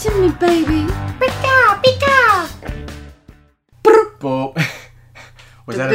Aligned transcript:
to 0.00 0.10
me, 0.18 0.28
baby. 0.40 0.90
Pika, 1.20 1.82
Pika. 1.82 2.48
Boop. 4.18 4.54
Was 5.66 5.76
that 5.76 5.90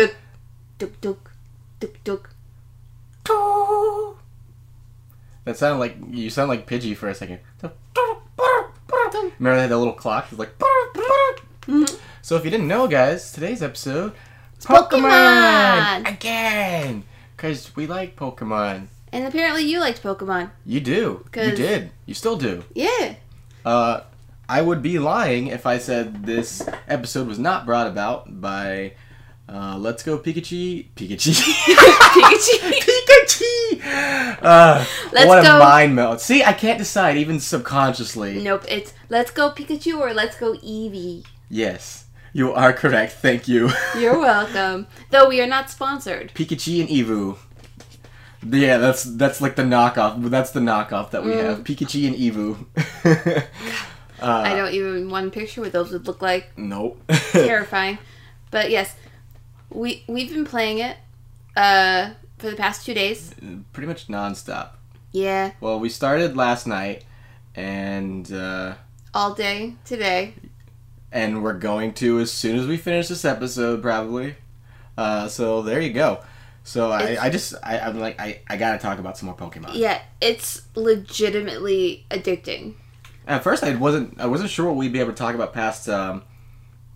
Duk, 0.78 0.92
a, 0.92 0.96
duk, 1.02 1.02
duk, 1.02 2.04
duk, 2.04 2.04
duk. 2.04 2.30
that 5.46 5.58
sounded 5.58 5.80
like 5.80 5.98
you 6.12 6.30
sound 6.30 6.50
like 6.50 6.68
Pidgey 6.68 6.96
for 6.96 7.10
a 7.10 7.16
second. 7.16 7.40
Remember 9.40 9.56
they 9.56 9.62
had 9.62 9.72
that 9.72 9.78
little 9.78 9.94
clock? 9.94 10.28
It's 10.30 10.38
like. 10.38 10.56
Mm-hmm. 10.60 11.86
So 12.22 12.36
if 12.36 12.46
you 12.46 12.52
didn't 12.52 12.68
know, 12.68 12.88
guys, 12.88 13.32
today's 13.32 13.64
episode, 13.64 14.14
Pokemon! 14.62 16.08
again, 16.08 17.04
because 17.36 17.76
we 17.76 17.88
like 17.88 18.16
Pokemon. 18.16 18.88
And 19.12 19.26
apparently 19.26 19.64
you 19.64 19.80
liked 19.80 20.04
Pokemon. 20.04 20.52
You 20.66 20.80
do. 20.80 21.26
You 21.36 21.56
did. 21.56 21.90
You 22.06 22.14
still 22.14 22.38
do. 22.38 22.64
Yeah. 22.76 23.16
Uh, 23.66 24.02
I 24.48 24.62
would 24.62 24.82
be 24.84 25.00
lying 25.00 25.48
if 25.48 25.66
I 25.66 25.80
said 25.80 26.24
this 26.26 26.62
episode 26.88 27.28
was 27.28 27.40
not 27.40 27.66
brought 27.66 27.88
about 27.88 28.40
by 28.40 28.94
uh, 29.50 29.76
Let's 29.78 30.04
Go 30.04 30.20
Pikachu. 30.20 30.86
Pikachu. 30.96 31.34
Pikachu. 31.34 32.72
Pikachu. 33.82 34.42
Uh, 34.42 34.86
Let's 35.12 35.28
what 35.28 35.40
a 35.40 35.44
go- 35.44 35.60
mind 35.60 35.96
melt. 35.96 36.22
See, 36.22 36.44
I 36.44 36.54
can't 36.54 36.78
decide 36.78 37.18
even 37.18 37.40
subconsciously. 37.40 38.42
nope, 38.44 38.64
it's 38.68 38.94
Let's 39.10 39.32
Go 39.32 39.50
Pikachu 39.52 40.00
or 40.00 40.14
Let's 40.14 40.38
Go 40.38 40.54
Eevee. 40.54 41.26
Yes, 41.50 42.06
you 42.34 42.54
are 42.54 42.74
correct. 42.74 43.14
Thank 43.14 43.48
you. 43.48 43.70
You're 43.98 44.20
welcome. 44.32 44.88
Though 45.12 45.28
we 45.30 45.42
are 45.42 45.48
not 45.48 45.70
sponsored. 45.72 46.32
Pikachu 46.36 46.82
and 46.82 46.90
Eevee. 46.90 47.38
Yeah, 48.48 48.78
that's 48.78 49.04
that's 49.04 49.42
like 49.42 49.56
the 49.56 49.64
knockoff. 49.64 50.22
That's 50.30 50.52
the 50.52 50.60
knockoff 50.60 51.12
that 51.12 51.24
we 51.24 51.32
Mm. 51.32 51.44
have. 51.44 51.64
Pikachu 51.64 52.08
and 52.08 52.16
Eevee. 52.16 53.46
uh, 54.22 54.26
I 54.26 54.56
don't 54.56 54.74
even 54.74 55.10
want 55.10 55.32
to 55.34 55.40
picture 55.40 55.62
what 55.62 55.72
those 55.72 55.92
would 55.92 56.08
look 56.08 56.22
like. 56.22 56.58
Nope. 56.58 57.02
Terrifying. 57.32 57.98
But 58.52 58.70
yes, 58.70 58.96
we 59.70 60.04
we've 60.08 60.30
been 60.30 60.46
playing 60.46 60.80
it 60.80 60.98
uh 61.58 62.12
for 62.38 62.50
the 62.50 62.56
past 62.56 62.86
two 62.86 62.94
days. 62.94 63.34
Pretty 63.74 63.88
much 63.88 64.08
nonstop. 64.08 64.70
Yeah, 65.12 65.52
Well, 65.62 65.80
we 65.80 65.88
started 65.88 66.36
last 66.36 66.68
night, 66.68 67.06
and 67.56 68.30
uh, 68.34 68.74
all 69.14 69.34
day 69.34 69.76
today. 69.86 70.34
and 71.10 71.42
we're 71.42 71.54
going 71.54 71.94
to 71.94 72.20
as 72.20 72.32
soon 72.34 72.58
as 72.60 72.68
we 72.68 72.76
finish 72.76 73.08
this 73.08 73.24
episode, 73.24 73.82
probably. 73.82 74.36
Uh, 74.98 75.30
so 75.30 75.62
there 75.62 75.80
you 75.80 75.94
go. 75.94 76.20
So 76.68 76.92
I, 76.92 77.16
I 77.22 77.30
just 77.30 77.54
I, 77.64 77.78
I'm 77.78 78.00
like 78.00 78.20
I, 78.20 78.42
I 78.50 78.58
gotta 78.58 78.80
talk 78.80 78.98
about 78.98 79.18
some 79.20 79.28
more 79.28 79.36
Pokemon. 79.38 79.76
Yeah, 79.76 80.02
it's 80.20 80.64
legitimately 80.76 82.06
addicting. 82.10 82.74
At 83.28 83.44
first, 83.44 83.64
I 83.64 83.76
wasn't 83.76 84.20
I 84.20 84.26
wasn't 84.26 84.50
sure 84.50 84.66
what 84.66 84.76
we'd 84.76 84.92
be 84.92 85.00
able 85.00 85.12
to 85.12 85.16
talk 85.16 85.36
about 85.36 85.54
past 85.54 85.88
um, 85.88 86.24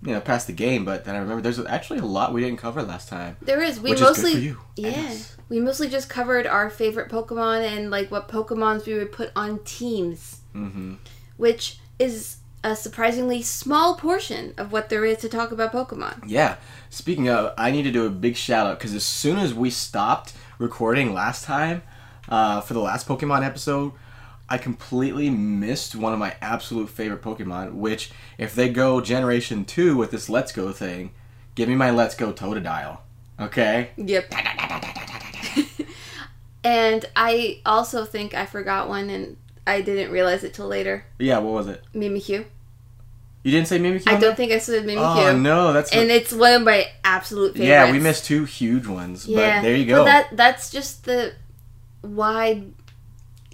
you 0.01 0.11
know, 0.13 0.21
past 0.21 0.47
the 0.47 0.53
game. 0.53 0.85
But 0.85 1.05
then 1.05 1.15
I 1.15 1.19
remember 1.19 1.41
there's 1.41 1.63
actually 1.63 1.99
a 1.99 2.05
lot 2.05 2.33
we 2.33 2.41
didn't 2.41 2.57
cover 2.57 2.81
last 2.81 3.09
time, 3.09 3.37
There 3.43 3.61
is. 3.61 3.79
We 3.79 3.91
mostly 3.91 4.31
is 4.31 4.33
good 4.33 4.33
for 4.33 4.39
you. 4.39 4.57
Yeah. 4.75 5.15
We 5.49 5.59
mostly 5.59 5.87
just 5.87 6.09
covered 6.09 6.47
our 6.47 6.71
favorite 6.71 7.09
Pokemon 7.11 7.61
and 7.61 7.91
like 7.91 8.09
what 8.09 8.27
Pokemons 8.27 8.87
we 8.87 8.95
would 8.95 9.11
put 9.11 9.31
on 9.35 9.59
teams, 9.65 10.41
Mhm. 10.55 10.97
which 11.37 11.77
is 11.99 12.37
a 12.63 12.75
surprisingly 12.75 13.41
small 13.41 13.95
portion 13.95 14.53
of 14.57 14.71
what 14.71 14.89
there 14.89 15.05
is 15.05 15.19
to 15.19 15.29
talk 15.29 15.51
about 15.51 15.71
Pokemon. 15.71 16.23
Yeah. 16.27 16.57
Speaking 16.89 17.29
of, 17.29 17.53
I 17.57 17.71
need 17.71 17.83
to 17.83 17.91
do 17.91 18.05
a 18.05 18.09
big 18.09 18.35
shout 18.35 18.67
out 18.67 18.79
because 18.79 18.93
as 18.93 19.05
soon 19.05 19.37
as 19.37 19.53
we 19.53 19.69
stopped 19.69 20.33
recording 20.57 21.13
last 21.13 21.45
time 21.45 21.83
uh, 22.27 22.61
for 22.61 22.73
the 22.73 22.81
last 22.81 23.07
Pokemon 23.07 23.45
episode, 23.45 23.93
I 24.49 24.57
completely 24.57 25.29
missed 25.29 25.95
one 25.95 26.11
of 26.11 26.19
my 26.19 26.35
absolute 26.41 26.89
favorite 26.89 27.21
Pokemon. 27.21 27.73
Which, 27.73 28.11
if 28.37 28.55
they 28.55 28.69
go 28.69 28.99
Generation 28.99 29.63
Two 29.63 29.95
with 29.95 30.11
this 30.11 30.27
Let's 30.27 30.51
Go 30.51 30.71
thing, 30.71 31.11
give 31.55 31.69
me 31.69 31.75
my 31.75 31.91
Let's 31.91 32.15
Go 32.15 32.33
Totodile. 32.33 32.99
Okay. 33.39 33.91
Yep. 33.95 34.33
and 36.63 37.05
I 37.15 37.61
also 37.65 38.05
think 38.05 38.33
I 38.33 38.45
forgot 38.45 38.89
one 38.89 39.09
and 39.09 39.37
I 39.67 39.81
didn't 39.81 40.11
realize 40.11 40.43
it 40.43 40.53
till 40.53 40.67
later. 40.67 41.05
Yeah. 41.17 41.39
What 41.39 41.53
was 41.53 41.67
it? 41.67 41.83
Mimikyu. 41.93 42.45
You 43.43 43.51
didn't 43.51 43.67
say 43.67 43.79
Mimikyu. 43.79 44.07
I 44.07 44.19
don't 44.19 44.35
think 44.35 44.51
I 44.51 44.57
said 44.57 44.83
Mimikyu. 44.85 45.29
Oh 45.31 45.37
no, 45.37 45.71
that's 45.73 45.91
And 45.93 46.09
it's 46.11 46.33
one 46.33 46.53
of 46.53 46.61
my 46.63 46.87
absolute 47.03 47.53
favorites. 47.53 47.67
yeah. 47.69 47.91
We 47.91 47.99
missed 47.99 48.25
two 48.25 48.43
huge 48.45 48.85
ones, 48.87 49.25
but 49.25 49.61
there 49.61 49.75
you 49.75 49.85
go. 49.85 50.03
That 50.05 50.35
that's 50.35 50.69
just 50.69 51.05
the 51.05 51.33
wide 52.01 52.73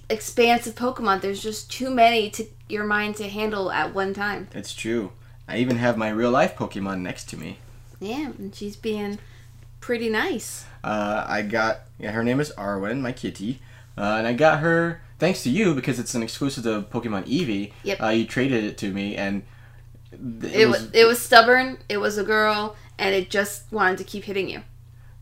expanse 0.09 0.67
of 0.67 0.75
Pokemon. 0.75 1.21
There's 1.21 1.41
just 1.41 1.71
too 1.71 1.89
many 1.89 2.29
to 2.31 2.45
your 2.69 2.83
mind 2.85 3.15
to 3.17 3.27
handle 3.29 3.71
at 3.71 3.93
one 3.93 4.13
time. 4.13 4.47
it's 4.53 4.73
true. 4.73 5.11
I 5.47 5.57
even 5.57 5.77
have 5.77 5.97
my 5.97 6.09
real 6.09 6.31
life 6.31 6.55
Pokemon 6.55 7.01
next 7.01 7.25
to 7.29 7.37
me. 7.37 7.59
Yeah, 7.99 8.31
and 8.37 8.53
she's 8.55 8.75
being 8.75 9.19
pretty 9.79 10.09
nice. 10.09 10.65
Uh, 10.83 11.23
I 11.27 11.43
got 11.43 11.81
yeah, 11.99 12.11
her 12.11 12.23
name 12.23 12.39
is 12.39 12.51
Arwen, 12.57 13.01
my 13.01 13.11
kitty, 13.11 13.59
uh, 13.97 14.15
and 14.17 14.25
I 14.27 14.33
got 14.33 14.59
her 14.59 15.01
thanks 15.19 15.43
to 15.43 15.49
you 15.49 15.73
because 15.75 15.99
it's 15.99 16.13
an 16.15 16.23
exclusive 16.23 16.63
to 16.63 16.81
Pokemon 16.91 17.25
Eevee. 17.27 17.71
Yep. 17.83 18.01
Uh, 18.01 18.07
you 18.09 18.25
traded 18.25 18.63
it 18.63 18.77
to 18.79 18.91
me, 18.91 19.15
and 19.15 19.43
th- 20.41 20.53
It, 20.53 20.67
was 20.67 20.89
it 20.93 21.05
was 21.05 21.21
stubborn. 21.21 21.77
It 21.89 21.97
was 21.97 22.17
a 22.17 22.23
girl, 22.23 22.75
and 22.97 23.13
it 23.15 23.29
just 23.29 23.71
wanted 23.71 23.97
to 23.99 24.03
keep 24.03 24.23
hitting 24.25 24.49
you. 24.49 24.61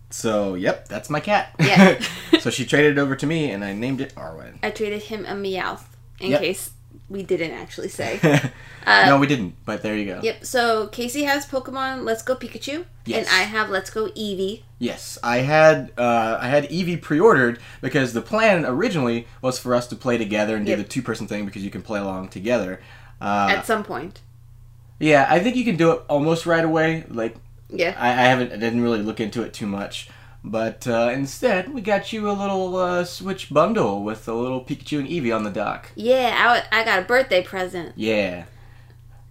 so. 0.10 0.54
Yep, 0.56 0.88
that's 0.88 1.10
my 1.10 1.20
cat. 1.20 1.56
Yeah. 1.60 2.00
so 2.40 2.50
she 2.56 2.66
traded 2.66 2.98
it 2.98 3.02
over 3.02 3.16
to 3.16 3.26
me, 3.26 3.52
and 3.52 3.64
I 3.64 3.74
named 3.74 4.02
it 4.02 4.14
Arwen. 4.16 4.58
I 4.64 4.70
traded 4.72 5.04
him 5.04 5.26
a 5.26 5.34
Meowth 5.34 5.84
in 6.20 6.32
Yep. 6.32 6.42
case 6.42 6.70
we 7.10 7.22
didn't 7.24 7.52
actually 7.52 7.90
say. 7.90 8.20
Uh, 8.86 9.06
no, 9.06 9.18
we 9.18 9.28
didn't, 9.28 9.56
but 9.66 9.82
there 9.82 9.96
you 9.96 10.04
go. 10.06 10.20
Yep. 10.22 10.44
So 10.44 10.88
Casey 10.88 11.24
has 11.24 11.46
Pokemon 11.46 12.04
Let's 12.04 12.22
Go 12.22 12.36
Pikachu, 12.36 12.84
Yes. 13.06 13.26
and 13.26 13.34
I 13.34 13.44
have 13.44 13.70
Let's 13.70 13.90
Go 13.90 14.08
Eevee. 14.10 14.64
Yes, 14.84 15.18
I 15.24 15.38
had 15.38 15.92
uh, 15.98 16.38
I 16.42 16.48
had 16.50 16.64
Eevee 16.70 17.02
pre-ordered 17.02 17.60
because 17.82 18.12
the 18.14 18.22
plan 18.22 18.66
originally 18.66 19.28
was 19.42 19.58
for 19.58 19.74
us 19.76 19.88
to 19.88 19.96
play 19.96 20.18
together 20.18 20.56
and 20.58 20.66
do 20.66 20.72
Yep. 20.72 20.78
the 20.80 20.84
two-person 20.96 21.26
thing 21.28 21.46
because 21.46 21.64
you 21.64 21.70
can 21.70 21.82
play 21.82 22.00
along 22.00 22.30
together. 22.30 22.82
Uh, 23.22 23.48
at 23.58 23.66
some 23.66 23.84
point. 23.84 24.20
yeah, 25.00 25.26
I 25.30 25.40
think 25.40 25.56
you 25.56 25.64
can 25.64 25.78
do 25.78 25.92
it 25.92 26.02
almost 26.10 26.46
right 26.46 26.66
away. 26.66 27.06
Like 27.08 27.36
Yeah. 27.70 27.96
I, 27.98 28.10
I 28.10 28.26
haven't 28.32 28.52
I 28.52 28.58
didn't 28.58 28.82
really 28.82 29.02
look 29.02 29.20
into 29.22 29.42
it 29.44 29.54
too 29.54 29.68
much, 29.68 30.10
but 30.44 30.86
uh, 30.88 31.12
instead 31.14 31.74
we 31.74 31.80
got 31.82 32.12
you 32.12 32.30
a 32.30 32.34
little 32.34 32.76
uh, 32.76 33.06
Switch 33.06 33.50
bundle 33.54 34.04
with 34.04 34.28
a 34.28 34.34
little 34.34 34.62
Pikachu 34.66 35.00
and 35.00 35.08
Eevee 35.08 35.34
on 35.34 35.44
the 35.46 35.50
dock. 35.64 35.92
Yeah, 35.96 36.64
I, 36.72 36.82
I 36.82 36.84
got 36.84 37.00
a 37.00 37.06
birthday 37.06 37.42
present. 37.42 37.94
Yeah, 37.96 38.46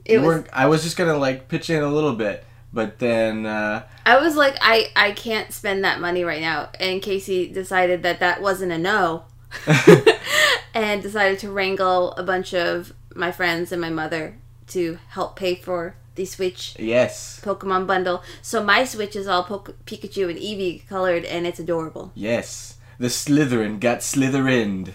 It 0.07 0.15
You 0.15 0.23
was 0.23 0.45
I 0.53 0.67
was 0.67 0.83
just 0.83 0.97
gonna 0.97 1.19
like 1.19 1.49
pitch 1.49 1.69
in 1.69 1.83
a 1.83 1.89
little 1.93 2.15
bit, 2.15 2.45
but 2.73 2.99
then 2.99 3.47
uh, 3.47 3.85
I 4.07 4.19
was 4.19 4.37
like, 4.37 4.57
I, 4.61 4.89
I 4.97 5.13
can't 5.13 5.53
spend 5.53 5.85
that 5.85 6.01
money 6.01 6.25
right 6.25 6.41
now. 6.41 6.71
And 6.81 7.03
Casey 7.03 7.49
decided 7.53 8.03
that 8.03 8.21
that 8.21 8.41
wasn't 8.41 8.73
a 8.73 8.79
no. 8.79 9.25
and 10.75 11.03
decided 11.03 11.39
to 11.41 11.51
wrangle 11.51 12.13
a 12.13 12.23
bunch 12.23 12.55
of 12.55 12.93
my 13.15 13.31
friends 13.31 13.73
and 13.73 13.81
my 13.81 13.91
mother 13.91 14.39
to 14.69 14.99
help 15.09 15.37
pay 15.37 15.55
for 15.55 15.95
the 16.15 16.25
Switch 16.25 16.75
yes, 16.79 17.41
Pokemon 17.43 17.87
bundle. 17.87 18.23
So 18.41 18.63
my 18.63 18.85
Switch 18.85 19.17
is 19.17 19.27
all 19.27 19.45
Poke- 19.45 19.77
Pikachu 19.87 20.29
and 20.31 20.39
Eevee 20.39 20.87
colored 20.89 21.25
and 21.25 21.47
it's 21.47 21.61
adorable. 21.61 22.13
yes, 22.15 22.77
the 22.99 23.09
Slytherin 23.09 23.81
got 23.81 23.99
Slytherined. 23.99 24.93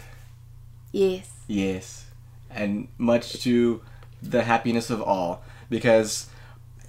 Yes. 0.91 1.29
Yes, 1.47 2.05
and 2.49 2.88
much 2.97 3.41
to 3.44 3.81
the 4.21 4.44
happiness 4.44 4.89
of 4.89 5.01
all, 5.01 5.44
because 5.69 6.27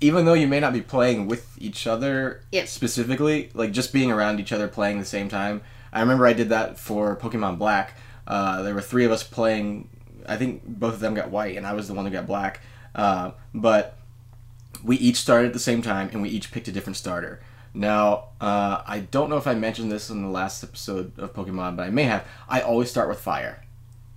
even 0.01 0.25
though 0.25 0.35
you 0.35 0.47
may 0.47 0.61
not 0.61 0.73
be 0.73 0.81
playing 0.81 1.27
with 1.27 1.57
each 1.61 1.87
other 1.87 2.43
Yep. 2.53 2.69
specifically, 2.69 3.51
like 3.55 3.73
just 3.73 3.93
being 3.93 4.11
around 4.11 4.41
each 4.41 4.53
other 4.53 4.69
playing 4.69 4.99
at 4.99 5.01
the 5.01 5.07
same 5.07 5.29
time. 5.29 5.61
I 5.93 6.01
remember 6.01 6.27
I 6.27 6.33
did 6.35 6.49
that 6.51 6.79
for 6.79 7.17
Pokemon 7.17 7.59
Black. 7.59 7.97
Uh, 8.27 8.63
there 8.63 8.75
were 8.75 8.83
three 8.83 9.05
of 9.05 9.11
us 9.13 9.23
playing. 9.23 9.89
I 10.27 10.37
think 10.37 10.63
both 10.67 10.95
of 10.95 11.01
them 11.01 11.15
got 11.15 11.31
white, 11.31 11.57
and 11.57 11.67
I 11.67 11.73
was 11.73 11.89
the 11.89 11.95
one 11.95 12.05
that 12.05 12.11
got 12.11 12.27
black. 12.27 12.61
Uh, 12.95 13.31
but 13.55 13.97
we 14.85 14.97
each 14.97 15.17
started 15.17 15.47
at 15.49 15.53
the 15.55 15.59
same 15.59 15.81
time, 15.81 16.11
and 16.13 16.21
we 16.21 16.29
each 16.29 16.53
picked 16.53 16.69
a 16.69 16.73
different 16.73 16.97
starter. 16.99 17.41
Now, 17.73 18.25
uh, 18.41 18.83
I 18.87 19.01
don't 19.11 19.31
know 19.31 19.37
if 19.37 19.47
I 19.47 19.55
mentioned 19.55 19.91
this 19.91 20.11
in 20.11 20.23
the 20.23 20.29
last 20.29 20.63
episode 20.63 21.19
of 21.19 21.33
Pokemon, 21.33 21.77
but 21.77 21.85
I 21.87 21.91
may 21.91 22.05
have. 22.05 22.27
I 22.49 22.61
always 22.61 22.91
start 22.91 23.09
with 23.09 23.19
fire. 23.21 23.63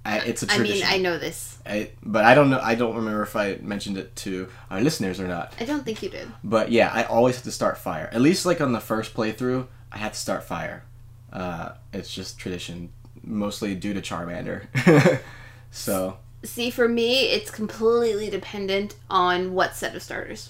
I, 0.04 0.20
it's 0.20 0.42
a 0.42 0.48
tradition. 0.48 0.88
I 0.88 0.92
mean, 0.92 1.00
I 1.00 1.04
know 1.04 1.18
this. 1.20 1.60
I, 1.66 1.92
but 2.04 2.26
I 2.26 2.34
don't 2.34 2.50
know. 2.50 2.60
I 2.62 2.76
don't 2.76 2.96
remember 2.96 3.22
if 3.22 3.36
I 3.36 3.58
mentioned 3.62 3.98
it 3.98 4.16
to 4.18 4.48
our 4.70 4.82
listeners 4.82 5.20
or 5.20 5.28
not. 5.28 5.54
I 5.60 5.66
don't 5.66 5.86
think 5.86 6.02
you 6.02 6.10
did. 6.10 6.28
But 6.44 6.72
yeah, 6.72 6.92
I 6.92 7.04
always 7.04 7.36
have 7.36 7.44
to 7.44 7.52
start 7.52 7.78
fire. 7.78 8.10
At 8.12 8.22
least 8.22 8.46
like 8.46 8.62
on 8.62 8.72
the 8.72 8.80
first 8.80 9.14
playthrough, 9.14 9.68
I 9.92 9.98
have 9.98 10.14
to 10.14 10.20
start 10.20 10.44
fire. 10.44 10.84
Uh, 11.32 11.74
it's 11.94 12.14
just 12.14 12.40
tradition, 12.40 12.92
mostly 13.24 13.76
due 13.76 13.94
to 13.94 14.02
Charmander. 14.02 15.22
so 15.72 16.18
See, 16.44 16.72
for 16.72 16.90
me, 16.90 17.30
it's 17.30 17.52
completely 17.52 18.30
dependent 18.30 18.96
on 19.10 19.54
what 19.54 19.76
set 19.76 19.96
of 19.96 20.02
starters. 20.02 20.50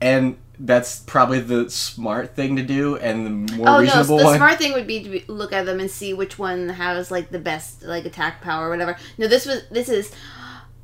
And 0.00 0.36
that's 0.58 1.00
probably 1.00 1.40
the 1.40 1.70
smart 1.70 2.36
thing 2.36 2.56
to 2.56 2.62
do 2.62 2.96
and 2.96 3.26
the 3.26 3.56
more 3.56 3.68
oh 3.68 3.72
no, 3.72 3.78
reasonable 3.80 4.18
the 4.18 4.24
one. 4.24 4.36
smart 4.36 4.58
thing 4.58 4.72
would 4.74 4.86
be 4.86 5.02
to 5.02 5.08
be, 5.08 5.24
look 5.26 5.52
at 5.52 5.64
them 5.64 5.80
and 5.80 5.90
see 5.90 6.12
which 6.12 6.38
one 6.38 6.68
has 6.68 7.10
like 7.10 7.30
the 7.30 7.38
best 7.38 7.82
like 7.82 8.04
attack 8.04 8.42
power 8.42 8.66
or 8.66 8.70
whatever. 8.70 8.96
No, 9.16 9.26
this 9.26 9.46
was 9.46 9.62
this 9.70 9.88
is 9.88 10.12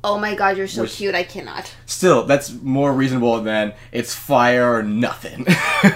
oh 0.03 0.17
my 0.17 0.35
god, 0.35 0.57
you're 0.57 0.67
so 0.67 0.83
Which- 0.83 0.95
cute. 0.95 1.15
I 1.15 1.23
cannot. 1.23 1.73
Still, 1.85 2.23
that's 2.23 2.51
more 2.51 2.93
reasonable 2.93 3.41
than 3.41 3.73
it's 3.91 4.13
fire 4.15 4.73
or 4.73 4.83
nothing. 4.83 5.45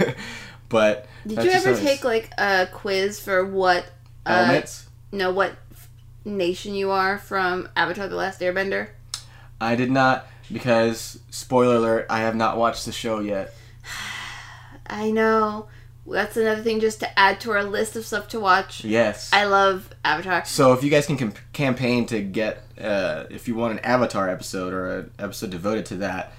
but 0.69 1.07
Did 1.25 1.43
you 1.43 1.51
ever 1.51 1.65
how 1.65 1.71
it 1.71 1.73
is. 1.73 1.81
take 1.81 2.03
like 2.03 2.31
a 2.37 2.67
quiz 2.71 3.19
for 3.19 3.43
what 3.45 3.85
uh, 4.25 4.29
elements? 4.29 4.87
no 5.11 5.31
what 5.31 5.55
nation 6.23 6.75
you 6.75 6.91
are 6.91 7.17
from 7.17 7.67
Avatar: 7.75 8.07
The 8.07 8.15
Last 8.15 8.41
Airbender? 8.41 8.89
I 9.59 9.75
did 9.75 9.91
not 9.91 10.27
because 10.51 11.19
spoiler 11.29 11.75
alert, 11.75 12.05
I 12.09 12.19
have 12.19 12.35
not 12.35 12.57
watched 12.57 12.85
the 12.85 12.91
show 12.91 13.19
yet. 13.19 13.53
I 14.87 15.11
know. 15.11 15.67
That's 16.05 16.35
another 16.35 16.63
thing 16.63 16.79
just 16.79 16.99
to 17.01 17.19
add 17.19 17.39
to 17.41 17.51
our 17.51 17.63
list 17.63 17.95
of 17.95 18.05
stuff 18.05 18.27
to 18.29 18.39
watch. 18.39 18.83
Yes. 18.83 19.29
I 19.31 19.45
love 19.45 19.89
Avatar. 20.03 20.43
So 20.45 20.73
if 20.73 20.83
you 20.83 20.89
guys 20.89 21.05
can 21.05 21.17
com- 21.17 21.33
campaign 21.53 22.05
to 22.07 22.21
get, 22.21 22.63
uh, 22.79 23.25
if 23.29 23.47
you 23.47 23.55
want 23.55 23.73
an 23.73 23.79
Avatar 23.79 24.29
episode 24.29 24.73
or 24.73 24.99
an 24.99 25.11
episode 25.19 25.51
devoted 25.51 25.85
to 25.87 25.95
that, 25.97 26.33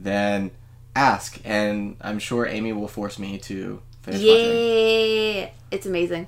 then 0.00 0.50
ask, 0.96 1.40
and 1.44 1.96
I'm 2.00 2.18
sure 2.18 2.46
Amy 2.46 2.72
will 2.72 2.88
force 2.88 3.18
me 3.18 3.38
to 3.38 3.82
finish 4.02 4.20
watching. 4.20 5.36
Yeah, 5.36 5.50
it's 5.70 5.86
amazing. 5.86 6.26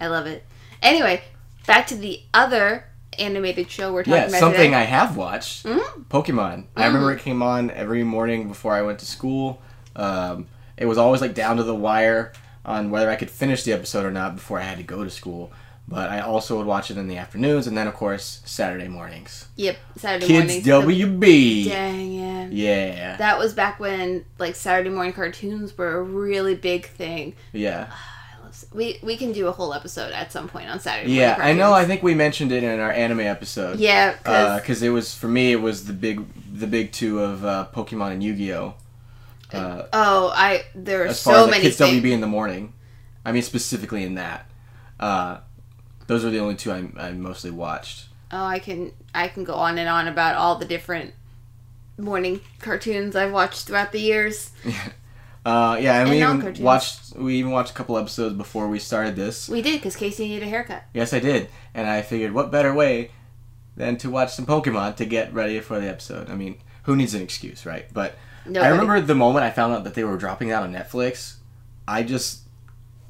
I 0.00 0.08
love 0.08 0.26
it. 0.26 0.44
Anyway, 0.82 1.22
back 1.66 1.86
to 1.88 1.94
the 1.94 2.22
other 2.34 2.86
animated 3.18 3.70
show 3.70 3.92
we're 3.92 4.02
talking 4.02 4.14
Yeah, 4.14 4.26
about 4.28 4.40
something 4.40 4.70
today. 4.70 4.74
I 4.74 4.82
have 4.84 5.16
watched. 5.16 5.64
Mhm. 5.64 6.06
Pokemon. 6.08 6.64
I 6.76 6.86
remember 6.86 7.12
it 7.12 7.20
came 7.20 7.42
on 7.42 7.70
every 7.70 8.02
morning 8.04 8.48
before 8.48 8.72
I 8.74 8.82
went 8.82 8.98
to 9.00 9.06
school. 9.06 9.60
Um, 9.94 10.46
it 10.76 10.86
was 10.86 10.98
always 10.98 11.20
like 11.20 11.34
down 11.34 11.56
to 11.56 11.62
the 11.62 11.74
wire 11.74 12.32
on 12.64 12.90
whether 12.90 13.08
I 13.10 13.16
could 13.16 13.30
finish 13.30 13.62
the 13.62 13.72
episode 13.72 14.04
or 14.04 14.10
not 14.10 14.34
before 14.34 14.58
I 14.58 14.62
had 14.62 14.78
to 14.78 14.84
go 14.84 15.04
to 15.04 15.10
school. 15.10 15.52
But 15.88 16.10
I 16.10 16.18
also 16.18 16.56
would 16.58 16.66
watch 16.66 16.90
it 16.90 16.96
in 16.98 17.06
the 17.06 17.16
afternoons 17.16 17.68
and 17.68 17.76
then, 17.78 17.86
of 17.86 17.94
course, 17.94 18.40
Saturday 18.44 18.88
mornings. 18.88 19.46
Yep, 19.54 19.76
Saturday 19.96 20.26
Kids 20.26 20.66
mornings. 20.66 20.66
WB. 20.66 21.64
Dang 21.68 22.14
it. 22.14 22.52
Yeah. 22.52 23.16
That 23.18 23.38
was 23.38 23.52
back 23.54 23.78
when 23.78 24.24
like 24.40 24.56
Saturday 24.56 24.90
morning 24.90 25.12
cartoons 25.12 25.78
were 25.78 25.96
a 25.98 26.02
really 26.02 26.56
big 26.56 26.86
thing. 26.88 27.34
Yeah. 27.52 27.86
We 28.76 28.98
we 29.02 29.16
can 29.16 29.32
do 29.32 29.46
a 29.46 29.52
whole 29.52 29.72
episode 29.72 30.12
at 30.12 30.30
some 30.30 30.48
point 30.48 30.68
on 30.68 30.80
Saturday. 30.80 31.12
Yeah, 31.12 31.36
I 31.40 31.54
know. 31.54 31.72
I 31.72 31.86
think 31.86 32.02
we 32.02 32.14
mentioned 32.14 32.52
it 32.52 32.62
in 32.62 32.78
our 32.78 32.92
anime 32.92 33.20
episode. 33.20 33.78
yeah, 33.78 34.12
because 34.12 34.60
because 34.60 34.82
it 34.82 34.90
was 34.90 35.14
for 35.14 35.28
me. 35.28 35.50
It 35.52 35.62
was 35.62 35.86
the 35.86 35.94
big, 35.94 36.26
the 36.52 36.66
big 36.66 36.92
two 36.92 37.20
of 37.20 37.42
uh, 37.42 37.68
Pokemon 37.74 38.12
and 38.12 38.22
Yu-Gi-Oh. 38.22 38.74
Uh, 39.52 39.82
oh, 39.94 40.32
I 40.34 40.64
there 40.74 41.04
are 41.04 41.06
as 41.06 41.22
far 41.22 41.34
so 41.34 41.38
as 41.40 41.42
like, 41.44 41.50
many 41.52 41.62
Kids 41.62 41.76
things. 41.78 42.04
WB 42.04 42.10
in 42.12 42.20
the 42.20 42.26
morning. 42.26 42.74
I 43.24 43.32
mean, 43.32 43.42
specifically 43.42 44.02
in 44.02 44.16
that. 44.16 44.50
Uh, 45.00 45.38
those 46.06 46.24
are 46.24 46.30
the 46.30 46.38
only 46.38 46.54
two 46.54 46.70
I, 46.70 46.88
I 46.98 47.12
mostly 47.12 47.50
watched. 47.50 48.08
Oh, 48.30 48.44
I 48.44 48.58
can 48.58 48.92
I 49.14 49.28
can 49.28 49.44
go 49.44 49.54
on 49.54 49.78
and 49.78 49.88
on 49.88 50.06
about 50.06 50.36
all 50.36 50.56
the 50.56 50.66
different 50.66 51.14
morning 51.98 52.40
cartoons 52.58 53.16
I've 53.16 53.32
watched 53.32 53.66
throughout 53.66 53.92
the 53.92 54.00
years. 54.00 54.50
Uh, 55.46 55.76
yeah, 55.80 56.00
and, 56.00 56.10
we 56.10 56.20
even 56.20 56.64
watched. 56.64 57.14
We 57.14 57.36
even 57.36 57.52
watched 57.52 57.70
a 57.70 57.74
couple 57.74 57.96
episodes 57.96 58.34
before 58.34 58.66
we 58.66 58.80
started 58.80 59.14
this. 59.14 59.48
We 59.48 59.62
did 59.62 59.78
because 59.78 59.94
Casey 59.94 60.26
needed 60.26 60.42
a 60.42 60.50
haircut. 60.50 60.82
Yes, 60.92 61.14
I 61.14 61.20
did, 61.20 61.48
and 61.72 61.88
I 61.88 62.02
figured, 62.02 62.32
what 62.32 62.50
better 62.50 62.74
way 62.74 63.12
than 63.76 63.96
to 63.98 64.10
watch 64.10 64.34
some 64.34 64.44
Pokemon 64.44 64.96
to 64.96 65.04
get 65.04 65.32
ready 65.32 65.60
for 65.60 65.78
the 65.78 65.88
episode? 65.88 66.28
I 66.30 66.34
mean, 66.34 66.58
who 66.82 66.96
needs 66.96 67.14
an 67.14 67.22
excuse, 67.22 67.64
right? 67.64 67.86
But 67.94 68.16
No, 68.44 68.60
I 68.60 68.70
remember 68.70 69.00
the 69.00 69.14
moment 69.14 69.44
I 69.44 69.52
found 69.52 69.72
out 69.72 69.84
that 69.84 69.94
they 69.94 70.02
were 70.02 70.16
dropping 70.16 70.48
that 70.48 70.64
on 70.64 70.72
Netflix. 70.72 71.36
I 71.86 72.02
just 72.02 72.40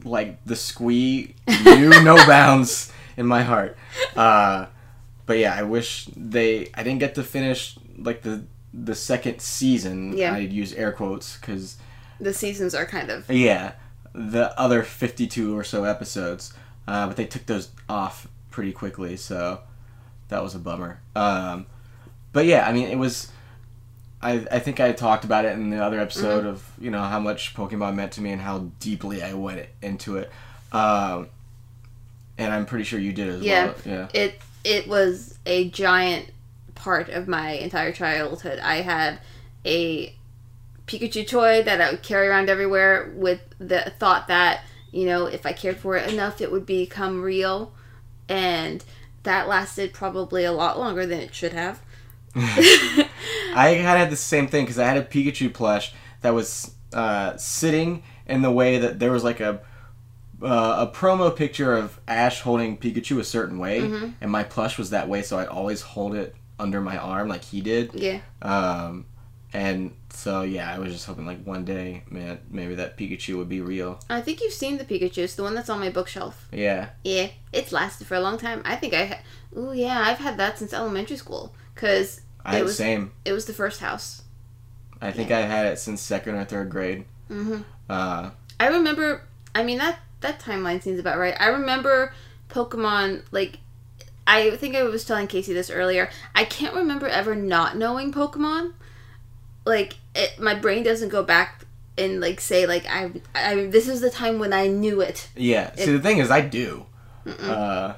like 0.04 0.44
the 0.44 0.56
squee 0.56 1.36
knew 1.48 1.88
no 2.02 2.16
bounds 2.26 2.92
in 3.16 3.24
my 3.24 3.44
heart. 3.44 3.78
Uh, 4.14 4.66
but 5.24 5.38
yeah, 5.38 5.54
I 5.54 5.62
wish 5.62 6.04
they. 6.14 6.68
I 6.74 6.82
didn't 6.82 7.00
get 7.00 7.14
to 7.14 7.22
finish 7.22 7.78
like 7.96 8.20
the 8.20 8.44
the 8.74 8.94
second 8.94 9.40
season. 9.40 10.14
Yeah. 10.18 10.34
I'd 10.34 10.52
use 10.52 10.74
air 10.74 10.92
quotes 10.92 11.38
because 11.38 11.78
the 12.20 12.32
seasons 12.34 12.74
are 12.74 12.86
kind 12.86 13.10
of 13.10 13.30
yeah, 13.30 13.72
the 14.12 14.58
other 14.58 14.82
fifty 14.82 15.26
two 15.26 15.56
or 15.56 15.64
so 15.64 15.84
episodes. 15.84 16.52
Uh, 16.88 17.06
but 17.08 17.16
they 17.16 17.26
took 17.26 17.46
those 17.46 17.70
off 17.88 18.28
pretty 18.50 18.72
quickly, 18.72 19.16
so 19.16 19.60
that 20.28 20.42
was 20.42 20.54
a 20.54 20.58
bummer. 20.58 21.00
Um, 21.16 21.66
but 22.32 22.46
yeah, 22.46 22.66
I 22.68 22.72
mean, 22.72 22.88
it 22.88 22.96
was. 22.98 23.30
I, 24.22 24.46
I 24.50 24.58
think 24.60 24.80
I 24.80 24.92
talked 24.92 25.24
about 25.24 25.44
it 25.44 25.52
in 25.52 25.70
the 25.70 25.82
other 25.84 26.00
episode 26.00 26.40
Mm-hmm. 26.40 26.48
of 26.48 26.70
you 26.80 26.90
know 26.90 27.02
how 27.02 27.20
much 27.20 27.54
Pokemon 27.54 27.94
meant 27.96 28.12
to 28.12 28.20
me 28.22 28.30
and 28.32 28.40
how 28.40 28.70
deeply 28.80 29.22
I 29.22 29.34
went 29.34 29.66
into 29.82 30.16
it, 30.16 30.30
um, 30.72 31.28
and 32.38 32.52
I'm 32.52 32.66
pretty 32.66 32.84
sure 32.84 32.98
you 32.98 33.12
did 33.12 33.28
as 33.28 33.42
Yeah. 33.42 33.64
well. 33.66 33.74
Yeah, 33.84 34.08
it 34.14 34.40
it 34.64 34.88
was 34.88 35.38
a 35.44 35.68
giant 35.70 36.30
part 36.74 37.08
of 37.10 37.28
my 37.28 37.50
entire 37.52 37.92
childhood. 37.92 38.58
I 38.58 38.76
had 38.76 39.18
a 39.64 40.14
Pikachu 40.86 41.26
toy 41.26 41.62
that 41.62 41.80
I 41.80 41.90
would 41.90 42.02
carry 42.02 42.28
around 42.28 42.48
everywhere 42.48 43.12
with 43.16 43.40
the 43.58 43.92
thought 43.98 44.28
that, 44.28 44.62
you 44.92 45.04
know, 45.06 45.26
if 45.26 45.44
I 45.44 45.52
cared 45.52 45.78
for 45.78 45.96
it 45.96 46.10
enough 46.12 46.40
it 46.40 46.52
would 46.52 46.66
become 46.66 47.22
real 47.22 47.72
and 48.28 48.84
that 49.24 49.48
lasted 49.48 49.92
probably 49.92 50.44
a 50.44 50.52
lot 50.52 50.78
longer 50.78 51.04
than 51.06 51.20
it 51.20 51.34
should 51.34 51.52
have. 51.52 51.80
I 52.36 53.06
kind 53.54 53.78
of 53.80 53.84
had 53.98 54.10
the 54.10 54.16
same 54.16 54.46
thing 54.46 54.64
because 54.64 54.78
I 54.78 54.86
had 54.86 54.96
a 54.98 55.02
Pikachu 55.02 55.52
plush 55.52 55.92
that 56.20 56.34
was 56.34 56.72
uh, 56.92 57.36
sitting 57.36 58.02
in 58.26 58.42
the 58.42 58.50
way 58.50 58.78
that 58.78 58.98
there 58.98 59.10
was 59.12 59.24
like 59.24 59.40
a 59.40 59.60
uh, 60.42 60.86
a 60.86 60.94
promo 60.94 61.34
picture 61.34 61.74
of 61.74 61.98
Ash 62.06 62.42
holding 62.42 62.76
Pikachu 62.76 63.18
a 63.18 63.24
certain 63.24 63.58
way, 63.58 63.80
Mm-hmm. 63.80 64.10
and 64.20 64.30
my 64.30 64.42
plush 64.44 64.76
was 64.76 64.90
that 64.90 65.08
way, 65.08 65.22
so 65.22 65.38
I 65.38 65.46
always 65.46 65.80
hold 65.80 66.14
it 66.14 66.34
under 66.58 66.80
my 66.82 66.98
arm 66.98 67.28
like 67.28 67.42
he 67.42 67.62
did. 67.62 67.94
yeah. 67.94 68.20
Um, 68.42 69.06
and 69.52 69.92
so 70.10 70.42
yeah, 70.42 70.72
I 70.74 70.78
was 70.78 70.92
just 70.92 71.06
hoping 71.06 71.26
like 71.26 71.42
one 71.44 71.64
day, 71.64 72.02
man, 72.10 72.40
maybe 72.50 72.74
that 72.76 72.96
Pikachu 72.96 73.36
would 73.38 73.48
be 73.48 73.60
real. 73.60 74.00
I 74.10 74.20
think 74.20 74.40
you've 74.40 74.52
seen 74.52 74.78
the 74.78 74.84
Pikachu. 74.84 75.18
It's 75.18 75.34
the 75.34 75.42
one 75.42 75.54
that's 75.54 75.70
on 75.70 75.80
my 75.80 75.90
bookshelf. 75.90 76.48
Yeah, 76.52 76.90
Yeah, 77.04 77.28
it's 77.52 77.72
lasted 77.72 78.06
for 78.06 78.14
a 78.14 78.20
long 78.20 78.38
time. 78.38 78.62
I 78.64 78.76
think 78.76 78.92
I 78.94 79.06
ha- 79.06 79.20
Ooh, 79.58 79.72
yeah, 79.72 80.00
I've 80.04 80.18
had 80.18 80.36
that 80.38 80.58
since 80.58 80.72
elementary 80.72 81.16
school 81.16 81.54
cuz 81.74 82.20
I 82.44 82.58
It 82.58 82.64
was- 82.64 82.76
same. 82.76 83.12
it 83.24 83.32
was 83.32 83.46
the 83.46 83.52
first 83.52 83.80
house. 83.80 84.22
I 85.00 85.10
think 85.12 85.30
I 85.30 85.42
had 85.42 85.66
it 85.66 85.78
since 85.78 86.00
second 86.00 86.36
or 86.36 86.44
third 86.44 86.70
grade. 86.70 87.04
Mhm. 87.30 87.64
Uh, 87.88 88.30
I 88.58 88.66
remember. 88.68 89.22
I 89.54 89.62
mean 89.62 89.78
that 89.78 89.98
that 90.22 90.40
timeline 90.40 90.82
seems 90.82 90.98
about 90.98 91.18
right. 91.18 91.34
I 91.38 91.48
remember 91.48 92.12
Pokemon 92.50 93.22
like. 93.30 93.58
I 94.28 94.56
think 94.56 94.74
I 94.74 94.82
was 94.82 95.04
telling 95.04 95.28
Casey 95.28 95.52
this 95.52 95.70
earlier. 95.70 96.10
I 96.34 96.44
can't 96.44 96.74
remember 96.74 97.06
ever 97.06 97.36
not 97.36 97.76
knowing 97.76 98.12
Pokemon. 98.12 98.72
Like 99.66 99.96
it, 100.14 100.40
my 100.40 100.54
brain 100.54 100.82
doesn't 100.82 101.10
go 101.10 101.22
back 101.22 101.64
and 101.98 102.20
like 102.20 102.40
say 102.40 102.66
like 102.66 102.86
I, 102.88 103.10
I 103.34 103.66
this 103.66 103.88
is 103.88 104.00
the 104.00 104.10
time 104.10 104.38
when 104.38 104.52
I 104.52 104.68
knew 104.68 105.00
it. 105.00 105.28
Yeah. 105.36 105.74
See, 105.74 105.92
the 105.92 106.00
thing 106.00 106.18
is, 106.18 106.30
I 106.30 106.40
do. 106.40 106.86
Because 107.24 107.94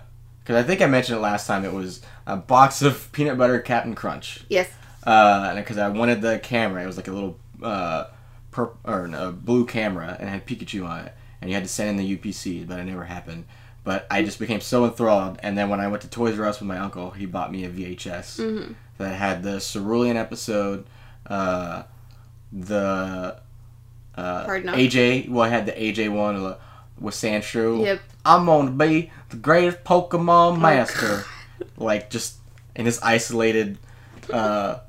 I 0.49 0.63
think 0.63 0.81
I 0.81 0.87
mentioned 0.87 1.19
it 1.19 1.21
last 1.21 1.47
time. 1.47 1.65
It 1.65 1.73
was 1.73 2.01
a 2.27 2.37
box 2.37 2.83
of 2.83 3.13
peanut 3.13 3.37
butter 3.37 3.61
Captain 3.61 3.95
Crunch. 3.95 4.41
Yes. 4.49 4.71
Uh, 5.05 5.55
because 5.55 5.79
I 5.79 5.89
wanted 5.89 6.23
the 6.23 6.39
camera. 6.39 6.83
It 6.83 6.87
was 6.87 6.97
like 6.97 7.09
a 7.09 7.13
little 7.13 7.39
uh, 7.63 8.05
pur- 8.51 8.73
or 8.85 9.07
no, 9.07 9.33
blue 9.33 9.67
camera, 9.67 10.17
and 10.19 10.29
it 10.29 10.33
had 10.33 10.47
Pikachu 10.47 10.89
on 10.89 11.07
it. 11.07 11.15
And 11.41 11.51
you 11.51 11.55
had 11.55 11.65
to 11.65 11.69
send 11.69 11.91
in 11.91 11.97
the 11.97 12.17
UPC, 12.17 12.67
but 12.67 12.81
it 12.81 12.85
never 12.85 13.05
happened. 13.05 13.45
But 13.85 14.07
I 14.11 14.23
just 14.23 14.39
became 14.39 14.61
so 14.61 14.85
enthralled. 14.85 15.39
And 15.43 15.57
then 15.57 15.69
when 15.69 15.81
I 15.81 15.89
went 15.89 16.03
to 16.03 16.09
Toys 16.09 16.39
R 16.39 16.47
Us 16.47 16.61
with 16.61 16.67
my 16.67 16.79
uncle, 16.79 17.11
he 17.11 17.27
bought 17.27 17.53
me 17.53 17.65
a 17.65 17.71
VHS 17.71 18.75
that 18.99 19.15
had 19.15 19.43
the 19.43 19.61
Cerulean 19.61 20.17
episode, 20.17 20.87
uh, 21.29 21.83
the 22.53 23.41
uh, 24.17 24.47
AJ. 24.47 25.29
Well, 25.29 25.45
I 25.45 25.49
had 25.49 25.67
the 25.67 25.73
AJ 25.73 26.11
one 26.11 26.37
uh, 26.37 26.57
with 27.01 27.15
Sandshrew. 27.15 27.85
Yep. 27.85 28.01
I'm 28.25 28.47
gonna 28.47 28.71
be 28.71 29.11
the 29.31 29.37
greatest 29.37 29.85
Pokemon 29.85 30.61
master. 30.61 31.25
like 31.77 32.11
just 32.11 32.37
in 32.75 32.85
this 32.85 33.01
isolated 33.03 33.79
uh, 34.33 34.81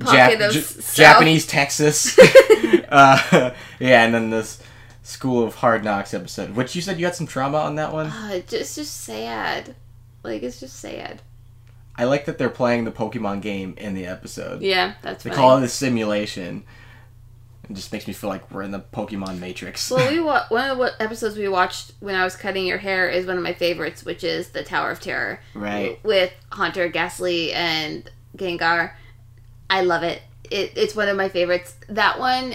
Jap- 0.00 0.52
J-. 0.52 0.94
Japanese 0.94 1.46
Texas. 1.46 2.18
uh, 2.88 3.52
yeah, 3.78 4.04
and 4.04 4.14
then 4.14 4.30
this 4.30 4.62
School 5.02 5.44
of 5.44 5.56
Hard 5.56 5.84
Knocks 5.84 6.12
episode, 6.14 6.54
which 6.54 6.74
you 6.74 6.82
said 6.82 6.98
you 6.98 7.06
had 7.06 7.14
some 7.14 7.26
trauma 7.26 7.58
on 7.58 7.76
that 7.76 7.92
one. 7.92 8.06
Uh, 8.06 8.30
it's 8.34 8.50
just 8.50 8.74
just 8.76 9.00
sad. 9.02 9.74
Like 10.22 10.42
it's 10.42 10.60
just 10.60 10.76
sad. 10.76 11.22
I 11.98 12.04
like 12.04 12.26
that 12.26 12.38
they're 12.38 12.48
playing 12.48 12.84
the 12.84 12.92
Pokemon 12.92 13.42
game 13.42 13.74
in 13.76 13.94
the 13.94 14.06
episode. 14.06 14.62
Yeah, 14.62 14.94
that's 15.02 15.24
They 15.24 15.30
funny. 15.30 15.40
call 15.42 15.58
it 15.58 15.64
a 15.64 15.68
simulation. 15.68 16.62
It 17.68 17.74
just 17.74 17.92
makes 17.92 18.06
me 18.06 18.14
feel 18.14 18.30
like 18.30 18.50
we're 18.50 18.62
in 18.62 18.70
the 18.70 18.80
Pokemon 18.80 19.40
Matrix. 19.40 19.90
Well, 19.90 20.10
we 20.10 20.20
wa- 20.28 20.46
one 20.48 20.70
of 20.70 20.78
the 20.78 20.94
episodes 21.02 21.36
we 21.36 21.48
watched 21.48 21.92
when 22.00 22.14
I 22.14 22.24
was 22.24 22.36
cutting 22.36 22.66
your 22.66 22.78
hair 22.78 23.08
is 23.10 23.26
one 23.26 23.36
of 23.36 23.42
my 23.42 23.52
favorites, 23.52 24.04
which 24.04 24.22
is 24.24 24.50
the 24.50 24.62
Tower 24.62 24.92
of 24.92 25.00
Terror 25.00 25.40
right. 25.54 25.98
with 26.04 26.32
Haunter, 26.52 26.88
Gastly, 26.88 27.52
and 27.52 28.08
Gengar. 28.36 28.92
I 29.68 29.82
love 29.82 30.02
it. 30.04 30.22
it. 30.50 30.72
It's 30.76 30.94
one 30.96 31.08
of 31.08 31.16
my 31.16 31.28
favorites. 31.28 31.74
That 31.90 32.18
one, 32.18 32.54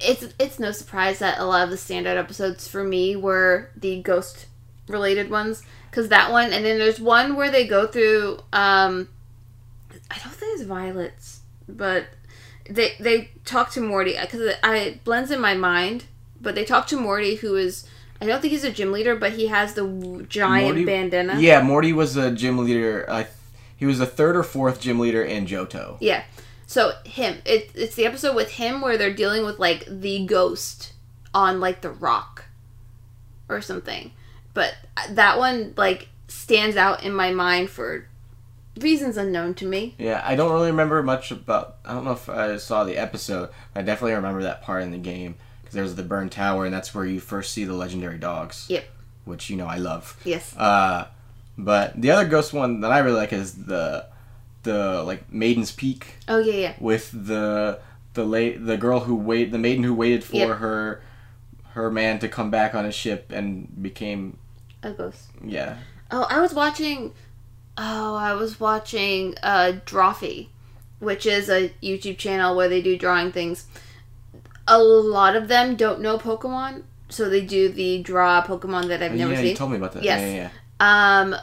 it's 0.00 0.24
it's 0.38 0.58
no 0.58 0.72
surprise 0.72 1.18
that 1.18 1.38
a 1.38 1.44
lot 1.44 1.64
of 1.64 1.70
the 1.70 1.76
standout 1.76 2.16
episodes 2.16 2.66
for 2.66 2.84
me 2.84 3.16
were 3.16 3.70
the 3.76 4.00
ghost 4.02 4.46
related 4.88 5.30
ones, 5.30 5.62
because 5.94 6.08
that 6.08 6.32
one, 6.32 6.52
and 6.52 6.64
then 6.64 6.76
there's 6.76 6.98
one 6.98 7.36
where 7.36 7.52
they 7.52 7.68
go 7.68 7.86
through 7.86 8.40
um, 8.52 9.08
I 10.10 10.18
don't 10.18 10.32
think 10.32 10.58
it's 10.58 10.66
violets, 10.66 11.42
but 11.68 12.06
they 12.68 12.94
they 12.98 13.30
talk 13.44 13.70
to 13.72 13.80
Morty 13.80 14.16
because 14.20 14.56
I 14.64 14.76
it 14.76 15.04
blends 15.04 15.30
in 15.30 15.40
my 15.40 15.54
mind. 15.54 16.06
But 16.40 16.56
they 16.56 16.64
talk 16.64 16.88
to 16.88 16.96
Morty, 16.98 17.36
who 17.36 17.54
is 17.54 17.86
I 18.20 18.26
don't 18.26 18.40
think 18.40 18.50
he's 18.50 18.64
a 18.64 18.72
gym 18.72 18.90
leader, 18.90 19.14
but 19.14 19.34
he 19.34 19.46
has 19.46 19.74
the 19.74 20.26
giant 20.28 20.78
Morty- 20.78 20.84
bandana. 20.84 21.38
Yeah, 21.38 21.62
Morty 21.62 21.92
was 21.92 22.16
a 22.16 22.32
gym 22.32 22.58
leader. 22.58 23.06
I, 23.08 23.28
he 23.76 23.86
was 23.86 24.00
the 24.00 24.06
third 24.06 24.36
or 24.36 24.42
fourth 24.42 24.80
gym 24.80 24.98
leader 24.98 25.22
in 25.22 25.46
Johto. 25.46 25.96
Yeah. 26.00 26.24
So 26.66 26.92
him, 27.04 27.38
it, 27.44 27.70
it's 27.74 27.94
the 27.94 28.04
episode 28.04 28.34
with 28.34 28.52
him 28.52 28.80
where 28.80 28.98
they're 28.98 29.14
dealing 29.14 29.44
with 29.44 29.60
like 29.60 29.86
the 29.86 30.26
ghost 30.26 30.92
on 31.32 31.60
like 31.60 31.82
the 31.82 31.90
rock 31.90 32.46
or 33.48 33.60
something. 33.60 34.10
But 34.54 34.74
that 35.10 35.38
one 35.38 35.74
like 35.76 36.08
stands 36.28 36.76
out 36.76 37.02
in 37.02 37.12
my 37.12 37.30
mind 37.32 37.70
for 37.70 38.06
reasons 38.80 39.16
unknown 39.16 39.54
to 39.54 39.66
me. 39.66 39.94
Yeah, 39.98 40.22
I 40.24 40.34
don't 40.36 40.52
really 40.52 40.70
remember 40.70 41.02
much 41.02 41.30
about. 41.30 41.76
I 41.84 41.92
don't 41.92 42.04
know 42.04 42.12
if 42.12 42.28
I 42.28 42.56
saw 42.56 42.84
the 42.84 42.96
episode. 42.96 43.50
But 43.72 43.80
I 43.80 43.82
definitely 43.82 44.14
remember 44.14 44.42
that 44.44 44.62
part 44.62 44.82
in 44.82 44.90
the 44.90 44.98
game 44.98 45.34
because 45.60 45.74
there's 45.74 45.94
the 45.94 46.02
burned 46.02 46.32
tower, 46.32 46.64
and 46.64 46.72
that's 46.74 46.94
where 46.94 47.04
you 47.04 47.20
first 47.20 47.52
see 47.52 47.64
the 47.64 47.74
legendary 47.74 48.18
dogs. 48.18 48.66
Yep. 48.68 48.84
Which 49.24 49.50
you 49.50 49.56
know 49.56 49.66
I 49.66 49.76
love. 49.78 50.18
Yes. 50.24 50.56
Uh, 50.56 51.06
but 51.56 52.00
the 52.00 52.10
other 52.10 52.26
ghost 52.28 52.52
one 52.52 52.80
that 52.80 52.92
I 52.92 52.98
really 52.98 53.16
like 53.16 53.32
is 53.32 53.66
the 53.66 54.06
the 54.64 55.02
like 55.02 55.30
Maiden's 55.32 55.72
Peak 55.72 56.14
Oh 56.26 56.38
yeah, 56.38 56.52
yeah. 56.54 56.74
with 56.80 57.10
the 57.12 57.80
the 58.14 58.24
late 58.24 58.64
the 58.64 58.76
girl 58.76 59.00
who 59.00 59.14
wait 59.14 59.52
the 59.52 59.58
maiden 59.58 59.84
who 59.84 59.94
waited 59.94 60.24
for 60.24 60.36
Yep. 60.36 60.58
her 60.58 61.02
her 61.72 61.90
man 61.90 62.18
to 62.20 62.28
come 62.28 62.50
back 62.50 62.74
on 62.74 62.84
a 62.86 62.92
ship 62.92 63.30
and 63.30 63.68
became 63.82 64.38
A 64.84 64.90
ghost. 64.92 65.24
yeah 65.44 65.78
Oh, 66.10 66.26
I 66.30 66.40
was 66.40 66.54
watching. 66.54 67.12
Oh, 67.76 68.14
I 68.14 68.34
was 68.34 68.60
watching 68.60 69.34
uh, 69.42 69.72
Drawfee, 69.84 70.48
which 71.00 71.26
is 71.26 71.48
a 71.48 71.72
YouTube 71.82 72.18
channel 72.18 72.54
where 72.54 72.68
they 72.68 72.80
do 72.82 72.96
drawing 72.96 73.32
things. 73.32 73.66
A 74.68 74.78
lot 74.80 75.34
of 75.34 75.48
them 75.48 75.74
don't 75.74 76.00
know 76.00 76.16
Pokemon, 76.18 76.82
so 77.08 77.28
they 77.28 77.40
do 77.40 77.68
the 77.68 78.02
draw 78.02 78.42
Pokemon 78.44 78.86
that 78.88 79.02
I've 79.02 79.14
never 79.14 79.32
yeah 79.32 79.38
seen. 79.38 79.46
you 79.48 79.56
told 79.56 79.70
me 79.72 79.78
about 79.78 79.92
that 79.94 80.04
Yes. 80.04 80.20
yeah 80.20 80.26
yeah, 80.28 80.50
yeah. 80.80 81.20
um 81.22 81.36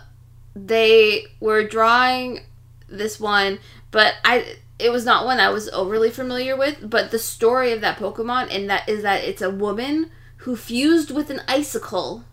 they 0.56 1.26
were 1.40 1.64
drawing 1.68 2.42
this 2.90 3.20
one 3.20 3.58
but 3.90 4.16
i 4.26 4.58
it 4.80 4.92
was 4.92 5.06
not 5.06 5.26
one 5.26 5.40
i 5.40 5.48
was 5.50 5.70
overly 5.70 6.10
familiar 6.10 6.58
with 6.58 6.78
but 6.90 7.10
the 7.12 7.18
story 7.20 7.72
of 7.72 7.80
that 7.80 7.98
pokemon 7.98 8.54
and 8.54 8.70
that 8.70 8.88
is 8.90 9.02
that 9.04 9.24
it's 9.24 9.42
a 9.42 9.50
woman 9.50 10.12
who 10.38 10.58
fused 10.58 11.10
with 11.10 11.30
an 11.30 11.42
icicle 11.48 12.26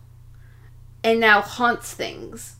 and 1.03 1.19
now 1.19 1.41
haunts 1.41 1.93
things 1.93 2.55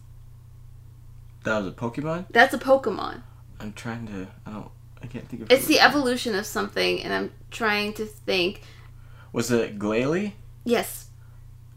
that 1.43 1.57
was 1.57 1.67
a 1.67 1.71
Pokemon 1.71 2.25
that's 2.31 2.53
a 2.53 2.57
pokemon 2.57 3.21
I'm 3.59 3.73
trying 3.73 4.07
to 4.07 4.27
I 4.45 4.51
don't 4.51 4.69
I 5.01 5.07
can't 5.07 5.27
think 5.27 5.43
of 5.43 5.51
it. 5.51 5.55
it's 5.55 5.65
the 5.67 5.79
evolution 5.79 6.35
of 6.35 6.45
something 6.45 7.01
and 7.03 7.13
i'm 7.13 7.31
trying 7.51 7.93
to 7.93 8.05
think 8.05 8.61
was 9.31 9.49
it 9.51 9.79
Glalie 9.79 10.33
yes 10.65 11.07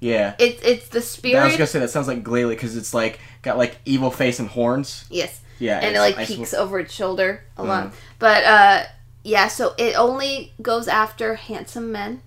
yeah 0.01 0.35
it's 0.39 0.61
it's 0.63 0.89
the 0.89 1.01
spirit. 1.01 1.41
I 1.41 1.47
was 1.47 1.55
gonna 1.55 1.67
say 1.67 1.79
that 1.79 1.91
sounds 1.91 2.09
like 2.09 2.25
Glalie 2.25 2.55
because 2.57 2.77
it's 2.77 2.93
like 2.93 3.21
got 3.43 3.57
like 3.59 3.79
evil 3.85 4.11
face 4.11 4.41
and 4.41 4.49
horns 4.49 5.05
yes 5.11 5.41
yeah 5.61 5.79
and 5.79 5.95
it 5.95 6.01
like 6.01 6.19
ice- 6.19 6.35
peeks 6.35 6.53
over 6.55 6.81
its 6.81 6.93
shoulder 6.93 7.45
a 7.57 7.63
lot. 7.63 7.87
Mm. 7.87 7.93
But 8.19 8.45
uh 8.45 8.85
yeah, 9.25 9.47
so 9.47 9.75
it 9.79 9.97
only 9.97 10.53
goes 10.61 10.89
after 10.89 11.37
handsome 11.37 11.93
men. 11.93 12.23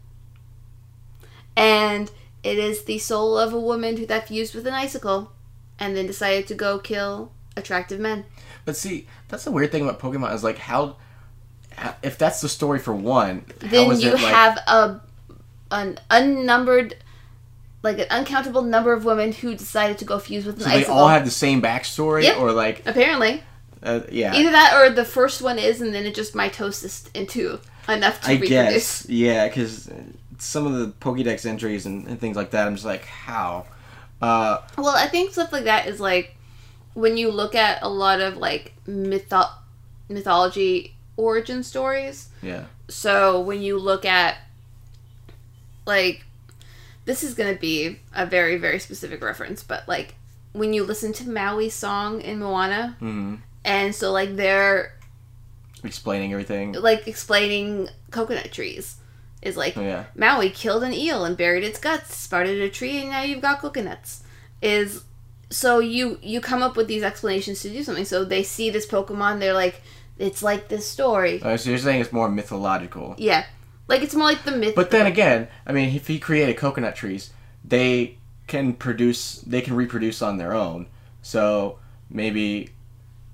And 1.58 2.10
it 2.46 2.58
is 2.60 2.84
the 2.84 3.00
soul 3.00 3.38
of 3.38 3.54
a 3.54 3.60
woman 3.60 3.98
who 3.98 4.06
that 4.06 4.28
fused 4.28 4.54
with 4.56 4.68
an 4.68 4.74
icicle 4.74 5.32
and 5.80 5.98
then 5.98 6.06
decided 6.08 6.48
to 6.48 6.54
go 6.56 6.78
kill 6.80 7.32
attractive 7.58 8.00
men. 8.00 8.26
But 8.66 8.76
see, 8.78 9.08
that's 9.28 9.44
the 9.46 9.52
weird 9.52 9.72
thing 9.72 9.84
about 9.84 10.00
Pokemon 10.00 10.34
is 10.34 10.44
like 10.44 10.58
how, 10.58 10.96
how- 11.78 11.96
if 12.04 12.18
that's 12.18 12.42
the 12.42 12.50
story 12.50 12.80
for 12.80 12.94
one, 12.94 13.46
how 13.62 13.68
Then 13.70 13.92
is 13.92 14.04
you 14.04 14.10
it 14.12 14.22
like 14.22 14.34
have 14.34 14.58
a 14.68 15.02
an 15.72 15.98
unnumbered 16.12 16.96
like 17.84 18.00
an 18.00 18.08
uncountable 18.10 18.62
number 18.62 18.94
of 18.94 19.06
women 19.06 19.32
who 19.32 19.56
decided 19.56 19.98
to 20.00 20.06
go 20.06 20.18
fuse 20.20 20.46
with 20.46 20.56
an 20.58 20.62
so 20.64 20.70
they 20.70 20.86
all 20.86 21.08
have 21.08 21.26
the 21.26 21.32
same 21.32 21.62
backstory 21.62 22.24
Yep. 22.24 22.38
or 22.40 22.52
like 22.52 22.82
Apparently. 22.88 23.44
uh, 23.84 24.02
yeah. 24.12 24.34
Either 24.36 24.52
that 24.52 24.74
or 24.76 24.90
the 24.90 25.06
first 25.06 25.42
one 25.42 25.60
is 25.60 25.82
and 25.82 25.94
then 25.94 26.06
it 26.06 26.16
just 26.16 26.34
mitosis 26.34 27.10
into 27.16 27.60
enough 27.90 28.22
to 28.22 28.30
I 28.30 28.34
reproduce. 28.34 28.48
guess 28.50 29.06
yeah, 29.10 29.48
because 29.48 29.90
some 30.38 30.66
of 30.68 30.74
the 30.74 30.88
Pokédex 31.00 31.46
entries 31.46 31.86
and, 31.86 32.08
and 32.08 32.20
things 32.20 32.36
like 32.38 32.52
that, 32.52 32.68
I'm 32.68 32.76
just 32.76 32.86
like 32.86 33.06
how. 33.06 33.66
Uh, 34.22 34.60
Well, 34.78 34.96
I 34.96 35.08
think 35.08 35.32
stuff 35.34 35.52
like 35.52 35.66
that 35.66 35.88
is 35.88 36.00
like 36.00 36.36
when 36.94 37.18
you 37.18 37.30
look 37.32 37.56
at 37.56 37.82
a 37.82 37.90
lot 37.90 38.22
of 38.22 38.38
like 38.38 38.74
mytho- 38.88 39.52
mythology 40.10 40.96
origin 41.18 41.64
stories. 41.64 42.30
yeah, 42.42 42.66
So 42.88 43.40
when 43.42 43.62
you 43.62 43.78
look 43.78 44.06
at 44.06 44.38
like 45.86 46.26
this 47.06 47.24
is 47.24 47.34
going 47.36 47.54
to 47.54 47.60
be 47.60 48.00
a 48.14 48.26
very 48.26 48.58
very 48.58 48.80
specific 48.80 49.24
reference, 49.24 49.64
but 49.64 49.88
like 49.88 50.16
when 50.54 50.74
you 50.74 50.84
listen 50.84 51.14
to 51.14 51.24
Maui's 51.26 51.74
song 51.74 52.22
in 52.22 52.40
Moana, 52.40 52.96
hmm 53.00 53.36
and 53.64 53.94
so 53.96 54.12
like 54.12 54.36
they're 54.36 54.94
explaining 55.84 56.32
everything. 56.32 56.74
like 56.74 57.08
explaining 57.08 57.90
coconut 58.12 58.52
trees 58.52 58.98
is 59.46 59.56
like 59.56 59.76
Yeah, 59.76 60.06
Maui 60.16 60.50
killed 60.50 60.84
an 60.84 60.94
eel 60.94 61.24
and 61.24 61.38
buried 61.38 61.64
its 61.64 61.80
guts, 61.80 62.16
sprouted 62.18 62.62
a 62.62 62.70
tree, 62.70 63.00
and 63.00 63.12
now 63.12 63.22
you've 63.22 63.42
got 63.42 63.60
coconuts. 63.60 64.24
Is 64.62 65.04
so 65.50 65.80
you 65.80 66.20
you 66.22 66.42
come 66.42 66.62
up 66.62 66.76
with 66.76 66.88
these 66.88 67.04
explanations 67.04 67.62
to 67.62 67.70
do 67.70 67.84
something. 67.84 68.06
So 68.06 68.26
they 68.26 68.44
see 68.44 68.70
this 68.70 68.86
Pokemon, 68.86 69.40
they're 69.40 69.54
like, 69.54 69.82
it's 70.18 70.44
like 70.44 70.68
this 70.68 70.86
story. 70.86 71.40
so 71.40 71.70
you're 71.70 71.78
saying 71.78 72.02
it's 72.02 72.12
more 72.12 72.30
mythological. 72.30 73.16
Yeah, 73.18 73.46
like 73.88 74.02
it's 74.02 74.16
more 74.16 74.28
like 74.28 74.44
the 74.44 74.52
myth. 74.52 74.76
But 74.76 74.92
then 74.92 75.06
again, 75.06 75.48
I 75.66 75.72
mean, 75.72 75.96
if 75.96 76.08
he 76.08 76.20
created 76.20 76.58
coconut 76.58 76.96
trees, 76.96 77.32
they 77.64 78.18
can 78.48 78.74
produce, 78.74 79.38
they 79.42 79.62
can 79.62 79.76
reproduce 79.76 80.22
on 80.22 80.38
their 80.38 80.54
own. 80.54 80.88
So 81.22 81.80
maybe, 82.10 82.70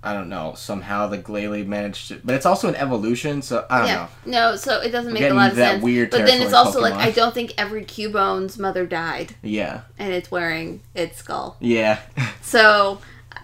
I 0.04 0.14
don't 0.14 0.30
know, 0.30 0.54
somehow 0.56 1.08
the 1.08 1.18
Glalie 1.20 1.64
managed 1.66 2.08
to, 2.08 2.20
but 2.24 2.34
it's 2.34 2.46
also 2.46 2.68
an 2.68 2.76
evolution. 2.76 3.42
So 3.44 3.66
I 3.70 3.78
don't 3.80 3.88
yeah, 3.88 4.08
know. 4.26 4.32
no, 4.52 4.56
so 4.56 4.82
it 4.82 4.90
doesn't 4.90 5.14
make 5.14 5.24
a 5.24 5.34
lot 5.34 5.52
of 5.52 5.58
that 5.58 5.74
sense. 5.74 5.84
weird 5.84 6.10
but 6.10 6.26
then 6.26 6.42
it's 6.42 6.54
also 6.54 6.82
like 6.82 6.94
I 6.96 7.12
don't 7.12 7.34
think 7.36 7.54
every 7.58 7.86
Cubone's 7.86 8.58
mother 8.58 8.86
died, 8.88 9.36
Yeah, 9.44 9.82
and 10.00 10.12
it's 10.12 10.32
wearing 10.32 10.82
its 10.96 11.18
skull. 11.18 11.56
yeah, 11.60 12.00
So 12.42 13.00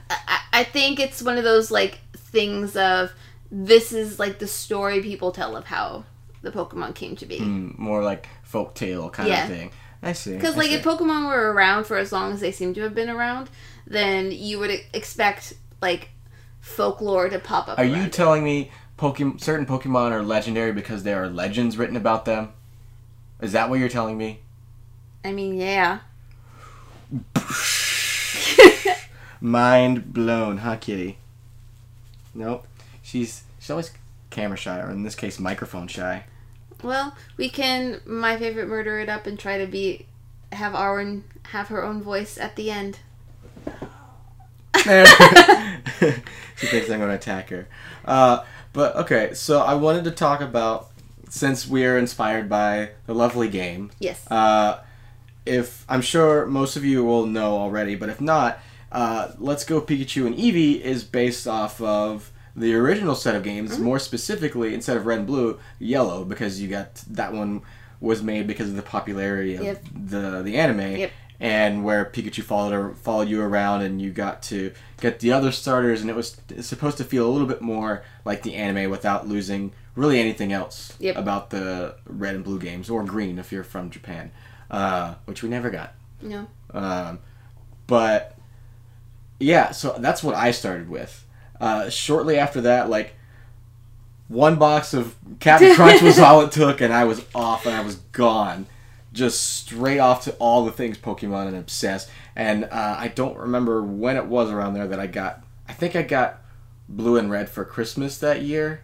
I, 0.10 0.18
I- 0.28 0.40
I 0.54 0.64
think 0.64 1.00
it's 1.00 1.22
one 1.22 1.38
of 1.38 1.44
those 1.44 1.70
like 1.70 2.00
things 2.16 2.76
of 2.76 3.12
this 3.52 3.92
is 3.94 4.18
like 4.18 4.40
the 4.40 4.48
story 4.48 5.02
people 5.04 5.32
tell 5.32 5.56
of 5.56 5.66
how 5.66 6.06
the 6.42 6.50
Pokemon 6.52 6.96
came 6.96 7.16
to 7.18 7.28
be. 7.28 7.38
Mm, 7.40 7.78
more 7.78 8.04
like 8.04 8.28
folktale 8.52 9.14
kind 9.14 9.30
Yeah. 9.30 9.44
of 9.44 9.50
thing. 9.50 9.72
I 10.02 10.14
see. 10.14 10.34
Because 10.36 10.56
like 10.58 10.70
see. 10.70 10.74
if 10.76 10.84
Pokemon 10.84 11.28
were 11.28 11.52
around 11.54 11.84
for 11.86 11.98
as 11.98 12.12
long 12.12 12.32
as 12.34 12.40
they 12.40 12.52
seem 12.52 12.74
to 12.74 12.82
have 12.82 12.96
been 12.96 13.10
around, 13.10 13.52
then 13.86 14.32
you 14.32 14.58
would 14.58 14.72
expect 14.94 15.54
like 15.82 16.10
folklore 16.62 17.30
to 17.30 17.40
pop 17.40 17.68
up. 17.68 17.80
Are 17.80 17.86
you 17.86 18.08
telling 18.08 18.44
me 18.44 18.72
Pokemon, 18.98 19.42
certain 19.42 19.66
Pokemon 19.66 20.12
are 20.12 20.24
legendary 20.24 20.72
because 20.72 21.04
there 21.04 21.22
are 21.24 21.30
legends 21.30 21.78
written 21.78 21.96
about 21.96 22.26
them? 22.26 22.54
Is 23.42 23.52
that 23.52 23.70
what 23.70 23.80
you're 23.80 23.90
telling 23.90 24.18
me? 24.18 24.40
I 25.24 25.32
mean, 25.32 25.56
yeah. 25.56 26.00
Mind 29.42 30.14
blown, 30.14 30.58
huh, 30.58 30.78
Kitty? 30.78 31.18
Nope. 32.34 32.66
She's 33.02 33.44
she's 33.60 33.70
always 33.70 33.92
camera 34.30 34.58
shy, 34.58 34.80
or 34.80 34.90
in 34.92 35.04
this 35.04 35.16
case, 35.16 35.40
microphone 35.40 35.88
shy. 35.88 36.26
Well, 36.84 37.16
we 37.38 37.50
can 37.50 38.02
my 38.06 38.38
favorite 38.38 38.68
murder 38.68 39.00
it 39.00 39.10
up 39.10 39.26
and 39.26 39.40
try 39.40 39.58
to 39.58 39.68
be 39.68 40.06
have 40.52 40.76
our 40.76 41.22
have 41.44 41.68
her 41.68 41.84
own 41.84 42.02
voice 42.02 42.38
at 42.38 42.56
the 42.56 42.72
end. 42.72 43.00
she 46.56 46.68
thinks 46.68 46.90
I'm 46.90 47.00
going 47.00 47.10
to 47.10 47.16
attack 47.16 47.50
her. 47.50 47.68
Uh, 48.06 48.44
but 48.74 48.96
okay, 48.98 49.34
so 49.34 49.62
I 49.62 49.76
wanted 49.76 50.04
to 50.06 50.12
talk 50.12 50.42
about 50.42 50.90
since 51.30 51.68
we 51.68 51.86
are 51.86 51.98
inspired 51.98 52.48
by 52.50 52.92
the 53.06 53.14
lovely 53.14 53.50
game. 53.50 53.92
Yes. 54.00 54.26
Uh, 54.30 54.82
if 55.46 55.86
I'm 55.90 56.02
sure 56.02 56.46
most 56.46 56.76
of 56.76 56.84
you 56.86 57.04
will 57.04 57.26
know 57.26 57.58
already, 57.58 57.96
but 57.96 58.10
if 58.10 58.22
not, 58.22 58.60
uh, 58.92 59.32
Let's 59.38 59.64
Go 59.66 59.82
Pikachu 59.82 60.26
and 60.28 60.36
Eevee 60.36 60.80
is 60.82 61.04
based 61.04 61.48
off 61.48 61.82
of 61.82 62.32
the 62.56 62.74
original 62.76 63.16
set 63.16 63.36
of 63.36 63.44
games. 63.44 63.74
Mm-hmm. 63.74 63.84
More 63.84 64.00
specifically, 64.00 64.74
instead 64.74 64.98
of 64.98 65.06
Red 65.06 65.20
and 65.20 65.28
Blue, 65.28 65.60
Yellow, 65.80 66.24
because 66.26 66.62
you 66.62 66.68
got 66.68 66.96
that 67.10 67.34
one 67.34 67.62
was 68.00 68.22
made 68.22 68.46
because 68.48 68.70
of 68.70 68.76
the 68.76 68.82
popularity 68.82 69.56
of 69.56 69.64
Yep. 69.64 69.84
the 69.94 70.42
the 70.44 70.58
anime. 70.58 70.98
Yep. 70.98 71.12
And 71.40 71.84
where 71.84 72.04
Pikachu 72.06 72.42
followed 72.44 72.72
her, 72.74 72.94
followed 72.96 73.30
you 73.30 73.42
around, 73.42 73.84
and 73.84 74.02
you 74.02 74.10
got 74.12 74.42
to 74.44 74.72
get 75.00 75.20
the 75.20 75.32
other 75.32 75.52
starters, 75.52 76.02
and 76.02 76.10
it 76.10 76.16
was 76.16 76.38
supposed 76.62 76.98
to 76.98 77.04
feel 77.04 77.28
a 77.28 77.32
little 77.32 77.48
bit 77.48 77.62
more 77.62 78.04
like 78.26 78.42
the 78.42 78.56
anime 78.56 78.90
without 78.90 79.28
losing 79.28 79.72
really 79.96 80.20
anything 80.20 80.52
else 80.52 80.94
Yep. 81.00 81.16
about 81.16 81.50
the 81.52 81.96
red 82.06 82.34
and 82.36 82.44
blue 82.44 82.60
games, 82.60 82.90
or 82.90 83.04
green 83.04 83.38
if 83.38 83.52
you're 83.52 83.64
from 83.64 83.92
Japan, 83.92 84.32
uh, 84.72 85.16
which 85.26 85.44
we 85.44 85.50
never 85.50 85.70
got. 85.70 85.94
No. 86.24 86.48
Um, 86.74 87.20
but 87.86 88.36
yeah, 89.40 89.70
so 89.72 89.96
that's 90.00 90.24
what 90.24 90.34
I 90.36 90.50
started 90.52 90.90
with. 90.90 91.24
Uh, 91.62 91.90
shortly 91.90 92.38
after 92.40 92.62
that, 92.62 92.90
like 92.90 93.14
one 94.28 94.56
box 94.58 94.94
of 94.94 95.16
Captain 95.40 95.76
Crunch 95.76 96.02
was 96.02 96.18
all 96.20 96.42
it 96.42 96.52
took, 96.52 96.82
and 96.82 96.92
I 96.94 97.06
was 97.06 97.24
off 97.36 97.66
and 97.68 97.76
I 97.76 97.82
was 97.82 97.96
gone. 98.12 98.66
Just 99.14 99.44
straight 99.44 100.00
off 100.00 100.24
to 100.26 100.34
all 100.34 100.66
the 100.66 100.72
things 100.72 100.98
Pokemon 100.98 101.48
and 101.48 101.58
obsessed. 101.58 102.10
And 102.36 102.66
uh, 102.66 102.96
I 102.98 103.08
don't 103.08 103.38
remember 103.38 103.82
when 103.82 104.18
it 104.18 104.26
was 104.26 104.52
around 104.52 104.74
there 104.74 104.88
that 104.88 105.00
I 105.00 105.08
got. 105.08 105.44
I 105.68 105.74
think 105.74 105.96
I 105.96 106.02
got 106.02 106.42
Blue 106.88 107.18
and 107.18 107.32
Red 107.32 107.50
for 107.50 107.66
Christmas 107.66 108.18
that 108.20 108.42
year, 108.42 108.84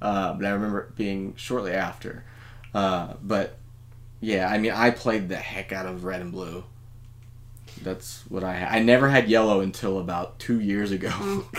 uh, 0.00 0.32
but 0.34 0.46
I 0.46 0.50
remember 0.50 0.80
it 0.80 0.96
being 0.96 1.34
shortly 1.36 1.72
after. 1.72 2.24
Uh, 2.72 3.14
but 3.22 3.58
yeah, 4.20 4.48
I 4.48 4.58
mean, 4.58 4.72
I 4.72 4.90
played 4.90 5.28
the 5.28 5.36
heck 5.36 5.72
out 5.72 5.86
of 5.86 6.04
Red 6.04 6.20
and 6.20 6.32
Blue. 6.32 6.64
That's 7.82 8.22
what 8.28 8.44
I 8.44 8.54
had. 8.54 8.72
I 8.72 8.78
never 8.80 9.08
had 9.08 9.28
Yellow 9.28 9.60
until 9.60 9.98
about 9.98 10.38
two 10.38 10.60
years 10.60 10.90
ago. 10.90 11.46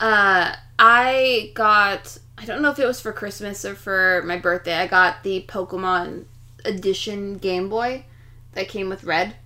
Uh, 0.00 0.56
I 0.78 1.52
got. 1.54 2.16
I 2.38 2.46
don't 2.46 2.62
know 2.62 2.70
if 2.70 2.78
it 2.78 2.86
was 2.86 3.00
for 3.00 3.12
Christmas 3.12 3.66
or 3.66 3.74
for 3.74 4.22
my 4.24 4.38
birthday. 4.38 4.74
I 4.74 4.86
got 4.86 5.22
the 5.22 5.44
Pokemon 5.46 6.24
Edition 6.64 7.38
Game 7.38 7.68
Boy 7.68 8.04
that 8.52 8.68
came 8.68 8.88
with 8.88 9.04
Red. 9.04 9.36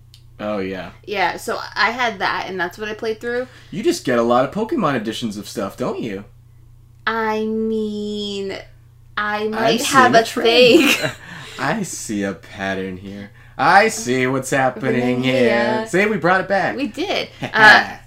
oh 0.40 0.58
yeah, 0.58 0.92
Yeah, 1.06 1.36
so 1.36 1.58
I 1.74 1.90
had 1.90 2.18
that, 2.20 2.46
and 2.48 2.58
that's 2.58 2.78
what 2.78 2.88
I 2.88 2.94
played 2.94 3.20
through. 3.20 3.46
you 3.70 3.82
just 3.82 4.04
get 4.04 4.18
a 4.18 4.22
lot 4.22 4.44
of 4.44 4.54
Pokemon 4.54 4.96
editions 4.96 5.36
of 5.36 5.48
stuff, 5.48 5.76
don't 5.76 6.00
you? 6.00 6.24
I 7.06 7.44
mean, 7.44 8.56
I 9.16 9.48
might 9.48 9.78
seeing 9.80 9.90
have 9.92 10.14
a 10.14 10.24
trend. 10.24 10.48
thing. 10.90 11.10
I 11.58 11.82
see 11.82 12.22
a 12.24 12.32
pattern 12.34 12.96
here. 12.96 13.30
I 13.56 13.88
see 13.88 14.26
what's 14.26 14.50
happening 14.50 15.22
here. 15.22 15.46
Yeah. 15.46 15.84
Say 15.84 16.06
we 16.06 16.16
brought 16.16 16.40
it 16.40 16.48
back. 16.48 16.76
we 16.76 16.88
did. 16.88 17.28
Uh, 17.52 17.98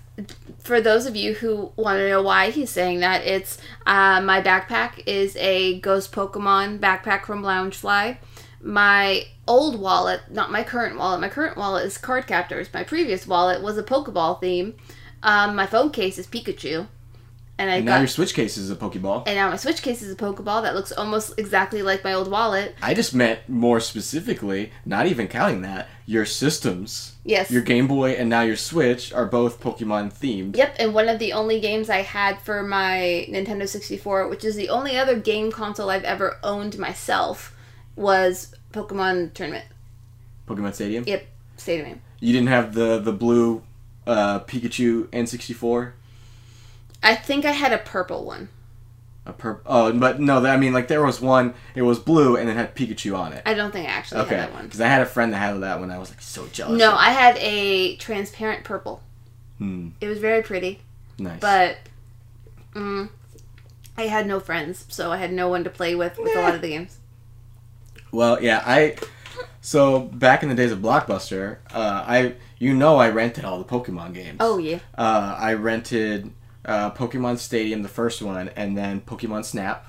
for 0.60 0.82
those 0.82 1.06
of 1.06 1.16
you 1.16 1.36
who 1.36 1.72
want 1.78 1.98
to 2.00 2.10
know 2.10 2.22
why 2.24 2.50
he's 2.50 2.70
saying 2.72 3.00
that, 3.00 3.24
it's 3.24 3.58
uh, 3.86 4.20
my 4.20 4.42
backpack 4.42 5.02
is 5.06 5.38
a 5.38 5.80
Ghost 5.80 6.12
Pokemon 6.12 6.80
backpack 6.80 7.24
from 7.26 7.42
Loungefly. 7.44 8.18
My 8.62 9.26
old 9.48 9.80
wallet, 9.80 10.22
not 10.30 10.52
my 10.52 10.64
current 10.64 10.98
wallet, 10.98 11.22
my 11.22 11.30
current 11.30 11.58
wallet 11.58 11.86
is 11.86 11.98
Card 11.98 12.28
Captors. 12.28 12.68
My 12.74 12.84
previous 12.84 13.28
wallet 13.28 13.62
was 13.62 13.78
a 13.78 13.84
Pokeball 13.84 14.42
theme. 14.42 14.76
Um, 15.24 15.56
my 15.56 15.66
phone 15.66 15.92
case 15.92 16.18
is 16.18 16.28
Pikachu. 16.28 16.88
And 17.60 17.72
I 17.72 17.78
and 17.78 17.86
got. 17.88 17.94
now 17.94 17.98
your 18.00 18.08
Switch 18.08 18.36
case 18.36 18.56
is 18.56 18.70
a 18.70 18.76
Pokeball. 18.76 19.24
and 19.26 19.36
now 19.36 19.50
my 19.50 19.56
Switch 19.56 19.82
case 19.82 20.04
is 20.04 20.12
a 20.12 20.16
Pokeball 20.16 20.62
that 20.62 20.76
looks 20.76 20.92
almost 20.92 21.34
exactly 21.40 21.82
like 21.82 22.04
my 22.04 22.14
old 22.14 22.30
wallet. 22.30 22.76
I 22.84 22.94
just 22.94 23.16
meant 23.16 23.40
more 23.50 23.80
specifically, 23.80 24.72
not 24.86 25.08
even 25.08 25.28
counting 25.28 25.64
that, 25.64 25.88
your 26.06 26.24
systems, 26.26 27.16
Yes. 27.26 27.50
your 27.50 27.64
Game 27.64 27.88
Boy 27.88 28.12
and 28.12 28.30
now 28.30 28.42
your 28.42 28.56
Switch 28.58 29.12
are 29.12 29.26
both 29.26 29.60
Pokemon 29.60 30.14
themed. 30.14 30.56
Yep, 30.56 30.76
and 30.78 30.94
one 30.94 31.10
of 31.10 31.18
the 31.18 31.34
only 31.34 31.60
games 31.60 31.90
I 31.90 32.04
had 32.04 32.40
for 32.40 32.62
my 32.62 33.26
Nintendo 33.28 33.68
64, 33.68 34.28
which 34.28 34.46
is 34.46 34.56
the 34.56 34.70
only 34.70 34.96
other 34.96 35.20
game 35.20 35.52
console 35.52 35.90
I've 35.90 36.04
ever 36.04 36.38
owned 36.44 36.78
myself, 36.78 37.57
was 37.98 38.56
Pokemon 38.72 39.34
Tournament. 39.34 39.66
Pokemon 40.48 40.74
Stadium. 40.74 41.04
Yep, 41.08 41.28
Stadium. 41.58 42.02
You 42.20 42.32
didn't 42.34 42.48
have 42.50 42.74
the 42.74 43.00
the 43.00 43.12
blue 43.12 43.64
uh, 44.06 44.40
Pikachu 44.42 45.08
N64. 45.08 45.92
I 47.04 47.16
think 47.16 47.46
I 47.46 47.52
had 47.52 47.74
a 47.74 47.78
purple 47.78 48.26
one. 48.26 48.50
A 49.26 49.34
purple. 49.34 49.62
Oh, 49.66 49.92
but 49.92 50.20
no, 50.22 50.44
I 50.46 50.56
mean 50.58 50.72
like 50.74 50.88
there 50.88 51.04
was 51.06 51.20
one. 51.20 51.54
It 51.76 51.82
was 51.82 52.00
blue 52.00 52.38
and 52.38 52.50
it 52.50 52.54
had 52.54 52.76
Pikachu 52.76 53.18
on 53.18 53.34
it. 53.34 53.44
I 53.46 53.54
don't 53.54 53.72
think 53.72 53.88
I 53.88 53.92
actually 53.92 54.22
Okay, 54.22 54.36
had 54.38 54.50
that 54.50 54.54
one. 54.54 54.64
because 54.66 54.80
I 54.80 54.88
had 54.88 55.02
a 55.02 55.06
friend 55.06 55.34
that 55.34 55.38
had 55.38 55.60
that 55.62 55.80
one. 55.80 55.92
I 55.92 55.98
was 55.98 56.10
like 56.10 56.22
so 56.22 56.48
jealous. 56.48 56.80
No, 56.80 56.94
I 56.96 57.10
had 57.12 57.36
a 57.40 57.98
transparent 57.98 58.64
purple. 58.64 59.02
Hmm, 59.58 59.90
It 60.00 60.08
was 60.08 60.20
very 60.20 60.44
pretty, 60.44 60.80
nice. 61.18 61.40
but 61.42 61.78
mm, 62.74 63.10
I 63.98 64.04
had 64.04 64.28
no 64.28 64.40
friends, 64.40 64.86
so 64.88 65.12
I 65.12 65.18
had 65.18 65.34
no 65.34 65.50
one 65.50 65.64
to 65.66 65.70
play 65.72 65.94
with 65.96 66.18
with 66.20 66.36
a 66.36 66.42
lot 66.42 66.56
of 66.56 66.62
the 66.62 66.70
games. 66.70 66.97
Well, 68.12 68.42
yeah, 68.42 68.64
I. 68.66 68.98
So 69.62 70.00
back 70.00 70.44
in 70.44 70.50
the 70.50 70.56
days 70.56 70.72
of 70.72 70.80
Blockbuster, 70.80 71.58
uh, 71.74 72.04
I 72.08 72.36
you 72.58 72.74
know 72.74 72.98
I 72.98 73.10
rented 73.10 73.44
all 73.46 73.58
the 73.60 73.66
Pokemon 73.66 74.14
games. 74.14 74.38
Oh 74.40 74.58
yeah, 74.58 74.80
Uh, 74.98 75.36
I 75.38 75.54
rented 75.54 76.32
uh, 76.66 76.92
Pokemon 76.92 77.38
Stadium, 77.38 77.82
the 77.84 77.90
first 77.90 78.22
one, 78.22 78.50
and 78.56 78.78
then 78.78 79.02
Pokemon 79.02 79.44
Snap. 79.46 79.88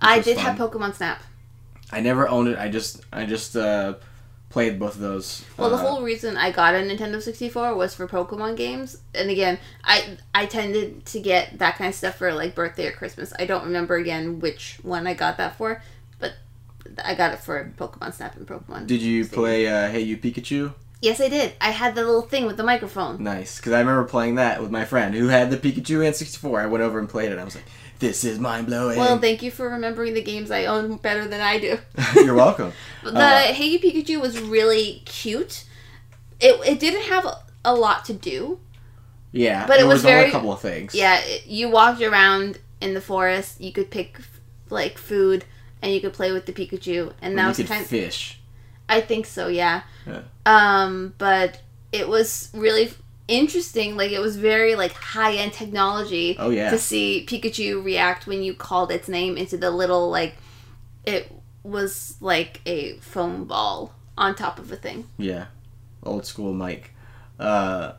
I 0.00 0.20
did 0.20 0.36
fun. 0.36 0.44
have 0.44 0.56
Pokemon 0.58 0.94
Snap. 0.94 1.22
I 1.90 2.00
never 2.00 2.28
owned 2.28 2.48
it. 2.48 2.58
I 2.58 2.68
just 2.68 3.00
I 3.12 3.24
just 3.26 3.56
uh, 3.56 3.94
played 4.50 4.78
both 4.78 4.94
of 4.94 5.00
those. 5.00 5.44
Well, 5.56 5.70
the 5.70 5.76
Uh, 5.76 5.78
whole 5.78 6.02
reason 6.02 6.36
I 6.36 6.52
got 6.52 6.74
a 6.74 6.78
Nintendo 6.78 7.20
64 7.20 7.74
was 7.74 7.94
for 7.94 8.06
Pokemon 8.06 8.56
games. 8.56 8.98
And 9.14 9.28
again, 9.30 9.58
I 9.84 10.18
I 10.34 10.46
tended 10.46 11.04
to 11.06 11.20
get 11.20 11.58
that 11.58 11.76
kind 11.76 11.88
of 11.88 11.94
stuff 11.94 12.16
for 12.16 12.32
like 12.32 12.54
birthday 12.54 12.86
or 12.86 12.92
Christmas. 12.92 13.32
I 13.38 13.46
don't 13.46 13.64
remember 13.64 13.96
again 13.96 14.38
which 14.38 14.78
one 14.82 15.06
I 15.06 15.14
got 15.14 15.36
that 15.38 15.56
for, 15.56 15.82
I 17.04 17.14
got 17.14 17.32
it 17.32 17.40
for 17.40 17.72
Pokemon 17.78 18.14
Snap 18.14 18.36
and 18.36 18.46
Pokemon. 18.46 18.86
Did 18.86 19.02
you 19.02 19.24
Stadium. 19.24 19.42
play 19.42 19.66
uh, 19.68 19.88
Hey 19.90 20.00
You 20.00 20.16
Pikachu? 20.16 20.74
Yes, 21.00 21.20
I 21.20 21.28
did. 21.28 21.52
I 21.60 21.70
had 21.70 21.94
the 21.94 22.04
little 22.04 22.22
thing 22.22 22.44
with 22.46 22.56
the 22.56 22.64
microphone. 22.64 23.22
Nice, 23.22 23.58
because 23.58 23.72
I 23.72 23.78
remember 23.78 24.02
playing 24.04 24.34
that 24.34 24.60
with 24.60 24.70
my 24.72 24.84
friend 24.84 25.14
who 25.14 25.28
had 25.28 25.50
the 25.50 25.56
Pikachu 25.56 25.98
N64. 26.00 26.60
I 26.62 26.66
went 26.66 26.82
over 26.82 26.98
and 26.98 27.08
played 27.08 27.30
it. 27.30 27.38
I 27.38 27.44
was 27.44 27.54
like, 27.54 27.64
"This 28.00 28.24
is 28.24 28.40
mind 28.40 28.66
blowing." 28.66 28.98
Well, 28.98 29.18
thank 29.20 29.40
you 29.42 29.52
for 29.52 29.68
remembering 29.70 30.14
the 30.14 30.22
games 30.22 30.50
I 30.50 30.64
own 30.64 30.96
better 30.96 31.28
than 31.28 31.40
I 31.40 31.58
do. 31.60 31.78
You're 32.16 32.34
welcome. 32.34 32.72
The 33.04 33.10
Uh, 33.16 33.38
Hey 33.52 33.66
You 33.68 33.78
Pikachu 33.78 34.20
was 34.20 34.40
really 34.40 35.02
cute. 35.04 35.64
It, 36.40 36.60
it 36.66 36.80
didn't 36.80 37.02
have 37.04 37.24
a, 37.64 37.74
lot 37.74 38.04
to 38.06 38.12
do. 38.12 38.58
Yeah, 39.30 39.66
But 39.66 39.78
it 39.78 39.86
was 39.86 40.04
only 40.04 40.16
very- 40.16 40.28
a 40.30 40.32
couple 40.32 40.52
of 40.52 40.60
things. 40.60 40.94
Yeah, 40.94 41.20
you 41.46 41.68
walked 41.68 42.00
around 42.02 42.58
in 42.80 42.94
the 42.94 43.00
forest. 43.00 43.60
You 43.60 43.72
could 43.72 43.90
pick 43.90 44.18
like 44.70 44.98
food, 44.98 45.44
and 45.82 45.92
you 45.92 46.00
could 46.00 46.12
play 46.12 46.32
with 46.32 46.46
the 46.46 46.52
Pikachu. 46.52 47.12
And 47.22 47.34
Well, 47.34 47.44
now 47.44 47.48
you 47.50 47.54
could 47.54 47.68
sometimes 47.68 47.88
fish. 47.88 48.40
I 48.88 49.00
think 49.00 49.26
so, 49.26 49.48
yeah. 49.48 49.82
Yeah. 50.06 50.22
Um, 50.46 51.14
but 51.18 51.60
it 51.92 52.08
was 52.08 52.50
really 52.54 52.90
interesting. 53.28 53.96
Like 53.96 54.10
it 54.12 54.20
was 54.20 54.36
very 54.36 54.74
like 54.74 54.92
high 54.92 55.34
end 55.34 55.52
technology 55.52 56.36
Oh 56.38 56.50
yeah. 56.50 56.70
to 56.70 56.78
see 56.78 57.26
Pikachu 57.28 57.84
react 57.84 58.26
when 58.26 58.42
you 58.42 58.54
called 58.54 58.90
its 58.90 59.08
name 59.08 59.36
into 59.36 59.56
the 59.56 59.70
little 59.70 60.08
like 60.10 60.36
it 61.04 61.32
was 61.62 62.16
like 62.20 62.60
a 62.66 62.96
foam 62.98 63.44
ball 63.44 63.94
on 64.16 64.34
top 64.34 64.58
of 64.58 64.72
a 64.72 64.76
thing. 64.76 65.08
Yeah, 65.18 65.46
old 66.02 66.26
school 66.26 66.52
mic. 66.54 66.92
Uh, 67.38 67.92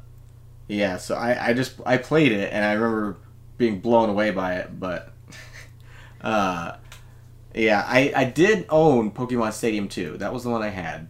yeah, 0.68 0.98
so 0.98 1.16
I, 1.16 1.50
I 1.50 1.54
just 1.54 1.76
I 1.86 1.98
played 1.98 2.32
it 2.32 2.52
and 2.52 2.66
I 2.66 2.74
remember 2.74 3.18
being 3.58 3.80
blown 3.80 4.10
away 4.10 4.32
by 4.32 4.56
it, 4.56 4.80
but 4.80 5.14
uh, 6.22 6.78
yeah, 7.60 7.84
I, 7.88 8.12
I 8.16 8.24
did 8.26 8.66
own 8.70 9.12
Pokemon 9.12 9.54
Stadium 9.54 9.88
2. 9.88 10.18
That 10.18 10.34
was 10.34 10.44
the 10.44 10.50
one 10.50 10.62
I 10.62 10.70
had. 10.70 11.10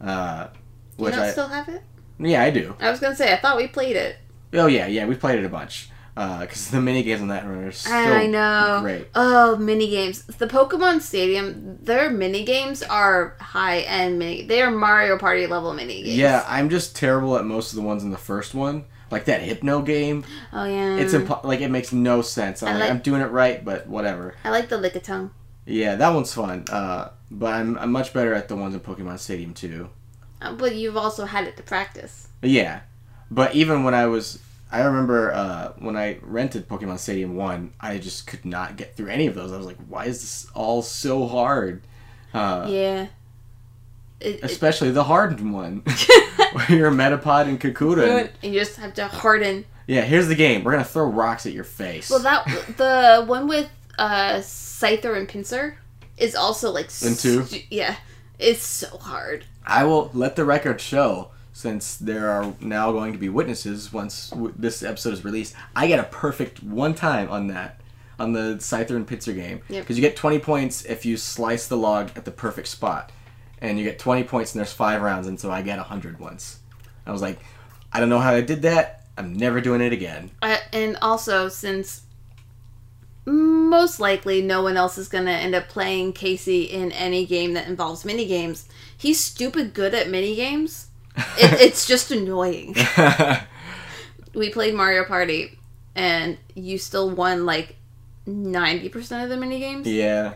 Uh, 0.00 0.48
You 0.98 1.04
which 1.04 1.14
don't 1.14 1.22
I 1.24 1.30
still 1.30 1.48
have 1.48 1.68
it? 1.68 1.82
yeah 2.18 2.42
I 2.42 2.50
do. 2.50 2.74
I 2.80 2.90
was 2.90 3.00
gonna 3.00 3.16
say 3.16 3.32
I 3.32 3.36
thought 3.36 3.56
we 3.56 3.66
played 3.66 3.96
it. 3.96 4.16
Oh 4.54 4.66
yeah 4.66 4.86
yeah 4.86 5.06
we 5.06 5.14
played 5.14 5.38
it 5.38 5.44
a 5.44 5.48
bunch 5.48 5.90
because 6.14 6.70
the 6.70 6.80
mini 6.80 7.02
games 7.02 7.20
on 7.20 7.28
that 7.28 7.44
are 7.44 7.70
so 7.72 7.90
I 7.92 8.26
know. 8.26 8.78
great. 8.80 9.08
Oh, 9.14 9.56
mini 9.56 9.88
games. 9.90 10.24
The 10.24 10.46
Pokemon 10.46 11.02
Stadium, 11.02 11.78
their 11.82 12.08
mini 12.10 12.42
games 12.44 12.82
are 12.82 13.36
high 13.38 13.80
end 13.80 14.18
mini. 14.18 14.46
They 14.46 14.62
are 14.62 14.70
Mario 14.70 15.18
Party 15.18 15.46
level 15.46 15.74
mini 15.74 16.02
games. 16.02 16.16
Yeah, 16.16 16.42
I'm 16.48 16.70
just 16.70 16.96
terrible 16.96 17.36
at 17.36 17.44
most 17.44 17.72
of 17.72 17.76
the 17.76 17.82
ones 17.82 18.02
in 18.02 18.10
the 18.12 18.16
first 18.18 18.54
one. 18.54 18.84
Like 19.10 19.26
that 19.26 19.42
Hypno 19.42 19.82
game, 19.82 20.24
Oh 20.52 20.64
yeah. 20.64 20.96
it's 20.96 21.12
impo- 21.14 21.44
like 21.44 21.60
it 21.60 21.70
makes 21.70 21.92
no 21.92 22.22
sense. 22.22 22.62
I'm 22.62 22.68
I 22.68 22.72
like, 22.72 22.80
like- 22.80 22.90
I'm 22.90 22.98
doing 23.00 23.20
it 23.20 23.26
right, 23.30 23.64
but 23.64 23.86
whatever. 23.86 24.34
I 24.42 24.50
like 24.50 24.68
the 24.68 24.76
Lickitung. 24.78 25.30
Yeah, 25.66 25.96
that 25.96 26.08
one's 26.14 26.32
fun. 26.32 26.64
Uh, 26.70 27.10
but 27.30 27.52
I'm, 27.54 27.76
I'm 27.78 27.90
much 27.92 28.12
better 28.12 28.32
at 28.34 28.48
the 28.48 28.56
ones 28.56 28.74
in 28.74 28.80
Pokemon 28.80 29.18
Stadium 29.18 29.52
too. 29.52 29.90
Uh, 30.40 30.52
But 30.54 30.76
you've 30.76 30.96
also 30.96 31.24
had 31.24 31.46
it 31.46 31.56
to 31.56 31.62
practice. 31.62 32.28
Yeah, 32.42 32.80
but 33.30 33.54
even 33.54 33.82
when 33.82 33.94
I 33.94 34.06
was, 34.06 34.38
I 34.70 34.82
remember 34.82 35.32
uh, 35.32 35.72
when 35.78 35.96
I 35.96 36.18
rented 36.22 36.68
Pokemon 36.68 36.98
Stadium 36.98 37.34
One, 37.36 37.72
I 37.80 37.98
just 37.98 38.26
could 38.26 38.44
not 38.44 38.76
get 38.76 38.96
through 38.96 39.08
any 39.08 39.26
of 39.26 39.34
those. 39.34 39.52
I 39.52 39.56
was 39.56 39.66
like, 39.66 39.78
why 39.88 40.04
is 40.04 40.20
this 40.20 40.46
all 40.54 40.82
so 40.82 41.26
hard? 41.26 41.82
Uh, 42.32 42.66
yeah. 42.68 43.06
It, 44.20 44.36
it, 44.36 44.44
Especially 44.44 44.90
the 44.92 45.04
hardened 45.04 45.52
one, 45.52 45.82
where 46.52 46.70
you're 46.72 46.90
Metapod 46.90 47.48
and 47.48 47.60
Kakuna. 47.60 48.20
and- 48.20 48.30
and 48.42 48.54
you 48.54 48.60
just 48.60 48.76
have 48.76 48.94
to 48.94 49.08
harden. 49.08 49.64
yeah, 49.86 50.02
here's 50.02 50.28
the 50.28 50.34
game. 50.34 50.62
We're 50.64 50.72
gonna 50.72 50.84
throw 50.84 51.06
rocks 51.06 51.44
at 51.46 51.52
your 51.52 51.64
face. 51.64 52.08
Well, 52.10 52.20
that 52.20 52.46
the 52.76 53.24
one 53.26 53.46
with 53.48 53.68
uh 53.98 54.36
Scyther 54.40 55.16
and 55.16 55.28
Pinsir 55.28 55.74
is 56.16 56.34
also 56.34 56.70
like 56.70 56.86
In 57.02 57.14
two? 57.14 57.44
stu- 57.44 57.60
yeah, 57.70 57.96
it's 58.38 58.62
so 58.64 58.96
hard. 58.98 59.44
I 59.66 59.84
will 59.84 60.10
let 60.14 60.36
the 60.36 60.44
record 60.44 60.80
show, 60.80 61.30
since 61.52 61.96
there 61.96 62.30
are 62.30 62.54
now 62.60 62.92
going 62.92 63.12
to 63.12 63.18
be 63.18 63.28
witnesses 63.28 63.92
once 63.92 64.30
w- 64.30 64.54
this 64.56 64.82
episode 64.82 65.12
is 65.14 65.24
released. 65.24 65.54
I 65.74 65.86
get 65.88 65.98
a 65.98 66.04
perfect 66.04 66.62
one 66.62 66.94
time 66.94 67.28
on 67.30 67.48
that, 67.48 67.80
on 68.18 68.32
the 68.32 68.56
Scyther 68.60 68.96
and 68.96 69.06
Pinsir 69.06 69.34
game. 69.34 69.60
Yep. 69.68 69.82
Because 69.82 69.98
you 69.98 70.02
get 70.02 70.16
20 70.16 70.38
points 70.38 70.84
if 70.84 71.04
you 71.04 71.16
slice 71.16 71.66
the 71.66 71.76
log 71.76 72.10
at 72.16 72.24
the 72.24 72.30
perfect 72.30 72.68
spot. 72.68 73.10
And 73.60 73.78
you 73.78 73.84
get 73.84 73.98
20 73.98 74.24
points 74.24 74.54
and 74.54 74.60
there's 74.60 74.72
five 74.72 75.00
rounds, 75.02 75.26
and 75.26 75.40
so 75.40 75.50
I 75.50 75.62
get 75.62 75.78
100 75.78 76.20
once. 76.20 76.60
I 77.06 77.12
was 77.12 77.22
like, 77.22 77.38
I 77.92 78.00
don't 78.00 78.08
know 78.10 78.18
how 78.20 78.34
I 78.34 78.42
did 78.42 78.62
that. 78.62 79.06
I'm 79.18 79.32
never 79.34 79.60
doing 79.62 79.80
it 79.80 79.92
again. 79.92 80.30
I, 80.42 80.60
and 80.72 80.98
also, 81.00 81.48
since 81.48 82.02
most 83.26 83.98
likely 84.00 84.40
no 84.40 84.62
one 84.62 84.76
else 84.76 84.96
is 84.96 85.08
going 85.08 85.26
to 85.26 85.32
end 85.32 85.54
up 85.54 85.68
playing 85.68 86.12
Casey 86.12 86.62
in 86.62 86.92
any 86.92 87.26
game 87.26 87.54
that 87.54 87.66
involves 87.66 88.04
mini 88.04 88.26
games, 88.26 88.68
he's 88.96 89.20
stupid 89.20 89.74
good 89.74 89.94
at 89.94 90.08
mini 90.08 90.34
games. 90.36 90.88
It, 91.38 91.60
it's 91.60 91.86
just 91.86 92.10
annoying. 92.10 92.76
we 94.34 94.50
played 94.50 94.74
Mario 94.74 95.04
Party, 95.04 95.58
and 95.94 96.36
you 96.54 96.76
still 96.76 97.08
won 97.10 97.46
like 97.46 97.76
ninety 98.26 98.90
percent 98.90 99.24
of 99.24 99.30
the 99.30 99.36
mini 99.36 99.58
games. 99.58 99.86
yeah. 99.86 100.34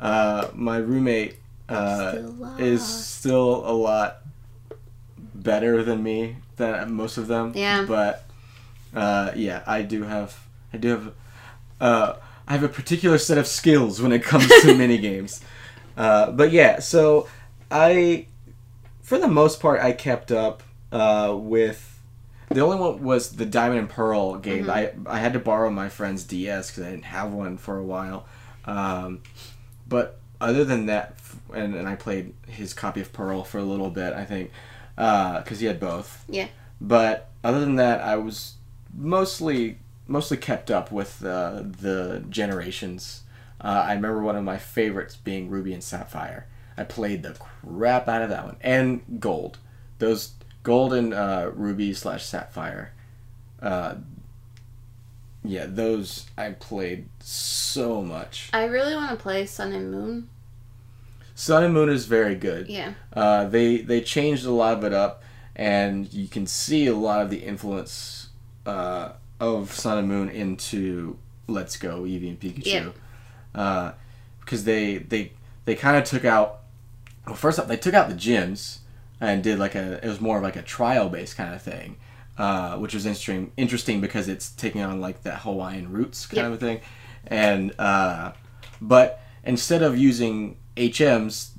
Uh, 0.00 0.48
my 0.54 0.78
roommate 0.78 1.36
uh, 1.68 2.10
Still 2.12 2.56
is 2.58 2.82
still 2.84 3.62
a 3.66 3.72
lot 3.72 4.22
better 5.34 5.84
than 5.84 6.02
me 6.02 6.36
than 6.56 6.92
most 6.92 7.18
of 7.18 7.28
them. 7.28 7.52
Yeah. 7.54 7.84
But 7.86 8.24
uh, 8.94 9.32
yeah, 9.36 9.62
I 9.66 9.82
do 9.82 10.02
have 10.04 10.38
I 10.72 10.78
do 10.78 10.88
have 10.88 11.12
uh, 11.80 12.14
I 12.46 12.52
have 12.52 12.62
a 12.62 12.68
particular 12.68 13.18
set 13.18 13.38
of 13.38 13.46
skills 13.46 14.00
when 14.00 14.12
it 14.12 14.22
comes 14.22 14.48
to 14.62 14.74
mini 14.78 14.98
games. 14.98 15.40
Uh, 15.96 16.30
but 16.30 16.52
yeah, 16.52 16.80
so 16.80 17.28
I 17.70 18.26
for 19.02 19.18
the 19.18 19.28
most 19.28 19.60
part 19.60 19.80
I 19.80 19.92
kept 19.92 20.32
up 20.32 20.62
uh, 20.90 21.34
with 21.38 22.00
the 22.48 22.60
only 22.60 22.76
one 22.76 23.02
was 23.02 23.36
the 23.36 23.46
Diamond 23.46 23.80
and 23.80 23.88
Pearl 23.88 24.36
game. 24.36 24.68
I 24.68 24.92
I 25.06 25.18
had 25.18 25.32
to 25.34 25.38
borrow 25.38 25.70
my 25.70 25.88
friend's 25.88 26.24
DS 26.24 26.70
because 26.70 26.84
I 26.84 26.90
didn't 26.90 27.04
have 27.04 27.32
one 27.32 27.56
for 27.56 27.78
a 27.78 27.84
while. 27.84 28.26
Um, 28.64 29.22
but 29.88 30.20
other 30.40 30.64
than 30.64 30.86
that, 30.86 31.16
and, 31.54 31.74
and 31.74 31.88
I 31.88 31.94
played 31.94 32.34
his 32.46 32.74
copy 32.74 33.00
of 33.00 33.12
Pearl 33.12 33.44
for 33.44 33.58
a 33.58 33.62
little 33.62 33.90
bit, 33.90 34.12
I 34.12 34.24
think, 34.24 34.50
because 34.96 35.60
he 35.60 35.66
had 35.66 35.78
both. 35.80 36.24
Yeah. 36.28 36.48
But 36.80 37.30
other 37.44 37.60
than 37.60 37.76
that, 37.76 38.00
I 38.00 38.16
was 38.16 38.54
mostly 38.94 39.78
mostly 40.06 40.36
kept 40.36 40.70
up 40.70 40.90
with 40.90 41.24
uh, 41.24 41.62
the 41.62 42.24
generations. 42.28 43.22
Uh, 43.60 43.84
I 43.86 43.94
remember 43.94 44.22
one 44.22 44.36
of 44.36 44.44
my 44.44 44.58
favorites 44.58 45.16
being 45.16 45.48
Ruby 45.48 45.72
and 45.72 45.82
Sapphire. 45.82 46.46
I 46.76 46.84
played 46.84 47.22
the 47.22 47.34
crap 47.34 48.08
out 48.08 48.22
of 48.22 48.30
that 48.30 48.44
one, 48.44 48.56
and 48.60 49.20
Gold. 49.20 49.58
Those 49.98 50.32
Gold 50.62 50.92
and 50.92 51.12
uh, 51.12 51.50
Ruby 51.54 51.92
slash 51.94 52.24
Sapphire. 52.24 52.92
Uh, 53.60 53.96
yeah, 55.44 55.66
those 55.66 56.26
I 56.38 56.50
played 56.50 57.08
so 57.20 58.02
much. 58.02 58.48
I 58.52 58.64
really 58.64 58.94
want 58.94 59.10
to 59.10 59.22
play 59.22 59.44
Sun 59.46 59.72
and 59.72 59.90
Moon. 59.90 60.28
Sun 61.34 61.64
and 61.64 61.74
Moon 61.74 61.88
is 61.88 62.06
very 62.06 62.34
good. 62.34 62.68
Yeah. 62.68 62.94
Uh, 63.12 63.46
they 63.46 63.78
they 63.78 64.00
changed 64.00 64.44
a 64.44 64.50
lot 64.52 64.78
of 64.78 64.84
it 64.84 64.92
up, 64.92 65.22
and 65.56 66.12
you 66.12 66.28
can 66.28 66.46
see 66.46 66.86
a 66.86 66.94
lot 66.94 67.22
of 67.22 67.30
the 67.30 67.38
influence 67.38 68.28
uh, 68.66 69.12
of 69.42 69.72
Sun 69.72 69.98
and 69.98 70.08
Moon 70.08 70.28
into 70.30 71.18
Let's 71.48 71.76
Go 71.76 72.02
Eevee 72.04 72.28
and 72.28 72.40
Pikachu, 72.40 72.92
uh, 73.54 73.92
because 74.40 74.64
they 74.64 74.98
they 74.98 75.32
they 75.64 75.74
kind 75.74 75.96
of 75.96 76.04
took 76.04 76.24
out. 76.24 76.60
Well, 77.26 77.34
first 77.34 77.58
off, 77.58 77.66
they 77.68 77.76
took 77.76 77.92
out 77.94 78.08
the 78.08 78.14
gyms 78.14 78.78
and 79.20 79.42
did 79.42 79.58
like 79.58 79.74
a 79.74 79.98
it 80.04 80.08
was 80.08 80.20
more 80.20 80.36
of 80.38 80.42
like 80.42 80.56
a 80.56 80.62
trial 80.62 81.08
based 81.08 81.36
kind 81.36 81.54
of 81.54 81.60
thing, 81.60 81.96
uh, 82.38 82.76
which 82.78 82.94
was 82.94 83.04
interesting 83.04 83.50
interesting 83.56 84.00
because 84.00 84.28
it's 84.28 84.50
taking 84.50 84.80
on 84.80 85.00
like 85.00 85.22
that 85.24 85.40
Hawaiian 85.40 85.90
roots 85.92 86.26
kind 86.26 86.44
Yep. 86.44 86.52
of 86.52 86.60
thing, 86.60 86.80
and 87.26 87.74
uh, 87.80 88.32
but 88.80 89.20
instead 89.44 89.82
of 89.82 89.98
using 89.98 90.56
HMs 90.76 91.50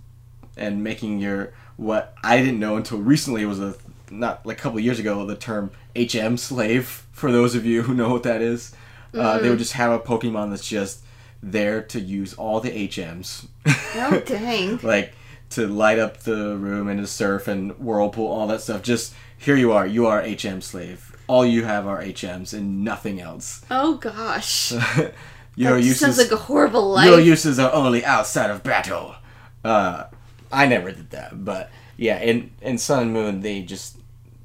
and 0.56 0.84
making 0.84 1.19
your 1.19 1.54
what 1.76 2.15
I 2.24 2.38
didn't 2.38 2.60
know 2.60 2.78
until 2.78 3.00
recently 3.00 3.46
was 3.46 3.60
a 3.60 3.76
not 4.19 4.45
like 4.45 4.60
a 4.60 4.62
couple 4.62 4.80
years 4.80 4.99
ago 4.99 5.26
the 5.26 5.36
term 5.36 5.71
HM 5.95 6.38
slave 6.38 7.06
for 7.12 7.32
those 7.32 7.56
of 7.56 7.65
you 7.65 7.84
who 7.84 7.93
know 7.93 8.10
what 8.10 8.23
that 8.23 8.41
is. 8.41 8.73
Uh, 9.13 9.38
they 9.38 9.47
would 9.47 9.60
just 9.60 9.73
have 9.73 9.91
a 9.91 9.99
Pokemon 9.99 10.49
that's 10.49 10.67
just 10.67 11.04
there 11.43 11.84
to 11.84 11.99
use 11.99 12.34
all 12.34 12.60
the 12.60 12.88
HMs. 12.88 13.45
Oh 13.95 14.19
dang. 14.26 14.80
like 14.82 15.13
to 15.52 15.67
light 15.67 15.99
up 15.99 16.17
the 16.19 16.58
room 16.58 16.88
and 16.88 16.99
to 16.99 17.06
surf 17.06 17.47
and 17.47 17.78
whirlpool, 17.78 18.26
all 18.26 18.47
that 18.47 18.62
stuff. 18.62 18.82
Just 18.82 19.13
here 19.38 19.56
you 19.56 19.71
are, 19.71 19.86
you 19.86 20.08
are 20.08 20.21
HM 20.21 20.62
slave. 20.62 21.15
All 21.28 21.45
you 21.45 21.63
have 21.63 21.86
are 21.86 22.02
HMs 22.02 22.54
and 22.54 22.84
nothing 22.84 23.21
else. 23.21 23.63
Oh 23.69 23.97
gosh. 23.97 24.71
your 25.56 25.73
that 25.76 25.84
uses 25.84 25.99
sounds 25.99 26.17
like 26.17 26.32
a 26.32 26.36
horrible 26.38 26.89
life. 26.89 27.06
your 27.06 27.19
uses 27.19 27.60
are 27.60 27.71
only 27.71 28.04
outside 28.04 28.49
of 28.49 28.63
battle. 28.63 29.15
Uh, 29.63 30.06
I 30.52 30.65
never 30.65 30.91
did 30.91 31.12
that, 31.12 31.45
but 31.45 31.69
yeah, 31.97 32.19
in 32.19 32.52
in 32.62 32.78
Sun 32.78 33.04
and 33.04 33.13
Moon 33.13 33.41
they 33.41 33.62
just 33.62 33.97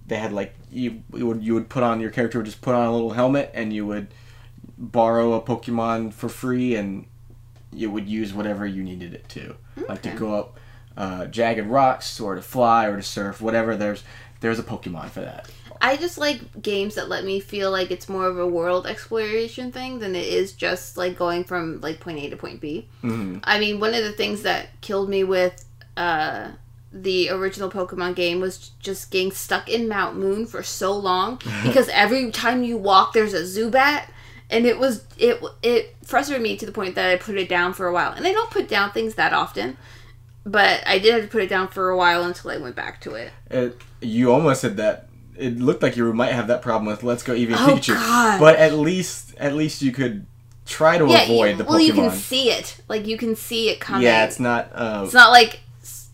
they 0.08 0.16
had 0.16 0.32
like 0.32 0.54
you, 0.70 1.02
you 1.14 1.26
would 1.26 1.42
you 1.44 1.54
would 1.54 1.68
put 1.68 1.82
on 1.82 2.00
your 2.00 2.10
character 2.10 2.38
would 2.38 2.46
just 2.46 2.60
put 2.60 2.74
on 2.74 2.86
a 2.86 2.92
little 2.92 3.12
helmet 3.12 3.50
and 3.54 3.72
you 3.72 3.86
would 3.86 4.08
borrow 4.76 5.34
a 5.34 5.40
Pokemon 5.40 6.12
for 6.12 6.28
free 6.28 6.74
and 6.74 7.06
you 7.72 7.90
would 7.90 8.08
use 8.08 8.32
whatever 8.32 8.66
you 8.66 8.82
needed 8.82 9.12
it 9.14 9.28
to, 9.28 9.54
like 9.88 10.02
to 10.02 10.10
go 10.10 10.34
up 10.34 10.58
uh, 10.96 11.26
jagged 11.26 11.66
rocks 11.66 12.18
or 12.18 12.34
to 12.34 12.42
fly 12.42 12.86
or 12.86 12.96
to 12.96 13.02
surf, 13.02 13.40
whatever. 13.40 13.76
There's 13.76 14.02
there's 14.40 14.58
a 14.58 14.62
Pokemon 14.62 15.10
for 15.10 15.20
that. 15.20 15.48
I 15.80 15.96
just 15.96 16.18
like 16.18 16.60
games 16.60 16.96
that 16.96 17.08
let 17.08 17.24
me 17.24 17.38
feel 17.38 17.70
like 17.70 17.90
it's 17.90 18.08
more 18.08 18.26
of 18.26 18.38
a 18.38 18.46
world 18.46 18.86
exploration 18.86 19.70
thing 19.70 20.00
than 20.00 20.16
it 20.16 20.26
is 20.26 20.52
just 20.52 20.96
like 20.96 21.16
going 21.16 21.44
from 21.44 21.80
like 21.80 22.00
point 22.00 22.18
A 22.18 22.30
to 22.30 22.36
point 22.36 22.60
B. 22.60 22.88
Mhm. 23.02 23.40
I 23.44 23.60
mean, 23.60 23.78
one 23.78 23.94
of 23.94 24.02
the 24.02 24.12
things 24.12 24.42
that 24.42 24.80
killed 24.80 25.08
me 25.08 25.22
with 25.22 25.64
uh, 25.96 26.48
the 26.92 27.29
original 27.31 27.70
Pokemon 27.70 28.14
game 28.14 28.40
was 28.40 28.70
just 28.81 29.11
getting 29.11 29.31
stuck 29.31 29.68
in 29.68 29.88
Mount 29.88 30.16
Moon 30.16 30.46
for 30.46 30.62
so 30.62 30.92
long 30.96 31.40
because 31.64 31.88
every 31.92 32.31
time 32.31 32.62
you 32.62 32.77
walk, 32.77 33.12
there's 33.12 33.35
a 33.35 33.42
Zubat. 33.42 34.05
And 34.51 34.64
it 34.64 34.79
was 34.79 35.05
it 35.18 35.42
it 35.62 35.94
frustrated 36.03 36.42
me 36.42 36.57
to 36.57 36.64
the 36.64 36.72
point 36.72 36.94
that 36.94 37.11
I 37.11 37.16
put 37.16 37.37
it 37.37 37.51
down 37.51 37.74
for 37.74 37.87
a 37.87 37.92
while. 37.92 38.12
And 38.12 38.27
I 38.27 38.33
don't 38.33 38.51
put 38.51 38.66
down 38.66 38.92
things 38.92 39.16
that 39.16 39.35
often, 39.35 39.77
but 40.46 40.83
I 40.87 40.98
did 40.98 41.12
have 41.12 41.22
to 41.24 41.29
put 41.29 41.42
it 41.42 41.51
down 41.51 41.68
for 41.68 41.90
a 41.90 41.96
while 41.98 42.24
until 42.24 42.51
I 42.51 42.57
went 42.57 42.74
back 42.74 43.03
to 43.03 43.12
it. 43.14 43.31
It, 43.51 43.79
you 44.01 44.33
almost 44.33 44.62
said 44.62 44.79
that. 44.79 45.09
It 45.37 45.59
looked 45.59 45.83
like 45.83 45.96
you 45.96 46.11
might 46.14 46.33
have 46.33 46.48
that 46.48 46.62
problem 46.62 46.87
with 46.87 47.03
Let's 47.05 47.22
Go 47.22 47.33
Eevee 47.35 47.53
Oh, 47.53 47.77
Pikachu, 47.77 47.94
God. 47.94 48.40
but 48.40 48.57
at 48.57 48.72
least 48.74 49.35
at 49.37 49.55
least 49.55 49.83
you 49.83 49.92
could 49.92 50.24
try 50.64 50.96
to 50.98 51.07
Yeah, 51.07 51.22
avoid 51.24 51.51
you- 51.51 51.57
the 51.59 51.64
well, 51.64 51.79
you 51.79 51.92
can 51.92 52.11
see 52.11 52.51
it. 52.51 52.81
Like 52.88 53.07
you 53.07 53.18
can 53.18 53.37
see 53.37 53.68
it 53.68 53.81
coming. 53.81 54.03
yeah, 54.05 54.24
it's 54.24 54.40
not. 54.40 54.70
Uh, 54.74 55.03
It's 55.05 55.12
not 55.14 55.31
like 55.31 55.61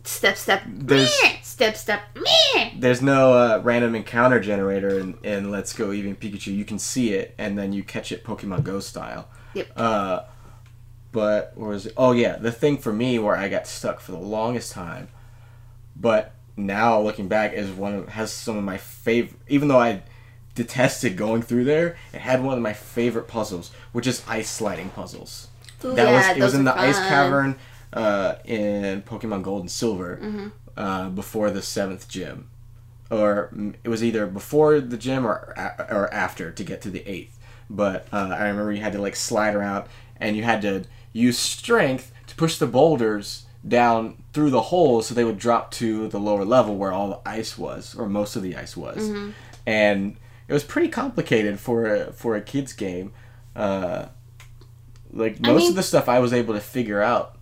step 0.04 0.36
step 0.36 0.62
There's- 0.66 1.18
meh, 1.22 1.36
step 1.42 1.76
step 1.76 2.02
meh. 2.14 2.70
there's 2.78 3.00
no 3.02 3.32
uh, 3.32 3.60
random 3.64 3.94
encounter 3.94 4.38
generator 4.40 4.98
in, 4.98 5.16
in 5.22 5.50
Let's 5.50 5.72
Go 5.72 5.88
Eevee 5.88 6.06
and 6.08 6.20
Pikachu. 6.20 6.54
You 6.54 6.64
can 6.64 6.78
see 6.78 7.14
it 7.14 7.34
and 7.38 7.58
then 7.58 7.72
you 7.72 7.82
catch 7.82 8.12
it 8.12 8.22
Pokemon 8.24 8.64
Go 8.64 8.80
style. 8.80 9.28
Yep. 9.54 9.68
Uh, 9.76 10.20
but 11.12 11.56
was 11.56 11.86
it? 11.86 11.92
Oh 11.96 12.12
yeah, 12.12 12.36
the 12.36 12.50
thing 12.52 12.76
for 12.78 12.92
me 12.92 13.18
where 13.18 13.36
I 13.36 13.48
got 13.48 13.66
stuck 13.66 14.00
for 14.00 14.12
the 14.12 14.18
longest 14.18 14.72
time, 14.72 15.08
but 15.96 16.32
now 16.56 17.00
looking 17.00 17.28
back 17.28 17.52
is 17.52 17.70
one 17.70 17.94
of 17.94 18.08
has 18.10 18.32
some 18.32 18.56
of 18.56 18.64
my 18.64 18.78
favorite. 18.78 19.38
Even 19.48 19.68
though 19.68 19.78
I 19.78 20.02
detested 20.56 21.16
going 21.16 21.42
through 21.42 21.64
there, 21.64 21.96
it 22.12 22.20
had 22.20 22.42
one 22.42 22.56
of 22.56 22.62
my 22.62 22.72
favorite 22.72 23.28
puzzles, 23.28 23.70
which 23.92 24.06
is 24.08 24.22
ice 24.26 24.50
sliding 24.50 24.90
puzzles. 24.90 25.48
Ooh, 25.84 25.94
That 25.94 26.08
yeah, 26.08 26.28
was 26.30 26.36
it 26.36 26.42
was 26.42 26.54
in 26.54 26.64
the 26.64 26.76
ice 26.76 26.98
cavern 26.98 27.56
uh, 27.94 28.34
in 28.44 29.00
Pokemon 29.02 29.42
Gold 29.42 29.62
and 29.62 29.70
Silver 29.70 30.18
Mm-hmm. 30.22 30.48
uh, 30.76 31.08
before 31.10 31.50
the 31.50 31.62
seventh 31.62 32.08
gym, 32.08 32.48
or 33.10 33.50
it 33.84 33.88
was 33.88 34.02
either 34.04 34.26
before 34.26 34.80
the 34.80 34.96
gym 34.98 35.24
or 35.26 35.54
or 35.90 36.12
after 36.12 36.50
to 36.50 36.64
get 36.64 36.82
to 36.82 36.90
the 36.90 37.06
eighth. 37.08 37.38
But 37.70 38.06
uh, 38.12 38.34
I 38.38 38.48
remember 38.48 38.72
you 38.72 38.82
had 38.82 38.92
to 38.92 39.00
like 39.00 39.16
slide 39.16 39.54
around 39.54 39.84
and 40.18 40.36
you 40.36 40.42
had 40.42 40.60
to 40.62 40.84
use 41.12 41.38
strength 41.38 42.12
to 42.26 42.34
push 42.34 42.58
the 42.58 42.66
boulders 42.66 43.46
down 43.66 44.16
through 44.34 44.50
the 44.50 44.60
holes 44.62 45.06
so 45.06 45.14
they 45.14 45.24
would 45.24 45.38
drop 45.38 45.70
to 45.70 46.08
the 46.08 46.18
lower 46.20 46.44
level 46.44 46.76
where 46.76 46.92
all 46.92 47.08
the 47.08 47.20
ice 47.28 47.56
was 47.56 47.94
or 47.94 48.06
most 48.08 48.36
of 48.36 48.42
the 48.42 48.54
ice 48.56 48.76
was 48.76 49.08
Mm-hmm. 49.08 49.30
and 49.66 50.16
it 50.46 50.52
was 50.52 50.62
pretty 50.64 50.88
complicated 50.88 51.58
for 51.58 51.86
a, 51.86 52.12
for 52.12 52.36
a 52.36 52.42
kids 52.42 52.74
game 52.74 53.12
uh, 53.56 54.06
like 55.12 55.38
I 55.42 55.52
most 55.52 55.60
mean- 55.62 55.70
of 55.70 55.76
the 55.76 55.82
stuff 55.82 56.08
i 56.08 56.18
was 56.18 56.32
able 56.34 56.52
to 56.54 56.60
figure 56.60 57.00
out 57.00 57.33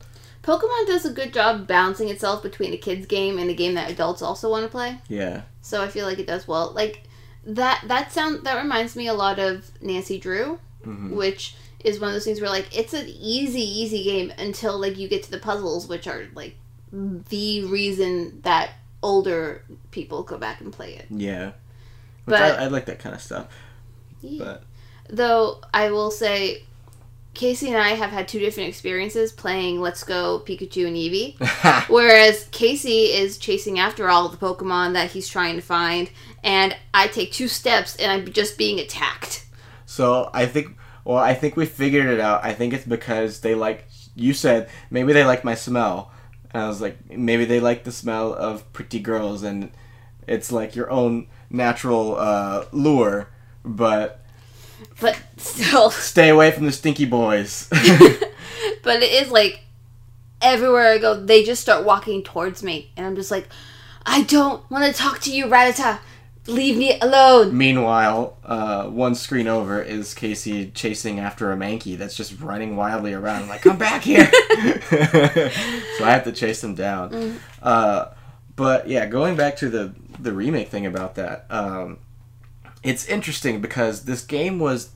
Pokemon 0.43 0.87
does 0.87 1.05
a 1.05 1.11
good 1.13 1.33
job 1.33 1.67
balancing 1.67 2.09
itself 2.09 2.43
between 2.43 2.73
a 2.73 2.77
kids 2.77 3.07
game 3.07 3.39
and 3.39 3.49
a 3.49 3.55
game 3.55 3.75
that 3.75 3.91
adults 3.91 4.23
also 4.23 4.51
want 4.51 4.65
to 4.65 4.69
play. 4.69 4.99
yeah 5.09 5.43
So 5.61 5.83
I 5.83 5.89
feel 5.89 6.07
like 6.07 6.19
it 6.19 6.27
does 6.27 6.49
well. 6.49 6.73
Like 6.75 7.05
that 7.45 7.85
that 7.87 8.13
sound 8.13 8.45
that 8.45 8.61
reminds 8.61 8.97
me 8.97 9.07
a 9.09 9.15
lot 9.15 9.39
of 9.39 9.71
Nancy 9.81 10.19
Drew, 10.19 10.59
Mhm. 10.87 11.11
which 11.15 11.55
is 11.85 11.99
one 12.01 12.09
of 12.11 12.15
those 12.15 12.25
things 12.25 12.41
where 12.41 12.51
like 12.51 12.77
it's 12.77 12.93
an 12.95 13.07
easy 13.09 13.63
easy 13.63 14.03
game 14.05 14.33
until 14.39 14.79
like 14.79 14.97
you 14.99 15.09
get 15.09 15.23
to 15.25 15.31
the 15.31 15.39
puzzles, 15.39 15.89
which 15.89 16.07
are 16.07 16.25
like 16.35 16.57
the 16.93 17.65
reason 17.65 18.41
that 18.43 18.71
older 19.03 19.65
people 19.91 20.23
go 20.23 20.39
back 20.39 20.61
and 20.61 20.73
play 20.73 20.95
it. 20.95 21.07
yeah 21.11 21.47
which 22.25 22.35
But- 22.39 22.59
I, 22.61 22.65
I 22.65 22.67
like 22.69 22.87
that 22.87 22.99
kind 23.01 23.15
of 23.15 23.21
stuff 23.23 23.47
Yeah. 24.21 24.45
but 24.45 24.63
Though 25.09 25.61
I 25.75 25.91
will 25.91 26.11
say, 26.13 26.63
Casey 27.35 27.69
and 27.69 27.79
I 27.79 27.91
have 27.91 28.11
had 28.11 28.29
two 28.29 28.39
different 28.39 28.69
experiences 28.69 29.33
playing 29.33 29.81
Let's 29.81 30.05
Go 30.05 30.43
Pikachu 30.47 30.87
and 30.87 30.97
Eevee. 30.97 31.89
Whereas 31.89 32.47
Casey 32.51 33.05
is 33.13 33.39
chasing 33.39 33.79
after 33.79 34.09
all 34.09 34.29
the 34.29 34.37
Pokemon 34.37 34.93
that 34.93 35.11
he's 35.11 35.29
trying 35.29 35.57
to 35.57 35.63
find, 35.63 36.11
and 36.45 36.77
I 36.93 37.07
take 37.07 37.33
two 37.33 37.49
steps 37.49 37.97
and 37.97 38.13
I'm 38.13 38.31
just 38.33 38.59
being 38.59 38.79
attacked. 38.79 39.47
So 39.87 40.31
I 40.35 40.47
think, 40.47 40.77
well, 41.05 41.19
I 41.19 41.35
think 41.35 41.57
we 41.57 41.67
figured 41.67 42.07
it 42.07 42.21
out. 42.21 42.45
I 42.45 42.53
think 42.53 42.75
it's 42.75 42.87
because 42.87 43.41
they 43.41 43.55
like 43.55 43.89
you 44.15 44.35
said 44.35 44.69
maybe 44.91 45.13
they 45.13 45.25
like 45.25 45.43
my 45.43 45.55
smell, 45.55 46.13
and 46.53 46.63
I 46.65 46.69
was 46.69 46.81
like 46.83 47.11
maybe 47.11 47.47
they 47.47 47.61
like 47.61 47.85
the 47.85 47.93
smell 47.93 48.35
of 48.35 48.71
pretty 48.73 49.01
girls, 49.01 49.43
and 49.43 49.71
it's 50.27 50.53
like 50.53 50.77
your 50.77 50.91
own 50.91 51.29
natural 51.51 52.17
uh, 52.17 52.67
lure, 52.73 53.31
but 53.65 54.22
But 55.01 55.19
still, 55.37 55.91
stay 55.91 56.29
away 56.29 56.51
from 56.51 56.67
the 56.67 56.73
stinky 56.73 57.05
boys. 57.05 57.69
but 57.71 59.03
it 59.03 59.13
is 59.23 59.31
like 59.31 59.61
everywhere 60.41 60.93
I 60.93 60.99
go, 60.99 61.19
they 61.19 61.45
just 61.45 61.63
start 61.63 61.85
walking 61.85 62.23
towards 62.23 62.63
me, 62.63 62.91
and 62.97 63.07
I'm 63.07 63.17
just 63.17 63.31
like, 63.31 63.49
I 64.05 64.23
don't 64.23 64.69
want 64.71 64.85
to 64.85 64.93
talk 64.93 65.21
to 65.21 65.33
you, 65.33 65.47
Rattata. 65.47 66.01
Leave 66.49 66.77
me 66.77 66.99
alone. 66.99 67.57
Meanwhile, 67.57 68.37
uh, 68.45 68.87
one 68.87 69.15
screen 69.15 69.47
over 69.47 69.81
is 69.81 70.13
Casey 70.13 70.73
chasing 70.73 71.21
after 71.21 71.53
a 71.53 71.57
Mankey 71.57 71.97
that's 71.97 72.17
just 72.17 72.41
running 72.41 72.75
wildly 72.75 73.13
around. 73.13 73.45
I'm 73.45 73.49
like, 73.49 73.63
come 73.63 73.79
back 73.79 74.03
here! 74.03 74.29
so 74.29 76.05
I 76.05 76.11
have 76.11 76.25
to 76.25 76.33
chase 76.33 76.65
him 76.65 76.75
down. 76.75 77.39
Uh, 77.63 78.07
but 78.57 78.89
yeah, 78.89 79.07
going 79.07 79.37
back 79.37 79.57
to 79.59 79.69
the 79.69 79.95
the 80.19 80.33
remake 80.33 80.69
thing 80.69 80.85
about 80.85 81.15
that, 81.15 81.47
um, 81.49 81.99
it's 82.83 83.07
interesting 83.07 83.61
because 83.61 84.05
this 84.05 84.25
game 84.25 84.59
was 84.59 84.91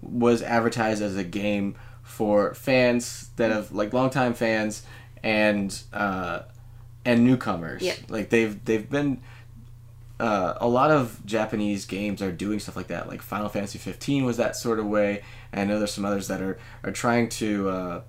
was 0.00 0.42
advertised 0.42 1.02
as 1.02 1.16
a 1.16 1.24
game 1.24 1.76
for 2.02 2.54
fans 2.54 3.30
that 3.36 3.50
have 3.50 3.72
like 3.72 3.92
longtime 3.92 4.34
fans 4.34 4.84
and 5.22 5.82
uh, 5.92 6.40
and 7.04 7.24
newcomers. 7.24 7.82
Yep. 7.82 7.98
Like 8.08 8.30
they've 8.30 8.62
they've 8.64 8.88
been 8.88 9.20
uh, 10.20 10.54
a 10.60 10.68
lot 10.68 10.90
of 10.90 11.24
Japanese 11.24 11.84
games 11.86 12.22
are 12.22 12.32
doing 12.32 12.60
stuff 12.60 12.76
like 12.76 12.88
that. 12.88 13.08
Like 13.08 13.22
Final 13.22 13.48
Fantasy 13.48 13.78
15 13.78 14.24
was 14.24 14.36
that 14.36 14.54
sort 14.54 14.78
of 14.78 14.86
way. 14.86 15.22
And 15.52 15.60
I 15.60 15.64
know 15.64 15.78
there's 15.78 15.92
some 15.92 16.04
others 16.04 16.28
that 16.28 16.40
are 16.40 16.58
are 16.84 16.92
trying 16.92 17.28
to 17.30 17.68
uh, 17.68 18.00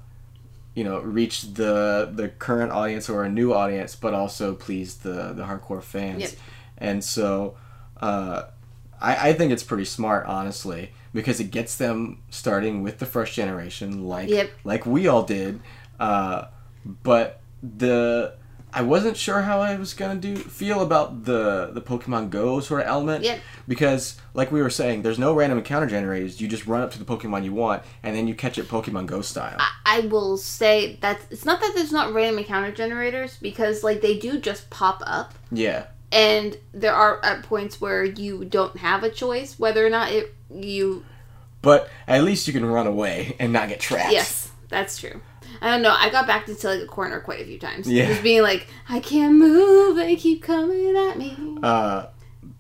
you 0.75 0.83
know 0.83 0.99
reach 0.99 1.53
the 1.53 2.11
the 2.13 2.29
current 2.29 2.71
audience 2.71 3.09
or 3.09 3.23
a 3.23 3.29
new 3.29 3.53
audience, 3.53 3.95
but 3.95 4.13
also 4.13 4.55
please 4.55 4.97
the 4.97 5.33
the 5.33 5.43
hardcore 5.43 5.83
fans. 5.83 6.21
Yep. 6.21 6.31
And 6.79 7.03
so 7.03 7.55
uh, 8.01 8.43
I, 9.03 9.29
I 9.29 9.33
think 9.33 9.51
it's 9.51 9.63
pretty 9.63 9.85
smart, 9.85 10.25
honestly, 10.25 10.91
because 11.13 11.39
it 11.39 11.51
gets 11.51 11.75
them 11.75 12.23
starting 12.29 12.81
with 12.81 12.99
the 12.99 13.05
first 13.05 13.33
generation, 13.33 14.07
like 14.07 14.29
Yep. 14.29 14.49
like 14.63 14.85
we 14.85 15.07
all 15.07 15.23
did. 15.23 15.59
Uh, 15.99 16.45
but 16.85 17.41
the 17.61 18.35
I 18.75 18.81
wasn't 18.81 19.15
sure 19.15 19.43
how 19.43 19.59
I 19.61 19.75
was 19.75 19.93
gonna 19.93 20.19
do 20.19 20.35
feel 20.35 20.81
about 20.81 21.25
the 21.25 21.69
the 21.71 21.81
Pokemon 21.81 22.31
Go 22.31 22.59
sort 22.59 22.81
of 22.81 22.87
element. 22.87 23.23
Yep. 23.23 23.39
Because 23.67 24.17
like 24.33 24.51
we 24.51 24.61
were 24.61 24.71
saying, 24.71 25.03
there's 25.03 25.19
no 25.19 25.33
random 25.33 25.59
encounter 25.59 25.85
generators. 25.85 26.41
You 26.41 26.47
just 26.47 26.65
run 26.65 26.81
up 26.81 26.91
to 26.91 26.99
the 26.99 27.05
Pokemon 27.05 27.43
you 27.43 27.53
want, 27.53 27.83
and 28.01 28.15
then 28.15 28.27
you 28.27 28.33
catch 28.33 28.57
it 28.57 28.67
Pokemon 28.67 29.05
Go 29.05 29.21
style. 29.21 29.57
I, 29.59 29.71
I 29.85 29.99
will 30.07 30.37
say 30.37 30.95
that 31.01 31.21
it's 31.29 31.45
not 31.45 31.61
that 31.61 31.73
there's 31.75 31.91
not 31.91 32.13
random 32.13 32.39
encounter 32.39 32.71
generators 32.71 33.37
because 33.39 33.83
like 33.83 34.01
they 34.01 34.17
do 34.17 34.39
just 34.39 34.69
pop 34.71 35.03
up, 35.05 35.35
yeah. 35.51 35.85
And 36.13 36.57
there 36.73 36.93
are 36.93 37.19
at 37.25 37.43
points 37.43 37.81
where 37.81 38.05
you 38.05 38.45
don't 38.45 38.77
have 38.77 39.03
a 39.03 39.09
choice 39.09 39.57
whether 39.59 39.85
or 39.85 39.89
not 39.89 40.11
it 40.11 40.33
you 40.53 41.03
But 41.61 41.89
at 42.07 42.23
least 42.23 42.47
you 42.47 42.53
can 42.53 42.65
run 42.65 42.87
away 42.87 43.35
and 43.39 43.51
not 43.51 43.67
get 43.67 43.79
trapped. 43.79 44.13
Yes, 44.13 44.51
that's 44.69 44.97
true. 44.99 45.19
I 45.61 45.71
don't 45.71 45.81
know. 45.81 45.95
I 45.97 46.09
got 46.09 46.27
backed 46.27 46.49
into 46.49 46.67
like 46.67 46.81
a 46.81 46.85
corner 46.85 47.19
quite 47.19 47.41
a 47.41 47.45
few 47.45 47.59
times. 47.59 47.89
Yeah. 47.89 48.07
Just 48.07 48.23
being 48.23 48.41
like, 48.41 48.67
I 48.89 48.99
can't 48.99 49.35
move. 49.35 49.95
They 49.95 50.15
keep 50.15 50.41
coming 50.43 50.95
at 50.95 51.17
me. 51.17 51.57
Uh, 51.61 52.07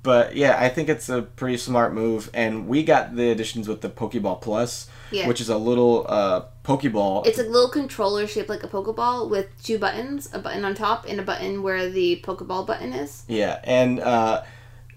but 0.03 0.35
yeah, 0.35 0.57
I 0.59 0.69
think 0.69 0.89
it's 0.89 1.09
a 1.09 1.21
pretty 1.21 1.57
smart 1.57 1.93
move, 1.93 2.29
and 2.33 2.67
we 2.67 2.83
got 2.83 3.15
the 3.15 3.31
additions 3.31 3.67
with 3.67 3.81
the 3.81 3.89
Pokeball 3.89 4.41
Plus, 4.41 4.89
Yeah. 5.11 5.27
which 5.27 5.39
is 5.41 5.49
a 5.49 5.57
little 5.57 6.05
uh, 6.09 6.41
Pokeball. 6.63 7.25
It's 7.27 7.37
a 7.39 7.43
little 7.43 7.69
controller 7.69 8.25
shaped 8.27 8.49
like 8.49 8.63
a 8.63 8.67
Pokeball 8.67 9.29
with 9.29 9.47
two 9.63 9.77
buttons, 9.77 10.29
a 10.33 10.39
button 10.39 10.65
on 10.65 10.73
top 10.75 11.05
and 11.07 11.19
a 11.19 11.23
button 11.23 11.61
where 11.63 11.89
the 11.89 12.21
Pokeball 12.23 12.65
button 12.65 12.93
is. 12.93 13.23
Yeah, 13.27 13.59
and 13.63 13.99
uh, 13.99 14.43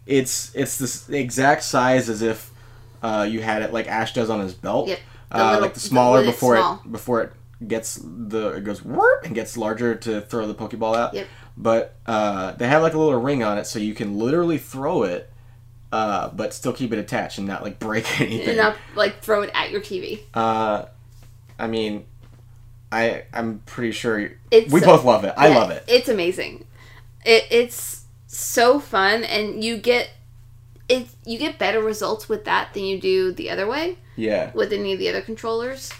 it's 0.07 0.55
it's 0.55 0.79
this 0.79 1.09
exact 1.11 1.63
size 1.65 2.09
as 2.09 2.23
if 2.23 2.51
uh, 3.03 3.27
you 3.29 3.41
had 3.43 3.63
it 3.63 3.73
like 3.73 3.89
Ash 3.89 4.13
does 4.15 4.31
on 4.31 4.41
his 4.41 4.55
belt. 4.55 4.89
Yep. 4.89 4.99
The 5.31 5.37
Uh, 5.37 5.45
little- 5.51 5.61
like 5.63 5.75
the 5.75 5.81
smaller 5.81 6.21
it's 6.21 6.31
before 6.31 6.57
small. 6.57 6.83
it 6.85 6.93
before 6.93 7.23
it 7.23 7.33
gets 7.67 7.99
the 8.03 8.49
it 8.51 8.65
goes 8.65 8.85
whoop 8.85 9.25
and 9.25 9.35
gets 9.35 9.57
larger 9.57 9.95
to 9.95 10.21
throw 10.21 10.47
the 10.47 10.55
Pokeball 10.55 10.95
out. 10.97 11.15
Yep. 11.15 11.27
But 11.57 11.97
uh, 12.07 12.53
they 12.53 12.69
have 12.69 12.83
like 12.83 12.93
a 12.95 12.99
little 12.99 13.21
ring 13.21 13.43
on 13.43 13.59
it, 13.59 13.67
so 13.67 13.79
you 13.79 13.95
can 13.95 14.19
literally 14.19 14.59
throw 14.59 15.03
it, 15.05 15.31
uh, 15.93 16.29
but 16.31 16.53
still 16.55 16.73
keep 16.73 16.93
it 16.93 16.99
attached 16.99 17.39
and 17.39 17.47
not 17.47 17.63
like 17.63 17.79
break 17.79 18.21
anything. 18.21 18.49
And 18.49 18.57
not 18.59 18.77
like 18.95 19.23
throw 19.23 19.43
it 19.43 19.51
at 19.55 19.71
your 19.71 19.81
TV. 19.81 20.21
Uh, 20.35 20.87
I 21.59 21.67
mean, 21.67 22.05
I 22.93 23.25
I'm 23.33 23.61
pretty 23.67 23.93
sure 23.93 24.31
It's 24.51 24.73
we 24.73 24.81
so- 24.81 24.87
both 24.87 25.05
love 25.05 25.25
it. 25.25 25.35
I 25.37 25.49
Yeah, 25.49 25.59
love 25.59 25.71
it. 25.71 25.85
It's 25.89 26.09
amazing. 26.09 26.67
It, 27.25 27.45
it's 27.51 28.05
so 28.27 28.79
fun, 28.79 29.25
and 29.25 29.65
you 29.65 29.77
get 29.77 30.11
it. 30.89 31.09
You 31.25 31.39
get 31.39 31.59
better 31.59 31.81
results 31.83 32.29
with 32.29 32.45
that 32.45 32.73
than 32.75 32.85
you 32.85 33.01
do 33.01 33.33
the 33.33 33.51
other 33.51 33.67
way 33.67 33.99
Yeah, 34.17 34.51
with 34.55 34.73
any 34.73 34.93
of 34.93 34.99
the 35.01 35.09
other 35.09 35.21
controllers, 35.23 35.93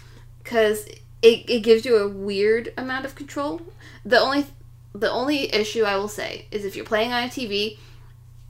because 0.43 0.85
it, 1.21 1.49
it 1.49 1.63
gives 1.63 1.85
you 1.85 1.97
a 1.97 2.07
weird 2.07 2.73
amount 2.77 3.05
of 3.05 3.15
control. 3.15 3.61
The 4.05 4.19
only 4.19 4.45
the 4.93 5.11
only 5.11 5.53
issue 5.53 5.83
I 5.83 5.97
will 5.97 6.07
say 6.07 6.45
is 6.51 6.63
if 6.63 6.75
you're 6.75 6.85
playing 6.85 7.11
on 7.11 7.23
a 7.23 7.27
TV 7.27 7.77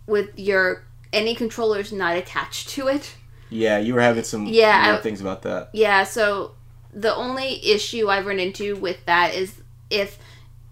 with 0.05 0.37
your 0.37 0.83
any 1.13 1.35
controllers 1.35 1.91
not 1.91 2.15
attached 2.17 2.69
to 2.69 2.87
it. 2.87 3.15
yeah. 3.49 3.77
You 3.79 3.93
were 3.93 4.01
having 4.01 4.23
some 4.23 4.45
Yeah, 4.45 4.95
I- 4.97 5.01
things 5.01 5.21
about 5.21 5.41
that. 5.43 5.69
Yeah, 5.73 6.03
so 6.03 6.51
the 6.93 7.13
only 7.15 7.65
issue 7.65 8.09
I've 8.09 8.25
run 8.25 8.39
into 8.39 8.75
with 8.75 9.05
that 9.05 9.33
is 9.35 9.61
if 9.89 10.17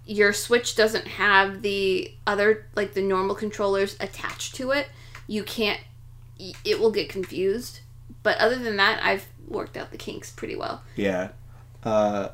your 0.05 0.33
Switch 0.33 0.75
doesn't 0.75 1.07
have 1.07 1.61
the 1.61 2.11
other, 2.27 2.67
like 2.75 2.93
the 2.93 3.01
normal 3.01 3.35
controllers 3.35 3.95
attached 3.99 4.55
to 4.55 4.71
it, 4.71 4.87
you 5.27 5.43
can't, 5.43 5.79
it 6.63 6.79
will 6.79 6.91
get 6.91 7.09
confused. 7.09 7.79
But 8.23 8.37
other 8.39 8.57
than 8.57 8.75
that, 8.77 9.03
I've 9.03 9.25
worked 9.47 9.77
out 9.77 9.91
the 9.91 9.97
kinks 9.97 10.31
pretty 10.31 10.55
well. 10.55 10.83
Yeah, 10.95 11.29
uh, 11.83 12.29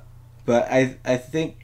but 0.45 0.67
I 0.71 0.97
I 1.05 1.17
think, 1.17 1.60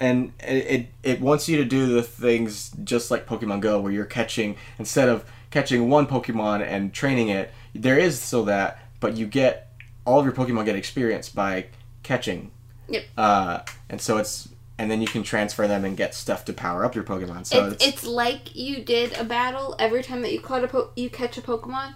and 0.00 0.32
it, 0.40 0.88
it 1.02 1.20
wants 1.20 1.48
you 1.48 1.58
to 1.58 1.64
do 1.64 1.86
the 1.86 2.02
things 2.02 2.72
just 2.82 3.10
like 3.10 3.26
Pokemon 3.26 3.60
Go, 3.60 3.80
where 3.80 3.92
you're 3.92 4.06
catching 4.06 4.56
instead 4.78 5.08
of 5.08 5.24
catching 5.50 5.90
one 5.90 6.06
Pokemon 6.06 6.62
and 6.62 6.92
training 6.92 7.28
it. 7.28 7.52
There 7.74 7.98
is 7.98 8.20
still 8.20 8.44
that, 8.46 8.82
but 8.98 9.16
you 9.16 9.26
get 9.26 9.72
all 10.06 10.18
of 10.18 10.24
your 10.24 10.34
Pokemon 10.34 10.64
get 10.64 10.74
experience 10.74 11.28
by 11.28 11.66
catching. 12.02 12.50
Yep. 12.88 13.04
Uh, 13.16 13.60
and 13.88 14.00
so 14.00 14.16
it's 14.16 14.48
and 14.78 14.90
then 14.90 15.02
you 15.02 15.06
can 15.06 15.22
transfer 15.22 15.68
them 15.68 15.84
and 15.84 15.94
get 15.94 16.14
stuff 16.14 16.46
to 16.46 16.54
power 16.54 16.86
up 16.86 16.94
your 16.94 17.04
Pokemon. 17.04 17.44
So 17.44 17.66
it's, 17.66 17.84
it's, 17.84 17.86
it's 17.86 18.06
like 18.06 18.56
you 18.56 18.82
did 18.82 19.12
a 19.18 19.24
battle 19.24 19.76
every 19.78 20.02
time 20.02 20.22
that 20.22 20.32
you 20.32 20.40
caught 20.40 20.64
a 20.64 20.68
po- 20.68 20.90
you 20.96 21.10
catch 21.10 21.36
a 21.36 21.42
Pokemon. 21.42 21.92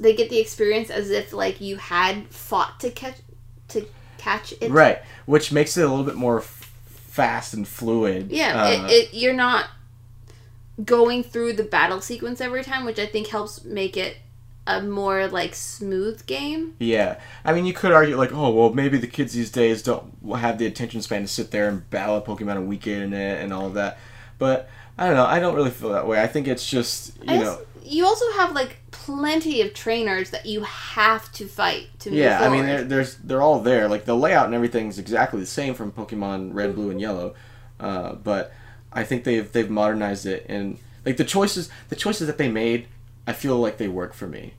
They 0.00 0.14
get 0.14 0.30
the 0.30 0.38
experience 0.38 0.88
as 0.88 1.10
if 1.10 1.34
like 1.34 1.60
you 1.60 1.76
had 1.76 2.28
fought 2.28 2.80
to 2.80 2.90
catch 2.90 3.16
to 3.68 3.86
catch 4.16 4.54
it. 4.60 4.70
right, 4.70 5.02
which 5.26 5.52
makes 5.52 5.76
it 5.76 5.82
a 5.82 5.88
little 5.88 6.04
bit 6.04 6.14
more 6.14 6.40
fast 7.12 7.52
and 7.52 7.68
fluid. 7.68 8.30
Yeah, 8.30 8.62
Uh, 8.64 8.86
it, 8.86 8.90
it, 8.90 9.14
you're 9.14 9.34
not 9.34 9.66
going 10.84 11.22
through 11.22 11.52
the 11.52 11.62
battle 11.62 12.00
sequence 12.00 12.40
every 12.40 12.64
time, 12.64 12.84
which 12.84 12.98
I 12.98 13.06
think 13.06 13.28
helps 13.28 13.64
make 13.64 13.96
it 13.96 14.16
a 14.66 14.80
more 14.80 15.26
like 15.28 15.54
smooth 15.54 16.24
game. 16.26 16.74
Yeah, 16.78 17.20
I 17.44 17.52
mean, 17.52 17.66
you 17.66 17.72
could 17.74 17.92
argue 17.92 18.16
like, 18.16 18.32
oh, 18.32 18.50
well, 18.50 18.72
maybe 18.72 18.96
the 18.96 19.06
kids 19.06 19.32
these 19.34 19.50
days 19.50 19.82
don't 19.82 20.12
have 20.36 20.58
the 20.58 20.66
attention 20.66 21.02
span 21.02 21.22
to 21.22 21.28
sit 21.28 21.50
there 21.50 21.68
and 21.68 21.88
battle 21.90 22.16
a 22.16 22.22
Pokemon 22.22 22.56
a 22.56 22.60
weekend 22.62 23.02
and, 23.02 23.14
and 23.14 23.52
all 23.52 23.66
of 23.66 23.74
that. 23.74 23.98
But 24.38 24.70
I 24.96 25.06
don't 25.06 25.16
know. 25.16 25.26
I 25.26 25.38
don't 25.40 25.54
really 25.54 25.70
feel 25.70 25.90
that 25.90 26.06
way. 26.06 26.22
I 26.22 26.26
think 26.26 26.48
it's 26.48 26.66
just 26.66 27.16
you 27.18 27.34
I 27.34 27.38
know, 27.38 27.50
also- 27.50 27.66
you 27.84 28.06
also 28.06 28.30
have 28.32 28.52
like 28.52 28.76
plenty 29.04 29.60
of 29.62 29.74
trainers 29.74 30.30
that 30.30 30.46
you 30.46 30.62
have 30.62 31.32
to 31.32 31.48
fight 31.48 31.88
to 31.98 32.08
move 32.08 32.20
yeah. 32.20 32.40
I 32.40 32.48
mean, 32.48 32.64
they're, 32.64 32.84
there's 32.84 33.16
they're 33.16 33.42
all 33.42 33.58
there. 33.58 33.88
Like 33.88 34.04
the 34.04 34.14
layout 34.14 34.46
and 34.46 34.54
everything's 34.54 34.96
exactly 34.96 35.40
the 35.40 35.46
same 35.46 35.74
from 35.74 35.90
Pokemon 35.90 36.54
Red, 36.54 36.76
Blue, 36.76 36.88
and 36.90 37.00
Yellow. 37.00 37.34
Uh, 37.80 38.14
but 38.14 38.52
I 38.92 39.02
think 39.02 39.24
they've 39.24 39.50
they've 39.50 39.68
modernized 39.68 40.24
it 40.26 40.46
and 40.48 40.78
like 41.04 41.16
the 41.16 41.24
choices 41.24 41.68
the 41.88 41.96
choices 41.96 42.28
that 42.28 42.38
they 42.38 42.48
made, 42.48 42.86
I 43.26 43.32
feel 43.32 43.58
like 43.58 43.76
they 43.76 43.88
work 43.88 44.14
for 44.14 44.28
me. 44.28 44.54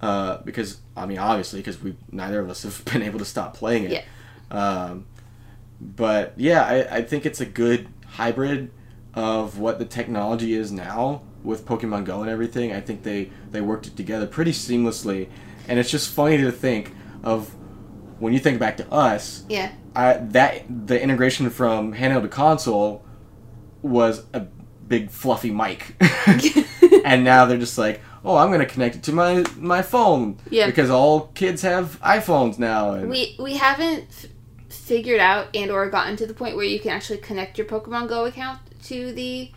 Uh, 0.00 0.38
because 0.38 0.78
I 0.96 1.06
mean, 1.06 1.18
obviously, 1.18 1.60
because 1.60 1.80
we 1.80 1.94
neither 2.10 2.40
of 2.40 2.50
us 2.50 2.64
have 2.64 2.84
been 2.92 3.02
able 3.02 3.20
to 3.20 3.24
stop 3.24 3.54
playing 3.54 3.84
it. 3.84 3.92
Yeah. 3.92 4.04
Um, 4.50 5.06
but 5.80 6.34
yeah, 6.36 6.64
I, 6.64 6.96
I 6.96 7.02
think 7.02 7.24
it's 7.24 7.40
a 7.40 7.46
good 7.46 7.86
hybrid 8.04 8.72
of 9.14 9.60
what 9.60 9.78
the 9.78 9.84
technology 9.84 10.54
is 10.54 10.72
now 10.72 11.22
with 11.44 11.64
Pokemon 11.66 12.04
Go 12.04 12.20
and 12.22 12.30
everything. 12.30 12.72
I 12.72 12.80
think 12.80 13.02
they 13.02 13.30
they 13.50 13.60
worked 13.60 13.86
it 13.86 13.96
together 13.96 14.26
pretty 14.26 14.52
seamlessly, 14.52 15.28
and 15.68 15.78
it's 15.78 15.90
just 15.90 16.10
funny 16.12 16.36
to 16.38 16.50
think 16.52 16.92
of 17.22 17.54
when 18.18 18.32
you 18.32 18.38
think 18.38 18.58
back 18.58 18.76
to 18.78 18.90
us, 18.92 19.44
Yeah. 19.48 19.72
I, 19.94 20.14
that 20.14 20.64
the 20.86 21.00
integration 21.00 21.48
from 21.50 21.94
handheld 21.94 22.22
to 22.22 22.28
console 22.28 23.04
was 23.82 24.24
a 24.32 24.40
big 24.88 25.10
fluffy 25.10 25.50
mic, 25.50 25.94
and 27.04 27.24
now 27.24 27.44
they're 27.46 27.58
just 27.58 27.78
like, 27.78 28.00
oh, 28.24 28.36
I'm 28.36 28.50
gonna 28.50 28.66
connect 28.66 28.96
it 28.96 29.02
to 29.04 29.12
my 29.12 29.44
my 29.58 29.82
phone, 29.82 30.38
Yeah. 30.50 30.66
because 30.66 30.90
all 30.90 31.28
kids 31.34 31.62
have 31.62 32.00
iPhones 32.02 32.58
now, 32.58 32.92
and 32.92 33.08
We 33.10 33.36
we 33.38 33.54
haven't 33.56 34.06
f- 34.10 34.26
figured 34.68 35.20
out 35.20 35.48
and 35.54 35.70
or 35.70 35.88
gotten 35.90 36.16
to 36.16 36.26
the 36.26 36.34
point 36.34 36.56
where 36.56 36.64
you 36.64 36.78
can 36.80 36.90
actually 36.90 37.18
connect 37.18 37.58
your 37.58 37.66
Pokemon 37.66 38.08
Go 38.08 38.24
account 38.24 38.58
to 38.84 39.12
the 39.12 39.50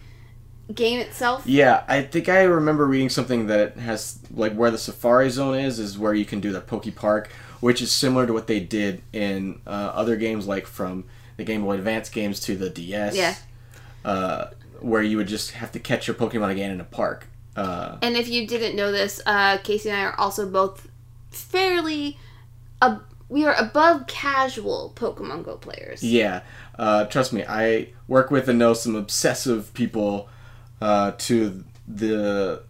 game 0.73 0.99
itself. 0.99 1.43
yeah, 1.45 1.83
I 1.87 2.01
think 2.03 2.29
I 2.29 2.43
remember 2.43 2.85
reading 2.85 3.09
something 3.09 3.47
that 3.47 3.77
has 3.77 4.19
like 4.31 4.53
where 4.53 4.71
the 4.71 4.77
Safari 4.77 5.29
Zone 5.29 5.55
is 5.57 5.79
is 5.79 5.97
where 5.97 6.13
you 6.13 6.25
can 6.25 6.39
do 6.39 6.51
the 6.51 6.61
Poke 6.61 6.93
Park, 6.95 7.31
which 7.59 7.81
is 7.81 7.91
similar 7.91 8.27
to 8.27 8.33
what 8.33 8.47
they 8.47 8.59
did 8.59 9.01
in 9.13 9.61
uh, 9.65 9.69
other 9.93 10.15
games, 10.15 10.47
like 10.47 10.67
from 10.67 11.05
the 11.37 11.43
Game 11.43 11.63
Boy 11.63 11.75
Advance 11.75 12.09
games 12.09 12.39
to 12.41 12.55
the 12.55 12.69
DS. 12.69 13.15
Yeah. 13.15 13.35
Uh, 14.05 14.49
where 14.79 15.01
you 15.01 15.17
would 15.17 15.27
just 15.27 15.51
have 15.51 15.71
to 15.73 15.79
catch 15.79 16.07
your 16.07 16.15
Pokemon 16.15 16.51
again 16.51 16.71
in 16.71 16.79
a 16.79 16.85
park. 16.85 17.27
Uh, 17.55 17.97
And 18.01 18.15
if 18.15 18.29
you 18.29 18.47
didn't 18.47 18.75
know 18.75 18.91
this, 18.93 19.21
uh, 19.25 19.57
Casey 19.57 19.89
and 19.89 19.97
I 19.99 20.03
are 20.05 20.17
also 20.17 20.49
both 20.49 20.87
fairly, 21.31 22.17
uh, 22.81 22.99
we 23.27 23.45
are 23.45 23.53
above 23.55 24.07
casual 24.07 24.93
Pokemon 24.95 25.43
Go 25.43 25.57
players. 25.57 26.01
Yeah, 26.01 26.41
uh, 26.77 27.05
trust 27.05 27.33
me, 27.33 27.43
I 27.47 27.89
work 28.07 28.31
with 28.31 28.47
and 28.47 28.57
know 28.57 28.73
some 28.73 28.95
obsessive 28.95 29.73
people 29.73 30.29
uh, 30.81 31.11
to 31.17 31.63
the 31.87 32.63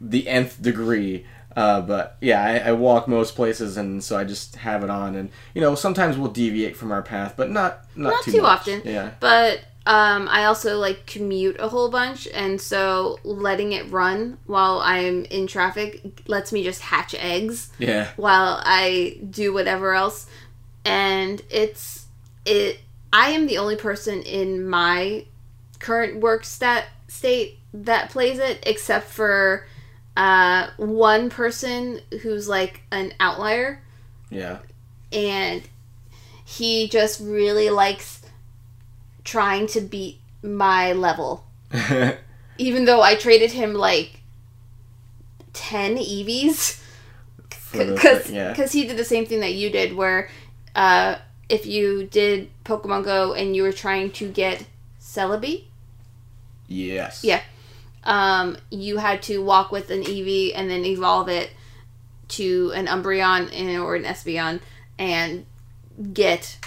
the 0.00 0.28
nth 0.28 0.60
degree. 0.60 1.26
Uh, 1.54 1.80
but 1.80 2.18
yeah, 2.20 2.42
I, 2.42 2.68
I 2.68 2.72
walk 2.72 3.08
most 3.08 3.34
places, 3.34 3.78
and 3.78 4.04
so 4.04 4.18
I 4.18 4.24
just 4.24 4.56
have 4.56 4.84
it 4.84 4.90
on, 4.90 5.14
and 5.14 5.30
you 5.54 5.62
know 5.62 5.74
sometimes 5.74 6.18
we'll 6.18 6.30
deviate 6.30 6.76
from 6.76 6.92
our 6.92 7.02
path, 7.02 7.34
but 7.36 7.50
not 7.50 7.86
not, 7.96 8.10
Not 8.10 8.24
too, 8.24 8.32
too 8.32 8.44
often. 8.44 8.82
Yeah, 8.84 9.12
But 9.20 9.60
um, 9.86 10.28
I 10.28 10.44
also 10.44 10.78
like 10.78 11.06
commute 11.06 11.58
a 11.58 11.68
whole 11.68 11.88
bunch, 11.88 12.28
and 12.28 12.60
so 12.60 13.18
letting 13.22 13.72
it 13.72 13.90
run 13.90 14.36
while 14.44 14.80
I'm 14.80 15.24
in 15.26 15.46
traffic 15.46 16.22
lets 16.26 16.52
me 16.52 16.62
just 16.62 16.82
hatch 16.82 17.14
eggs 17.14 17.70
yeah, 17.78 18.08
while 18.16 18.60
I 18.62 19.18
do 19.30 19.54
whatever 19.54 19.94
else. 19.94 20.26
And 20.84 21.40
it's 21.48 22.06
it. 22.44 22.80
I 23.12 23.30
am 23.30 23.46
the 23.46 23.58
only 23.58 23.76
person 23.76 24.20
in 24.22 24.68
my 24.68 25.24
current 25.78 26.20
work 26.20 26.44
stat 26.44 26.86
state 27.08 27.58
that 27.72 28.10
plays 28.10 28.38
it, 28.38 28.62
except 28.66 29.08
for 29.08 29.66
uh, 30.16 30.68
one 30.76 31.30
person 31.30 32.00
who's 32.22 32.48
like 32.48 32.82
an 32.90 33.12
outlier. 33.20 33.82
Yeah, 34.30 34.58
and 35.12 35.62
he 36.44 36.88
just 36.88 37.20
really 37.20 37.70
likes 37.70 38.22
trying 39.24 39.66
to 39.68 39.80
beat 39.80 40.20
my 40.42 40.92
level. 40.92 41.44
Even 42.58 42.84
though 42.86 43.02
I 43.02 43.16
traded 43.16 43.52
him 43.52 43.74
like 43.74 44.20
10 45.52 45.96
Eevees 45.96 46.80
cuz 47.72 48.30
yeah, 48.30 48.54
cuz 48.54 48.72
he 48.72 48.86
did 48.86 48.96
the 48.96 49.04
same 49.04 49.26
thing 49.26 49.40
that 49.40 49.54
you 49.54 49.68
did 49.70 49.94
where 49.94 50.30
uh 50.74 51.16
if 51.48 51.66
you 51.66 52.04
did 52.04 52.48
Pokemon 52.64 53.04
Go 53.04 53.32
and 53.34 53.54
you 53.54 53.62
were 53.62 53.72
trying 53.72 54.10
to 54.12 54.28
get 54.28 54.64
Celebi, 55.00 55.64
yes, 56.68 57.22
Yeah. 57.24 57.40
um 58.04 58.56
you 58.70 58.98
had 58.98 59.22
to 59.24 59.42
walk 59.42 59.70
with 59.72 59.90
an 59.90 60.02
Eevee 60.02 60.52
and 60.54 60.68
then 60.70 60.84
evolve 60.84 61.28
it 61.28 61.50
to 62.28 62.72
an 62.74 62.86
Umbreon 62.86 63.50
and, 63.52 63.78
or 63.78 63.94
an 63.96 64.04
Espeon 64.04 64.60
and 64.98 65.46
get 66.12 66.58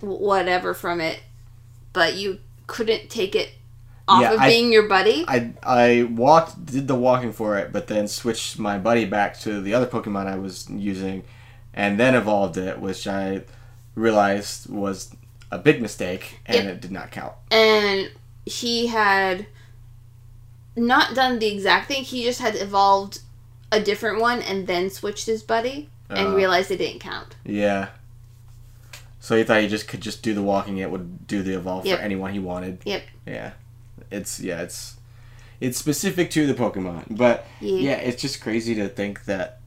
whatever 0.00 0.74
from 0.74 1.00
it, 1.00 1.20
but 1.92 2.14
you 2.16 2.38
couldn't 2.66 3.08
take 3.10 3.34
it 3.34 3.50
off 4.08 4.20
Yeah, 4.22 4.32
of 4.34 4.40
I- 4.40 4.48
being 4.48 4.72
your 4.72 4.88
buddy. 4.88 5.24
I 5.26 5.52
I 5.62 6.02
walked 6.04 6.66
did 6.66 6.86
the 6.88 6.94
walking 6.94 7.32
for 7.32 7.56
it, 7.58 7.72
but 7.72 7.86
then 7.88 8.06
switched 8.08 8.58
my 8.58 8.78
buddy 8.78 9.04
back 9.04 9.38
to 9.40 9.60
the 9.60 9.74
other 9.74 9.86
Pokemon 9.86 10.26
I 10.26 10.36
was 10.36 10.68
using, 10.70 11.24
and 11.74 11.98
then 11.98 12.14
evolved 12.14 12.56
it, 12.56 12.78
which 12.78 13.06
I 13.06 13.42
realized 13.94 14.68
was 14.68 15.14
a 15.50 15.58
big 15.58 15.80
mistake, 15.80 16.40
and 16.46 16.68
it 16.68 16.80
did 16.80 16.92
not 16.92 17.10
count. 17.10 17.32
and 17.50 18.10
he 18.46 18.86
had 18.86 19.46
not 20.76 21.14
done 21.14 21.38
the 21.38 21.46
exact 21.48 21.88
thing. 21.88 22.02
He 22.04 22.22
just 22.24 22.40
had 22.40 22.54
evolved 22.56 23.20
a 23.72 23.80
different 23.80 24.20
one 24.20 24.40
and 24.42 24.66
then 24.66 24.88
switched 24.90 25.26
his 25.26 25.42
buddy 25.42 25.88
and 26.08 26.28
Uh, 26.28 26.34
realized 26.34 26.70
it 26.70 26.76
didn't 26.78 27.00
count. 27.00 27.34
Yeah. 27.44 27.88
So 29.20 29.36
he 29.36 29.42
thought 29.42 29.60
he 29.60 29.66
just 29.68 29.88
could 29.88 30.00
just 30.00 30.22
do 30.22 30.34
the 30.34 30.42
walking; 30.42 30.78
it 30.78 30.90
would 30.90 31.26
do 31.26 31.42
the 31.42 31.54
evolve 31.54 31.84
Yep. 31.84 31.98
for 31.98 32.04
anyone 32.04 32.32
he 32.32 32.38
wanted. 32.38 32.78
Yep. 32.84 33.02
Yeah, 33.26 33.50
it's 34.10 34.38
yeah, 34.38 34.60
it's 34.62 34.94
it's 35.60 35.76
specific 35.78 36.30
to 36.30 36.46
the 36.46 36.54
Pokemon, 36.54 37.16
but 37.16 37.44
Yeah. 37.60 37.78
yeah, 37.90 37.96
it's 37.96 38.22
just 38.22 38.40
crazy 38.40 38.74
to 38.76 38.88
think 38.88 39.24
that 39.24 39.58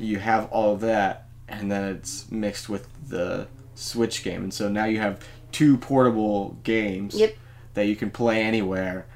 you 0.00 0.18
have 0.20 0.46
all 0.50 0.72
of 0.72 0.80
that, 0.80 1.26
and 1.46 1.70
then 1.70 1.84
it's 1.96 2.30
mixed 2.30 2.70
with 2.70 2.86
the 3.10 3.48
Switch 3.74 4.24
game, 4.24 4.44
and 4.44 4.54
so 4.54 4.70
now 4.70 4.86
you 4.86 4.98
have 4.98 5.20
two 5.50 5.76
portable 5.76 6.56
games 6.64 7.14
Yep. 7.14 7.36
That 7.74 7.86
you 7.86 7.96
can 7.96 8.10
play 8.10 8.42
anywhere, 8.42 9.06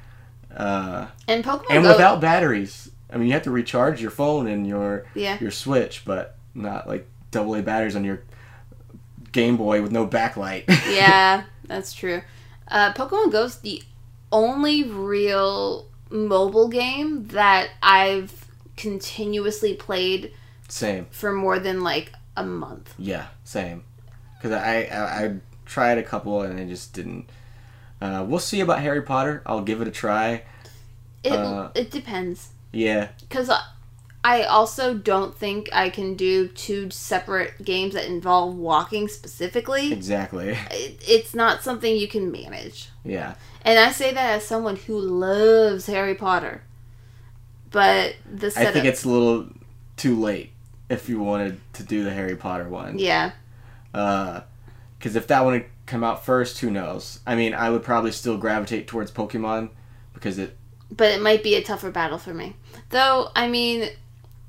uh, 0.57 1.09
And 1.29 1.45
Pokemon 1.45 1.67
and 1.71 1.83
Go, 1.83 1.91
without 1.91 2.21
batteries. 2.21 2.91
I 3.13 3.19
mean, 3.19 3.29
you 3.29 3.35
have 3.35 3.43
to 3.43 3.51
recharge 3.51 4.01
your 4.01 4.11
phone 4.11 4.47
and 4.47 4.67
your 4.67 5.07
yeah, 5.15 5.39
your 5.41 5.51
Switch, 5.51 6.05
but 6.05 6.37
not 6.55 6.89
like 6.89 7.09
AA 7.35 7.61
batteries 7.61 7.95
on 7.97 8.05
your 8.05 8.23
Game 9.33 9.57
Boy 9.57 9.83
with 9.83 9.93
no 9.93 10.07
backlight. 10.07 10.65
yeah, 10.69 11.45
that's 11.65 11.93
true. 11.93 12.23
Uh, 12.69 12.93
Pokemon 12.95 13.31
Go's 13.31 13.59
the 13.59 13.83
only 14.33 14.83
real 14.83 15.87
mobile 16.11 16.69
game 16.69 17.27
that 17.29 17.71
I've 17.83 18.47
continuously 18.77 19.75
played 19.75 20.33
same. 20.69 21.07
for 21.11 21.33
more 21.33 21.59
than 21.59 21.83
like 21.83 22.13
a 22.37 22.45
month. 22.45 22.95
Yeah, 22.99 23.27
same. 23.45 23.85
Because 24.37 24.53
I, 24.53 24.83
I 24.85 25.25
I 25.25 25.37
tried 25.65 25.99
a 25.99 26.03
couple 26.03 26.43
and 26.43 26.59
it 26.59 26.69
just 26.69 26.93
didn't. 26.93 27.29
Uh, 28.01 28.25
we'll 28.27 28.39
see 28.39 28.61
about 28.61 28.81
Harry 28.81 29.03
Potter. 29.03 29.43
I'll 29.47 29.63
give 29.63 29.81
it 29.81 29.89
a 29.89 29.91
try. 29.91 30.43
It 31.25 31.33
Uh, 31.33 31.71
it 31.75 31.91
depends 31.91 32.51
Yeah, 32.73 33.09
because 33.21 33.51
I 34.25 34.43
also 34.43 34.95
don't 34.95 35.37
think 35.37 35.69
I 35.73 35.89
can 35.89 36.15
do 36.15 36.49
two 36.49 36.91
separate 36.91 37.65
games 37.65 37.95
that 37.95 38.07
involve 38.07 38.57
walking 38.57 39.09
specifically. 39.09 39.93
exactly. 39.93 40.57
It, 40.71 41.03
it's 41.07 41.35
not 41.35 41.63
something 41.63 41.97
you 41.97 42.09
can 42.09 42.31
manage. 42.33 42.89
Yeah, 43.05 43.35
And 43.63 43.79
I 43.79 43.93
say 43.93 44.13
that 44.13 44.37
as 44.37 44.47
someone 44.47 44.77
who 44.77 44.99
loves 44.99 45.87
Harry 45.87 46.15
Potter. 46.15 46.63
But 47.71 48.17
the 48.33 48.53
I 48.57 48.67
think 48.67 48.85
it's 48.85 49.05
a 49.05 49.09
little 49.09 49.49
too 49.97 50.19
late 50.19 50.51
if 50.89 51.09
you 51.09 51.21
wanted 51.21 51.61
to 51.75 51.83
do 51.83 52.05
the 52.05 52.13
Harry 52.13 52.37
Potter 52.37 52.69
one. 52.69 52.99
yeah, 52.99 53.33
Because 53.93 55.17
if 55.17 55.27
that 55.29 55.45
one 55.45 55.65
come 55.87 56.05
out 56.05 56.25
first, 56.25 56.59
who 56.59 56.71
knows? 56.71 57.21
I 57.27 57.35
mean, 57.35 57.55
I 57.55 57.71
would 57.71 57.83
probably 57.83 58.13
still 58.13 58.37
gravitate 58.37 58.87
towards 58.87 59.11
Pokemon 59.11 59.71
because 60.13 60.39
it. 60.39 60.57
but 60.91 61.13
it 61.13 61.23
might 61.23 61.43
be 61.43 61.55
a 61.55 61.63
tougher 61.63 61.91
battle 61.91 62.19
for 62.19 62.35
me. 62.35 62.57
Though, 62.91 63.31
I 63.35 63.49
mean, 63.49 63.89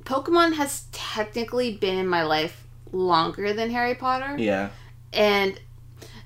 Pokemon 0.03 0.53
has 0.55 0.85
technically 0.91 1.75
been 1.75 1.97
in 1.97 2.07
my 2.07 2.23
life 2.23 2.67
longer 2.91 3.53
than 3.53 3.69
Harry 3.69 3.95
Potter. 3.95 4.37
Yeah, 4.37 4.69
And 5.13 5.59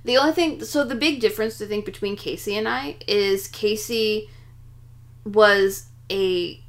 the 0.03 0.17
only 0.17 0.33
thing, 0.33 0.63
so 0.63 0.83
the 0.83 0.95
big 0.95 1.19
difference 1.19 1.61
I 1.61 1.65
think 1.65 1.85
between 1.85 2.15
Casey 2.15 2.55
and 2.55 2.67
I 2.67 2.97
is 3.07 3.47
Casey 3.47 4.29
was 5.23 5.87
a 6.09 6.61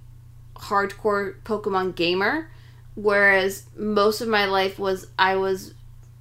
hardcore 0.57 1.41
Pokemon 1.45 1.95
gamer, 1.95 2.51
whereas 2.95 3.65
most 3.77 4.21
of 4.21 4.29
my 4.29 4.45
life 4.47 4.79
was 4.79 5.09
I 5.19 5.37
was 5.37 5.75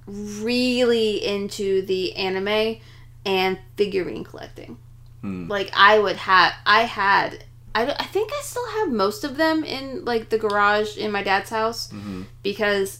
really 0.07 1.23
into 1.25 1.81
the 1.83 2.15
anime 2.15 2.77
and 3.25 3.59
figurine 3.77 4.23
collecting. 4.23 4.77
Hmm. 5.21 5.47
Like 5.47 5.71
I 5.73 5.99
would 5.99 6.17
have, 6.17 6.53
I 6.65 6.83
had, 6.83 7.43
I, 7.75 7.85
I 7.91 8.05
think 8.05 8.31
I 8.33 8.41
still 8.43 8.67
have 8.71 8.91
most 8.91 9.23
of 9.23 9.37
them 9.37 9.63
in 9.63 10.03
like 10.03 10.29
the 10.29 10.37
garage 10.37 10.97
in 10.97 11.11
my 11.11 11.23
dad's 11.23 11.49
house 11.49 11.89
hmm 11.91 12.23
because 12.43 12.99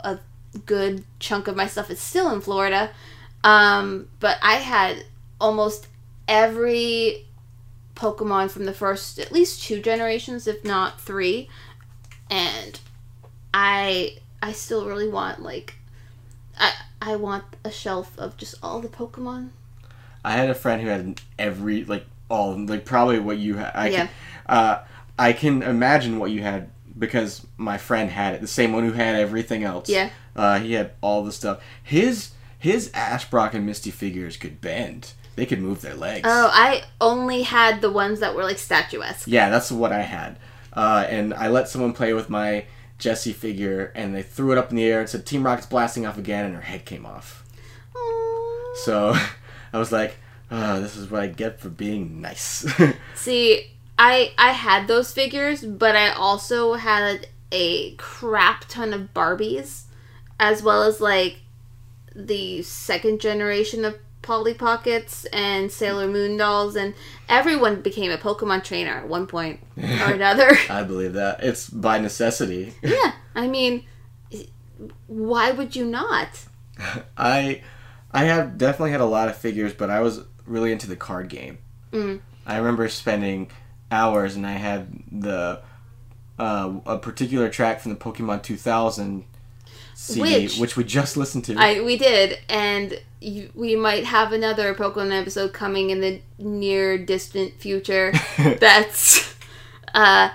a 0.00 0.18
good 0.66 1.04
chunk 1.18 1.48
of 1.48 1.56
my 1.56 1.66
stuff 1.66 1.90
is 1.90 2.00
still 2.00 2.30
in 2.32 2.40
Florida. 2.40 2.90
Um, 3.42 4.08
but 4.18 4.38
I 4.42 4.56
had 4.56 5.04
almost 5.40 5.86
every 6.28 7.26
Pokemon 7.94 8.50
from 8.50 8.64
the 8.66 8.72
first 8.72 9.18
at 9.18 9.32
least 9.32 9.62
two 9.62 9.80
generations, 9.80 10.46
if 10.46 10.64
not 10.64 11.00
three, 11.00 11.48
and 12.30 12.78
I 13.52 14.18
I 14.42 14.52
still 14.52 14.86
really 14.86 15.08
want 15.08 15.42
like 15.42 15.74
I 16.60 16.72
I 17.02 17.16
want 17.16 17.44
a 17.64 17.70
shelf 17.70 18.16
of 18.18 18.36
just 18.36 18.54
all 18.62 18.80
the 18.80 18.88
Pokemon. 18.88 19.48
I 20.24 20.32
had 20.32 20.50
a 20.50 20.54
friend 20.54 20.82
who 20.82 20.88
had 20.88 21.20
every 21.38 21.84
like 21.84 22.04
all 22.28 22.56
like 22.56 22.84
probably 22.84 23.18
what 23.18 23.38
you 23.38 23.56
had. 23.56 23.72
I 23.74 23.88
Yeah. 23.88 23.98
Can, 23.98 24.08
uh, 24.46 24.78
I 25.18 25.32
can 25.32 25.62
imagine 25.62 26.18
what 26.18 26.30
you 26.30 26.42
had 26.42 26.70
because 26.98 27.46
my 27.56 27.78
friend 27.78 28.10
had 28.10 28.34
it, 28.34 28.40
the 28.40 28.46
same 28.46 28.72
one 28.72 28.84
who 28.84 28.92
had 28.92 29.16
everything 29.16 29.64
else. 29.64 29.88
Yeah. 29.88 30.10
Uh, 30.36 30.58
he 30.60 30.74
had 30.74 30.92
all 31.00 31.24
the 31.24 31.32
stuff. 31.32 31.62
His 31.82 32.30
his 32.58 32.90
Ash, 32.92 33.28
Brock, 33.28 33.54
and 33.54 33.64
Misty 33.64 33.90
figures 33.90 34.36
could 34.36 34.60
bend. 34.60 35.12
They 35.36 35.46
could 35.46 35.60
move 35.62 35.80
their 35.80 35.94
legs. 35.94 36.28
Oh, 36.30 36.50
I 36.52 36.84
only 37.00 37.42
had 37.42 37.80
the 37.80 37.90
ones 37.90 38.20
that 38.20 38.34
were 38.34 38.42
like 38.44 38.58
statuesque. 38.58 39.26
Yeah, 39.26 39.48
that's 39.48 39.72
what 39.72 39.92
I 39.92 40.02
had. 40.02 40.36
Uh, 40.72 41.06
and 41.08 41.32
I 41.32 41.48
let 41.48 41.68
someone 41.68 41.94
play 41.94 42.12
with 42.12 42.28
my 42.28 42.66
Jessie 43.00 43.32
figure, 43.32 43.92
and 43.96 44.14
they 44.14 44.22
threw 44.22 44.52
it 44.52 44.58
up 44.58 44.70
in 44.70 44.76
the 44.76 44.84
air 44.84 45.00
and 45.00 45.08
said, 45.08 45.26
"Team 45.26 45.42
Rocket's 45.42 45.66
blasting 45.66 46.06
off 46.06 46.18
again," 46.18 46.44
and 46.44 46.54
her 46.54 46.60
head 46.60 46.84
came 46.84 47.04
off. 47.04 47.44
Aw. 47.96 48.74
So 48.84 49.14
I 49.72 49.78
was 49.78 49.90
like, 49.90 50.18
oh, 50.50 50.80
"This 50.80 50.96
is 50.96 51.10
what 51.10 51.22
I 51.22 51.26
get 51.26 51.58
for 51.58 51.70
being 51.70 52.20
nice." 52.20 52.66
See, 53.14 53.70
I 53.98 54.32
I 54.38 54.52
had 54.52 54.86
those 54.86 55.12
figures, 55.12 55.64
but 55.64 55.96
I 55.96 56.10
also 56.10 56.74
had 56.74 57.26
a 57.50 57.92
crap 57.96 58.66
ton 58.68 58.92
of 58.92 59.12
Barbies, 59.12 59.84
as 60.38 60.62
well 60.62 60.82
as 60.84 61.00
like 61.00 61.38
the 62.14 62.62
second 62.62 63.20
generation 63.20 63.84
of 63.84 63.96
Polly 64.22 64.54
Pockets 64.54 65.24
and 65.32 65.70
Sailor 65.72 66.06
Moon 66.06 66.36
dolls, 66.36 66.76
and 66.76 66.94
everyone 67.28 67.80
became 67.80 68.10
a 68.10 68.18
Pokemon 68.18 68.62
trainer 68.64 68.92
at 68.92 69.08
one 69.08 69.26
point 69.26 69.60
or 69.76 69.84
another. 70.12 70.50
I 70.68 70.82
believe 70.82 71.14
that 71.14 71.42
it's 71.42 71.68
by 71.70 71.98
necessity. 71.98 72.74
yeah, 72.82 73.12
I 73.34 73.48
mean, 73.48 73.84
why 75.06 75.50
would 75.52 75.74
you 75.76 75.84
not? 75.84 76.46
I 77.16 77.62
I 78.12 78.24
have 78.24 78.58
definitely 78.58 78.90
had 78.92 79.00
a 79.00 79.06
lot 79.06 79.28
of 79.28 79.36
figures, 79.36 79.72
but 79.72 79.90
I 79.90 80.00
was 80.00 80.20
really 80.46 80.72
into 80.72 80.86
the 80.88 80.96
card 80.96 81.28
game. 81.28 81.58
Mm. 81.92 82.20
I 82.46 82.56
remember 82.58 82.88
spending 82.88 83.50
hours, 83.90 84.36
and 84.36 84.46
I 84.46 84.52
had 84.52 84.88
the 85.10 85.62
uh, 86.38 86.72
a 86.86 86.98
particular 86.98 87.48
track 87.48 87.80
from 87.80 87.92
the 87.92 87.98
Pokemon 87.98 88.42
2000 88.42 89.24
CD, 89.94 90.20
Which- 90.20 90.58
which, 90.58 90.76
we 90.76 90.84
just 90.84 91.16
listened 91.16 91.44
to. 91.46 91.56
I 91.58 91.80
we 91.82 91.96
did, 91.98 92.38
and 92.48 92.98
you, 93.20 93.50
we 93.54 93.76
might 93.76 94.04
have 94.04 94.32
another 94.32 94.74
Pokemon 94.74 95.18
episode 95.18 95.52
coming 95.52 95.90
in 95.90 96.00
the 96.00 96.20
near 96.38 96.96
distant 96.98 97.60
future. 97.60 98.12
that's 98.58 99.34
uh, 99.94 100.30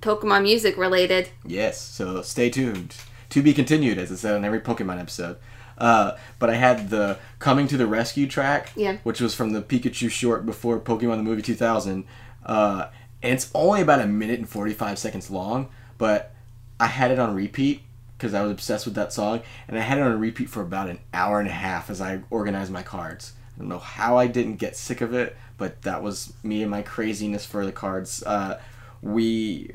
Pokemon 0.00 0.42
music 0.42 0.76
related. 0.76 1.30
Yes, 1.44 1.80
so 1.80 2.22
stay 2.22 2.50
tuned. 2.50 2.94
To 3.30 3.42
be 3.42 3.52
continued, 3.52 3.98
as 3.98 4.10
it 4.10 4.18
said 4.18 4.34
on 4.34 4.44
every 4.44 4.60
Pokemon 4.60 5.00
episode. 5.00 5.36
Uh, 5.78 6.12
but 6.38 6.48
I 6.48 6.54
had 6.54 6.88
the 6.90 7.18
Coming 7.38 7.66
to 7.68 7.76
the 7.76 7.86
Rescue 7.86 8.26
track, 8.26 8.72
Yeah. 8.76 8.96
which 9.02 9.20
was 9.20 9.34
from 9.34 9.52
the 9.52 9.60
Pikachu 9.60 10.10
short 10.10 10.46
before 10.46 10.78
Pokemon 10.80 11.16
the 11.18 11.22
Movie 11.22 11.42
2000. 11.42 12.04
Uh, 12.46 12.86
and 13.22 13.34
it's 13.34 13.50
only 13.54 13.82
about 13.82 14.00
a 14.00 14.06
minute 14.06 14.38
and 14.38 14.48
45 14.48 14.98
seconds 14.98 15.30
long, 15.30 15.68
but 15.98 16.34
I 16.78 16.86
had 16.86 17.10
it 17.10 17.18
on 17.18 17.34
repeat 17.34 17.82
because 18.16 18.34
I 18.34 18.42
was 18.42 18.52
obsessed 18.52 18.86
with 18.86 18.94
that 18.94 19.12
song, 19.12 19.42
and 19.68 19.78
I 19.78 19.82
had 19.82 19.98
it 19.98 20.02
on 20.02 20.18
repeat 20.18 20.48
for 20.48 20.62
about 20.62 20.88
an 20.88 20.98
hour 21.12 21.38
and 21.38 21.48
a 21.48 21.52
half 21.52 21.90
as 21.90 22.00
I 22.00 22.20
organized 22.30 22.72
my 22.72 22.82
cards. 22.82 23.34
I 23.54 23.60
don't 23.60 23.68
know 23.68 23.78
how 23.78 24.16
I 24.16 24.26
didn't 24.26 24.56
get 24.56 24.76
sick 24.76 25.00
of 25.00 25.14
it, 25.14 25.36
but 25.58 25.82
that 25.82 26.02
was 26.02 26.32
me 26.42 26.62
and 26.62 26.70
my 26.70 26.82
craziness 26.82 27.46
for 27.46 27.64
the 27.64 27.72
cards. 27.72 28.22
Uh, 28.22 28.60
we 29.02 29.70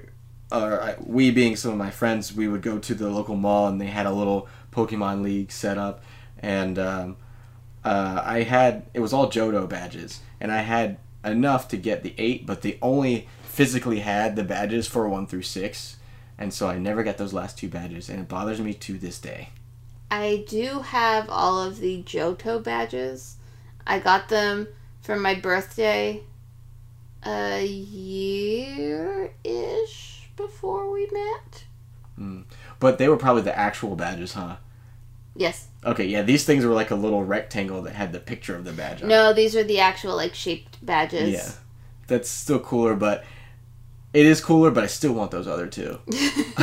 uh, 0.52 0.94
we 1.00 1.32
being 1.32 1.56
some 1.56 1.72
of 1.72 1.78
my 1.78 1.92
friends, 1.92 2.34
we 2.34 2.48
would 2.48 2.62
go 2.62 2.78
to 2.78 2.94
the 2.94 3.10
local 3.10 3.36
mall 3.36 3.68
and 3.68 3.80
they 3.80 3.88
had 3.88 4.06
a 4.06 4.12
little 4.12 4.50
Pokemon 4.72 5.24
League 5.24 5.52
set 5.52 5.78
up, 5.78 6.04
and 6.40 6.78
um, 6.78 7.18
uh, 7.84 8.22
I 8.24 8.44
had 8.44 8.86
it 8.94 9.00
was 9.00 9.14
all 9.14 9.30
Johto 9.30 9.68
badges, 9.68 10.22
and 10.40 10.52
I 10.52 10.62
had 10.62 10.98
enough 11.24 11.68
to 11.70 11.78
get 11.78 12.04
the 12.04 12.14
eight, 12.18 12.46
but 12.46 12.62
they 12.62 12.78
only 12.82 13.28
physically 13.44 14.00
had 14.00 14.36
the 14.36 14.44
badges 14.44 14.88
for 14.88 15.08
one 15.08 15.28
through 15.28 15.44
six, 15.44 15.98
and 16.42 16.52
so 16.52 16.68
I 16.68 16.80
never 16.80 17.04
got 17.04 17.18
those 17.18 17.34
last 17.34 17.60
two 17.60 17.70
badges, 17.70 18.10
and 18.10 18.20
it 18.20 18.28
bothers 18.28 18.60
me 18.60 18.74
to 18.74 18.98
this 18.98 19.20
day. 19.20 19.50
I 20.10 20.44
do 20.50 20.80
have 20.80 21.30
all 21.30 21.62
of 21.62 21.80
the 21.80 22.02
Johto 22.02 22.62
badges. 22.62 23.36
I 23.86 24.00
got 24.00 24.30
them 24.30 24.68
for 25.02 25.16
my 25.16 25.36
birthday 25.36 26.24
a 27.24 27.64
year 27.64 29.34
ish 29.44 30.30
before 30.36 30.92
we 30.92 31.08
met. 31.12 31.66
Hmm. 32.16 32.42
But 32.80 32.98
they 32.98 33.08
were 33.08 33.18
probably 33.18 33.44
the 33.44 33.58
actual 33.58 33.96
badges, 33.96 34.34
huh? 34.34 34.56
Yes. 35.36 35.68
Okay, 35.86 36.06
yeah, 36.06 36.24
these 36.24 36.44
things 36.44 36.66
were 36.66 36.74
like 36.74 36.90
a 36.90 36.96
little 36.96 37.24
rectangle 37.24 37.84
that 37.84 37.94
had 37.94 38.14
the 38.14 38.20
picture 38.20 38.56
of 38.56 38.66
the 38.66 38.74
badge 38.74 39.04
on. 39.04 39.10
No, 39.10 39.32
these 39.32 39.56
are 39.56 39.64
the 39.64 39.80
actual 39.80 40.16
like 40.16 40.34
shaped 40.34 40.84
badges. 40.84 41.30
Yeah, 41.30 41.52
that's 42.08 42.30
still 42.30 42.60
cooler, 42.60 42.96
but 42.96 43.24
it 44.14 44.26
is 44.26 44.42
cooler. 44.42 44.72
But 44.72 44.84
I 44.84 44.88
still 44.88 45.14
want 45.14 45.32
those 45.32 45.48
other 45.48 45.68
two. 45.68 46.00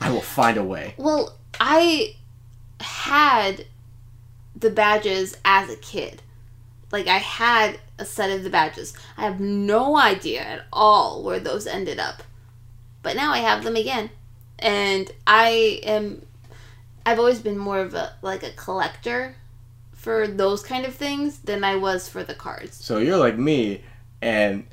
I 0.00 0.10
will 0.10 0.20
find 0.20 0.56
a 0.56 0.64
way. 0.64 0.94
Well, 0.96 1.36
I 1.60 2.16
had 2.80 3.66
the 4.56 4.70
badges 4.70 5.36
as 5.44 5.70
a 5.70 5.76
kid. 5.76 6.22
Like 6.92 7.08
I 7.08 7.18
had 7.18 7.80
a 7.98 8.04
set 8.04 8.30
of 8.30 8.44
the 8.44 8.50
badges. 8.50 8.94
I 9.16 9.22
have 9.22 9.40
no 9.40 9.96
idea 9.96 10.40
at 10.42 10.66
all 10.72 11.22
where 11.22 11.40
those 11.40 11.66
ended 11.66 11.98
up. 11.98 12.22
But 13.02 13.16
now 13.16 13.32
I 13.32 13.38
have 13.38 13.64
them 13.64 13.76
again. 13.76 14.10
And 14.58 15.10
I 15.26 15.80
am 15.82 16.22
I've 17.06 17.18
always 17.18 17.40
been 17.40 17.58
more 17.58 17.80
of 17.80 17.94
a 17.94 18.14
like 18.22 18.42
a 18.42 18.50
collector 18.52 19.36
for 19.92 20.26
those 20.26 20.62
kind 20.62 20.84
of 20.84 20.94
things 20.94 21.38
than 21.40 21.64
I 21.64 21.76
was 21.76 22.08
for 22.08 22.24
the 22.24 22.34
cards. 22.34 22.76
So 22.76 22.98
you're 22.98 23.16
like 23.16 23.38
me, 23.38 23.82
and 24.22 24.66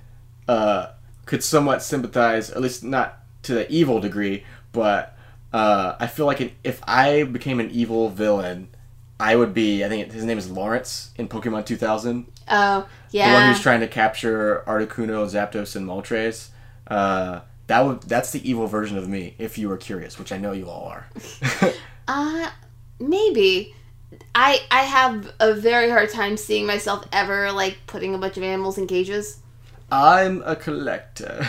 uh, 0.47 0.87
could 1.25 1.43
somewhat 1.43 1.83
sympathize, 1.83 2.49
at 2.49 2.61
least 2.61 2.83
not 2.83 3.19
to 3.43 3.53
the 3.53 3.71
evil 3.71 3.99
degree, 3.99 4.43
but 4.71 5.17
uh, 5.53 5.95
I 5.99 6.07
feel 6.07 6.25
like 6.25 6.39
an, 6.39 6.51
if 6.63 6.81
I 6.87 7.23
became 7.23 7.59
an 7.59 7.69
evil 7.71 8.09
villain, 8.09 8.69
I 9.19 9.35
would 9.35 9.53
be. 9.53 9.83
I 9.83 9.89
think 9.89 10.11
his 10.11 10.23
name 10.25 10.37
is 10.37 10.49
Lawrence 10.49 11.11
in 11.17 11.27
Pokemon 11.27 11.65
2000. 11.65 12.25
Oh, 12.49 12.87
yeah, 13.11 13.29
The 13.29 13.33
one 13.33 13.47
who's 13.47 13.61
trying 13.61 13.81
to 13.81 13.87
capture 13.87 14.63
Articuno, 14.67 15.25
Zapdos, 15.25 15.75
and 15.75 15.87
Moltres. 15.87 16.49
Uh, 16.87 17.41
that 17.67 17.85
would 17.85 18.01
that's 18.01 18.31
the 18.31 18.49
evil 18.49 18.67
version 18.67 18.97
of 18.97 19.07
me. 19.07 19.35
If 19.37 19.57
you 19.57 19.69
were 19.69 19.77
curious, 19.77 20.19
which 20.19 20.31
I 20.31 20.37
know 20.37 20.51
you 20.51 20.69
all 20.69 20.85
are. 20.85 21.07
Uh 22.07 22.49
maybe. 22.99 23.73
I 24.35 24.59
I 24.71 24.81
have 24.81 25.31
a 25.39 25.53
very 25.53 25.89
hard 25.89 26.09
time 26.09 26.35
seeing 26.35 26.65
myself 26.65 27.07
ever 27.13 27.51
like 27.51 27.77
putting 27.87 28.13
a 28.13 28.17
bunch 28.17 28.35
of 28.35 28.43
animals 28.43 28.77
in 28.77 28.87
cages. 28.87 29.39
I'm 29.91 30.41
a 30.45 30.55
collector. 30.55 31.47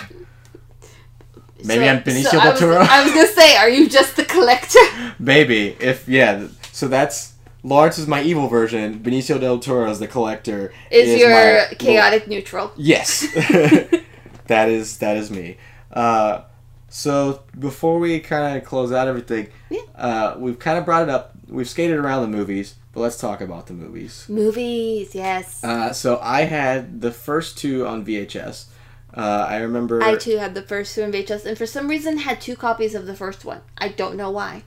Maybe 1.64 1.88
I'm 1.88 2.02
Benicio 2.02 2.40
I 2.40 2.44
del 2.44 2.58
Toro. 2.58 2.78
I 2.80 3.04
was 3.04 3.12
gonna 3.12 3.28
say, 3.28 3.56
are 3.56 3.68
you 3.68 3.88
just 3.88 4.16
the 4.16 4.24
collector? 4.24 4.80
Maybe 5.18 5.68
if 5.80 6.08
yeah. 6.08 6.48
So 6.72 6.88
that's 6.88 7.34
Lawrence 7.62 7.98
is 7.98 8.08
my 8.08 8.22
evil 8.22 8.48
version. 8.48 8.98
Benicio 8.98 9.38
del 9.40 9.60
Toro 9.60 9.88
is 9.90 10.00
the 10.00 10.08
collector. 10.08 10.72
Is, 10.90 11.20
your 11.20 11.30
my- 11.30 11.74
chaotic 11.78 12.26
neutral? 12.26 12.72
Yes, 12.76 13.20
that 14.48 14.68
is 14.68 14.98
that 14.98 15.16
is 15.16 15.30
me. 15.30 15.56
Uh, 15.92 16.42
so 16.88 17.42
before 17.58 17.98
we 18.00 18.18
kind 18.18 18.56
of 18.58 18.64
close 18.64 18.90
out 18.90 19.06
everything, 19.06 19.46
Yeah. 19.70 19.80
uh, 19.94 20.34
we've 20.38 20.58
kind 20.58 20.78
of 20.78 20.84
brought 20.84 21.02
it 21.04 21.08
up. 21.08 21.32
We've 21.48 21.68
skated 21.68 21.96
around 21.96 22.22
the 22.22 22.36
movies, 22.36 22.74
but 22.92 23.00
let's 23.00 23.18
talk 23.18 23.40
about 23.40 23.66
the 23.66 23.72
movies. 23.72 24.26
Movies, 24.28 25.14
yes. 25.14 25.64
Uh, 25.64 25.92
so 25.92 26.18
I 26.22 26.42
had 26.42 27.00
the 27.00 27.10
first 27.10 27.56
two 27.56 27.86
on 27.86 28.04
VHS. 28.04 28.66
Uh, 29.14 29.46
I 29.48 29.56
remember. 29.58 30.02
I 30.02 30.16
too 30.16 30.38
had 30.38 30.54
the 30.54 30.62
first 30.62 30.94
two 30.94 31.02
in 31.02 31.12
VHS, 31.12 31.44
and 31.44 31.56
for 31.56 31.66
some 31.66 31.88
reason 31.88 32.18
had 32.18 32.40
two 32.40 32.56
copies 32.56 32.94
of 32.94 33.06
the 33.06 33.14
first 33.14 33.44
one. 33.44 33.60
I 33.78 33.88
don't 33.88 34.16
know 34.16 34.30
why. 34.30 34.64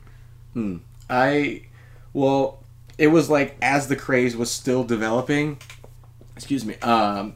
Hmm. 0.53 0.78
I 1.09 1.63
well, 2.13 2.63
it 2.97 3.07
was 3.07 3.30
like 3.30 3.57
as 3.61 3.88
the 3.88 3.95
craze 3.95 4.36
was 4.36 4.51
still 4.51 4.84
developing. 4.84 5.57
Excuse 6.36 6.65
me. 6.65 6.76
Um, 6.78 7.36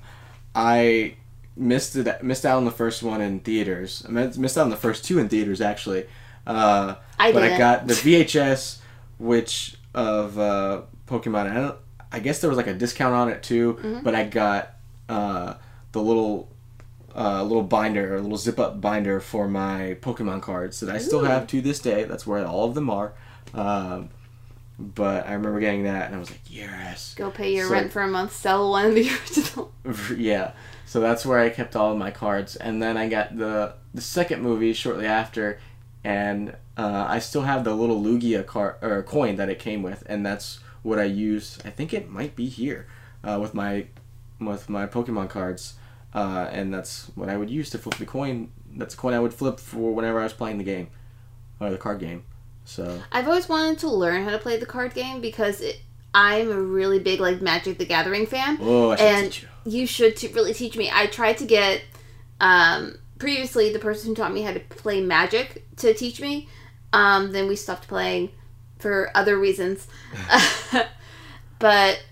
I 0.53 1.15
missed 1.55 1.95
it. 1.95 2.23
Missed 2.23 2.45
out 2.45 2.57
on 2.57 2.65
the 2.65 2.71
first 2.71 3.01
one 3.01 3.21
in 3.21 3.39
theaters. 3.39 4.05
I 4.07 4.11
missed 4.11 4.57
out 4.57 4.63
on 4.63 4.69
the 4.69 4.75
first 4.75 5.03
two 5.03 5.19
in 5.19 5.29
theaters 5.29 5.61
actually. 5.61 6.05
Uh, 6.45 6.95
I 7.17 7.31
but 7.31 7.43
I 7.43 7.57
got 7.57 7.87
the 7.87 7.93
VHS, 7.93 8.79
which 9.17 9.75
of 9.99 10.37
uh, 10.39 10.81
Pokemon. 11.07 11.45
I. 11.51 11.73
I 12.11 12.17
guess 12.19 12.41
there 12.41 12.49
was 12.49 12.57
like 12.57 12.65
a 12.65 12.73
discount 12.73 13.13
on 13.13 13.29
it 13.29 13.43
too. 13.43 13.75
Mm-hmm. 13.75 13.99
But 14.03 14.15
I 14.15 14.23
got 14.25 14.73
uh, 15.07 15.53
the 15.91 16.01
little. 16.01 16.49
Uh, 17.15 17.43
little 17.43 17.63
binder, 17.63 18.15
a 18.15 18.21
little 18.21 18.37
zip 18.37 18.59
up 18.59 18.79
binder 18.79 19.19
for 19.19 19.47
my 19.47 19.97
Pokemon 19.99 20.41
cards 20.43 20.79
that 20.79 20.95
I 20.95 20.99
still 20.99 21.21
Ooh. 21.21 21.25
have 21.25 21.47
to 21.47 21.59
this 21.59 21.79
day. 21.79 22.03
That's 22.03 22.25
where 22.25 22.45
all 22.45 22.65
of 22.65 22.75
them 22.75 22.89
are. 22.89 23.13
Um, 23.53 24.09
but 24.77 25.27
I 25.27 25.33
remember 25.33 25.59
getting 25.59 25.83
that, 25.83 26.05
and 26.05 26.15
I 26.15 26.19
was 26.19 26.29
like, 26.29 26.41
yes. 26.47 27.15
Go 27.15 27.31
pay 27.31 27.53
your 27.55 27.67
So- 27.67 27.73
rent 27.73 27.91
for 27.91 28.03
a 28.03 28.07
month, 28.07 28.33
sell 28.33 28.69
one 28.69 28.85
of 28.85 28.95
the 28.95 29.09
original. 29.27 29.71
yeah. 30.17 30.51
So 30.85 30.99
that's 30.99 31.25
where 31.25 31.39
I 31.39 31.49
kept 31.49 31.75
all 31.75 31.91
of 31.91 31.97
my 31.97 32.11
cards, 32.11 32.55
and 32.55 32.81
then 32.81 32.95
I 32.95 33.09
got 33.09 33.35
the 33.35 33.73
the 33.93 34.01
second 34.01 34.41
movie 34.43 34.71
shortly 34.73 35.07
after, 35.07 35.59
and 36.03 36.55
uh, 36.79 37.05
I 37.15 37.19
still 37.19 37.41
have 37.51 37.63
the 37.63 37.73
little 37.81 38.01
Lugia 38.01 38.45
card 38.45 38.75
or 38.81 39.03
coin 39.03 39.35
that 39.35 39.49
it 39.49 39.59
came 39.59 39.81
with, 39.83 40.01
and 40.11 40.25
that's 40.25 40.59
what 40.83 40.97
I 40.99 41.03
use. 41.05 41.57
I 41.65 41.71
think 41.77 41.93
it 41.93 42.09
might 42.09 42.35
be 42.35 42.47
here 42.47 42.87
uh, 43.23 43.37
with 43.41 43.53
my 43.53 43.87
with 44.39 44.69
my 44.69 44.85
Pokemon 44.87 45.29
cards, 45.29 45.73
uh, 46.13 46.47
and 46.57 46.73
that's 46.73 47.11
what 47.15 47.27
I 47.29 47.35
would 47.39 47.49
use 47.49 47.69
to 47.71 47.77
flip 47.77 47.95
the 47.95 48.05
coin. 48.05 48.51
That's 48.79 48.95
the 48.95 49.01
coin 49.01 49.13
I 49.13 49.19
would 49.19 49.33
flip 49.33 49.59
for 49.59 49.93
whenever 49.93 50.19
I 50.19 50.23
was 50.23 50.33
playing 50.33 50.57
the 50.57 50.63
game. 50.63 50.87
or 51.59 51.69
the 51.69 51.77
card 51.77 51.99
game. 51.99 52.23
So 52.65 52.83
I've 53.11 53.27
always 53.27 53.49
wanted 53.49 53.79
to 53.79 53.89
learn 53.89 54.23
how 54.23 54.31
to 54.31 54.37
play 54.37 54.57
the 54.57 54.65
card 54.65 54.93
game 54.93 55.19
because 55.21 55.59
it, 55.59 55.81
I'm 56.13 56.49
a 56.51 56.61
really 56.61 56.99
big 56.99 57.19
like 57.19 57.41
Magic 57.41 57.77
the 57.77 57.85
Gathering 57.85 58.25
fan. 58.27 58.57
oh, 58.61 58.91
I 58.91 58.95
should 58.95 59.05
and 59.05 59.25
teach 59.33 59.41
you. 59.65 59.71
you 59.79 59.87
should 59.87 60.15
t- 60.15 60.27
really 60.37 60.53
teach 60.53 60.77
me. 60.77 60.89
I 60.93 61.07
tried 61.07 61.37
to 61.39 61.45
get 61.45 61.81
um, 62.39 62.97
previously 63.17 63.73
the 63.73 63.79
person 63.79 64.09
who 64.09 64.15
taught 64.15 64.33
me 64.33 64.43
how 64.43 64.53
to 64.53 64.59
play 64.61 65.01
Magic 65.01 65.65
to 65.77 65.93
teach 65.93 66.21
me. 66.21 66.47
Um, 66.93 67.31
then 67.31 67.47
we 67.47 67.55
stopped 67.55 67.87
playing 67.87 68.31
for 68.79 69.11
other 69.15 69.37
reasons, 69.37 69.87
but 71.59 72.03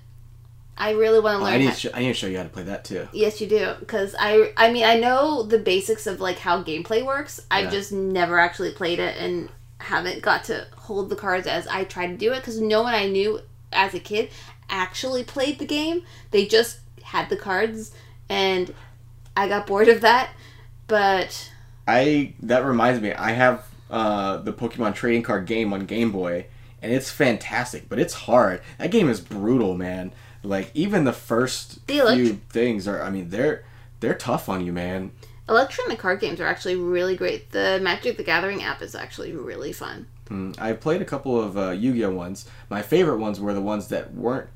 I 0.78 0.92
really 0.92 1.20
want 1.20 1.36
to 1.36 1.40
Oh, 1.42 1.44
learn. 1.46 1.54
I 1.54 1.58
need 1.58 1.74
to 1.74 1.80
show, 1.80 1.90
I 1.94 2.00
need 2.02 2.08
to 2.10 2.14
show 2.14 2.28
you 2.28 2.38
how 2.38 2.44
to 2.44 2.50
play 2.50 2.64
that 2.64 2.86
too. 2.86 3.08
Yes, 3.14 3.42
you 3.42 3.48
do. 3.48 3.74
Because 3.80 4.16
I, 4.20 4.52
I 4.58 4.72
mean, 4.72 4.84
I 4.86 4.96
know 5.00 5.44
the 5.44 5.58
basics 5.60 6.06
of 6.08 6.20
like 6.22 6.40
how 6.40 6.62
gameplay 6.64 7.04
works. 7.06 7.40
I've 7.50 7.66
Yeah. 7.66 7.72
just 7.72 7.92
never 7.92 8.38
actually 8.40 8.72
played 8.72 9.00
it 9.00 9.18
and 9.18 9.50
haven't 9.80 10.22
got 10.22 10.44
to 10.46 10.68
hold 10.76 11.10
the 11.10 11.16
cards 11.16 11.48
as 11.48 11.68
I 11.68 11.84
try 11.84 12.08
to 12.08 12.16
do 12.18 12.32
it. 12.34 12.38
Because 12.38 12.60
no 12.62 12.84
one 12.84 12.94
I 12.94 13.08
knew 13.08 13.40
as 13.74 13.94
a 13.94 14.00
kid 14.00 14.30
actually 14.70 15.24
played 15.24 15.58
the 15.60 15.66
game. 15.66 16.04
They 16.32 16.46
just 16.46 16.80
had 17.04 17.30
the 17.30 17.38
cards, 17.38 17.92
and 18.30 18.74
I 19.36 19.48
got 19.48 19.66
bored 19.66 19.88
of 19.88 20.02
that. 20.02 20.30
But 20.88 21.50
I 21.88 22.34
that 22.44 22.66
reminds 22.66 23.02
me, 23.02 23.14
I 23.14 23.32
have 23.32 23.66
uh, 23.90 24.38
the 24.38 24.54
Pokemon 24.54 24.96
trading 24.96 25.24
card 25.24 25.46
game 25.46 25.74
on 25.74 25.86
Game 25.86 26.12
Boy, 26.12 26.46
and 26.82 26.92
it's 26.92 27.10
fantastic, 27.12 27.88
but 27.90 28.00
it's 28.00 28.14
hard. 28.14 28.62
That 28.78 28.92
game 28.92 29.10
is 29.10 29.20
brutal, 29.22 29.76
man. 29.76 30.12
Like 30.44 30.72
even 30.74 31.04
the 31.04 31.14
first 31.14 31.86
The 31.88 31.98
elect- 32.00 32.18
few 32.20 32.34
things 32.50 32.88
are, 32.88 33.02
I 33.02 33.10
mean, 33.10 33.30
they're 33.30 33.64
they're 34.00 34.14
tough 34.16 34.48
on 34.50 34.66
you, 34.66 34.72
man. 34.72 35.12
electronic 35.50 35.98
card 36.00 36.20
games 36.20 36.40
are 36.40 36.46
actually 36.48 36.76
really 36.76 37.16
great. 37.16 37.52
The 37.52 37.80
Magic 37.82 38.18
the 38.18 38.24
Gathering 38.24 38.62
app 38.64 38.82
is 38.82 38.94
actually 38.96 39.32
really 39.34 39.74
fun. 39.74 40.06
Mm, 40.30 40.56
I 40.60 40.74
played 40.74 41.02
a 41.02 41.06
couple 41.06 41.40
of 41.42 41.58
uh, 41.58 41.70
Yu-Gi-Oh 41.72 42.12
ones. 42.12 42.48
My 42.70 42.82
favorite 42.82 43.18
ones 43.18 43.40
were 43.40 43.54
the 43.54 43.62
ones 43.62 43.88
that 43.88 44.14
weren't 44.14 44.50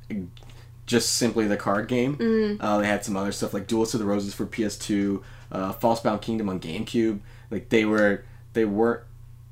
just 0.86 1.14
simply 1.14 1.48
the 1.48 1.56
card 1.58 1.88
game. 1.88 2.18
Mm. 2.18 2.58
Uh, 2.60 2.80
they 2.80 2.88
had 2.88 3.06
some 3.06 3.16
other 3.16 3.32
stuff 3.32 3.54
like 3.54 3.68
Duels 3.68 3.94
of 3.94 4.00
the 4.02 4.06
Roses 4.06 4.34
for 4.34 4.46
PS2, 4.46 5.22
uh, 5.52 5.72
Falsebound 5.74 6.22
Kingdom 6.22 6.50
on 6.50 6.60
GameCube. 6.60 7.20
Like 7.50 7.70
they 7.70 7.86
were, 7.86 8.26
they 8.54 8.66
weren't, 8.66 9.02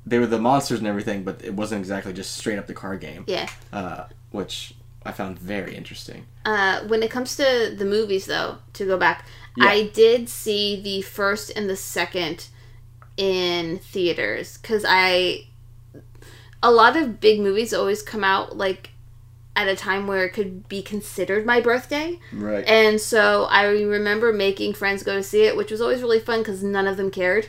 they 0.06 0.18
were 0.18 0.26
the 0.26 0.38
monsters 0.38 0.78
and 0.78 0.88
everything, 0.88 1.22
but 1.24 1.44
it 1.44 1.54
wasn't 1.54 1.78
exactly 1.80 2.12
just 2.12 2.36
straight 2.36 2.58
up 2.58 2.66
the 2.66 2.74
card 2.74 3.00
game. 3.00 3.24
Yeah. 3.26 3.48
Uh, 3.72 4.04
which 4.30 4.74
I 5.04 5.12
found 5.12 5.38
very 5.38 5.74
interesting. 5.74 6.26
Uh, 6.44 6.80
when 6.86 7.02
it 7.02 7.10
comes 7.10 7.36
to 7.36 7.74
the 7.76 7.84
movies, 7.84 8.26
though, 8.26 8.58
to 8.74 8.84
go 8.86 8.96
back, 8.96 9.26
Yeah. 9.56 9.66
I 9.66 9.88
did 9.88 10.28
see 10.28 10.80
the 10.80 11.02
first 11.02 11.50
and 11.56 11.68
the 11.68 11.76
second 11.76 12.48
in 13.16 13.78
theaters 13.78 14.58
because 14.58 14.84
I. 14.88 15.46
A 16.62 16.70
lot 16.70 16.94
of 16.94 17.20
big 17.20 17.40
movies 17.40 17.72
always 17.72 18.02
come 18.02 18.22
out 18.22 18.54
like 18.56 18.90
at 19.56 19.66
a 19.66 19.74
time 19.74 20.06
where 20.06 20.24
it 20.26 20.30
could 20.34 20.68
be 20.68 20.82
considered 20.82 21.44
my 21.46 21.60
birthday. 21.60 22.18
Right. 22.32 22.66
And 22.66 23.00
so 23.00 23.44
I 23.44 23.64
remember 23.66 24.32
making 24.32 24.74
friends 24.74 25.02
go 25.02 25.14
to 25.16 25.22
see 25.22 25.42
it, 25.44 25.56
which 25.56 25.70
was 25.70 25.80
always 25.80 26.02
really 26.02 26.20
fun 26.20 26.40
because 26.40 26.62
none 26.62 26.86
of 26.86 26.96
them 26.98 27.10
cared. 27.10 27.48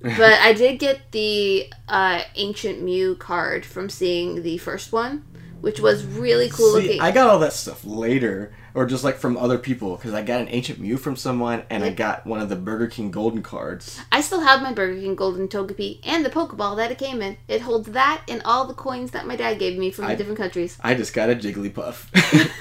But 0.00 0.20
I 0.40 0.52
did 0.52 0.78
get 0.78 1.10
the 1.12 1.72
uh, 1.88 2.22
Ancient 2.36 2.82
Mew 2.82 3.14
card 3.16 3.64
from 3.66 3.88
seeing 3.88 4.42
the 4.42 4.58
first 4.58 4.92
one, 4.92 5.24
which 5.60 5.80
was 5.80 6.04
really 6.04 6.48
cool 6.48 6.74
See, 6.76 6.82
looking. 6.82 7.00
I 7.00 7.10
got 7.10 7.28
all 7.28 7.38
that 7.40 7.52
stuff 7.52 7.84
later, 7.84 8.52
or 8.74 8.86
just 8.86 9.02
like 9.02 9.16
from 9.16 9.36
other 9.36 9.58
people, 9.58 9.96
because 9.96 10.14
I 10.14 10.22
got 10.22 10.40
an 10.40 10.48
ancient 10.50 10.78
Mew 10.78 10.96
from 10.98 11.16
someone, 11.16 11.64
and 11.68 11.82
I 11.82 11.90
got 11.90 12.24
one 12.26 12.40
of 12.40 12.48
the 12.48 12.54
Burger 12.54 12.86
King 12.86 13.10
Golden 13.10 13.42
cards. 13.42 13.98
I 14.12 14.20
still 14.20 14.40
have 14.40 14.62
my 14.62 14.72
Burger 14.72 15.00
King 15.00 15.16
Golden 15.16 15.48
Togepi 15.48 15.98
and 16.04 16.24
the 16.24 16.30
Pokeball 16.30 16.76
that 16.76 16.92
it 16.92 16.98
came 16.98 17.20
in. 17.20 17.36
It 17.48 17.62
holds 17.62 17.88
that 17.90 18.22
and 18.28 18.40
all 18.44 18.66
the 18.66 18.74
coins 18.74 19.10
that 19.10 19.26
my 19.26 19.34
dad 19.34 19.58
gave 19.58 19.76
me 19.78 19.90
from 19.90 20.04
I- 20.04 20.08
the 20.10 20.18
different 20.18 20.38
countries. 20.38 20.78
I 20.80 20.94
just 20.94 21.12
got 21.12 21.28
a 21.28 21.34
Jigglypuff. 21.34 22.06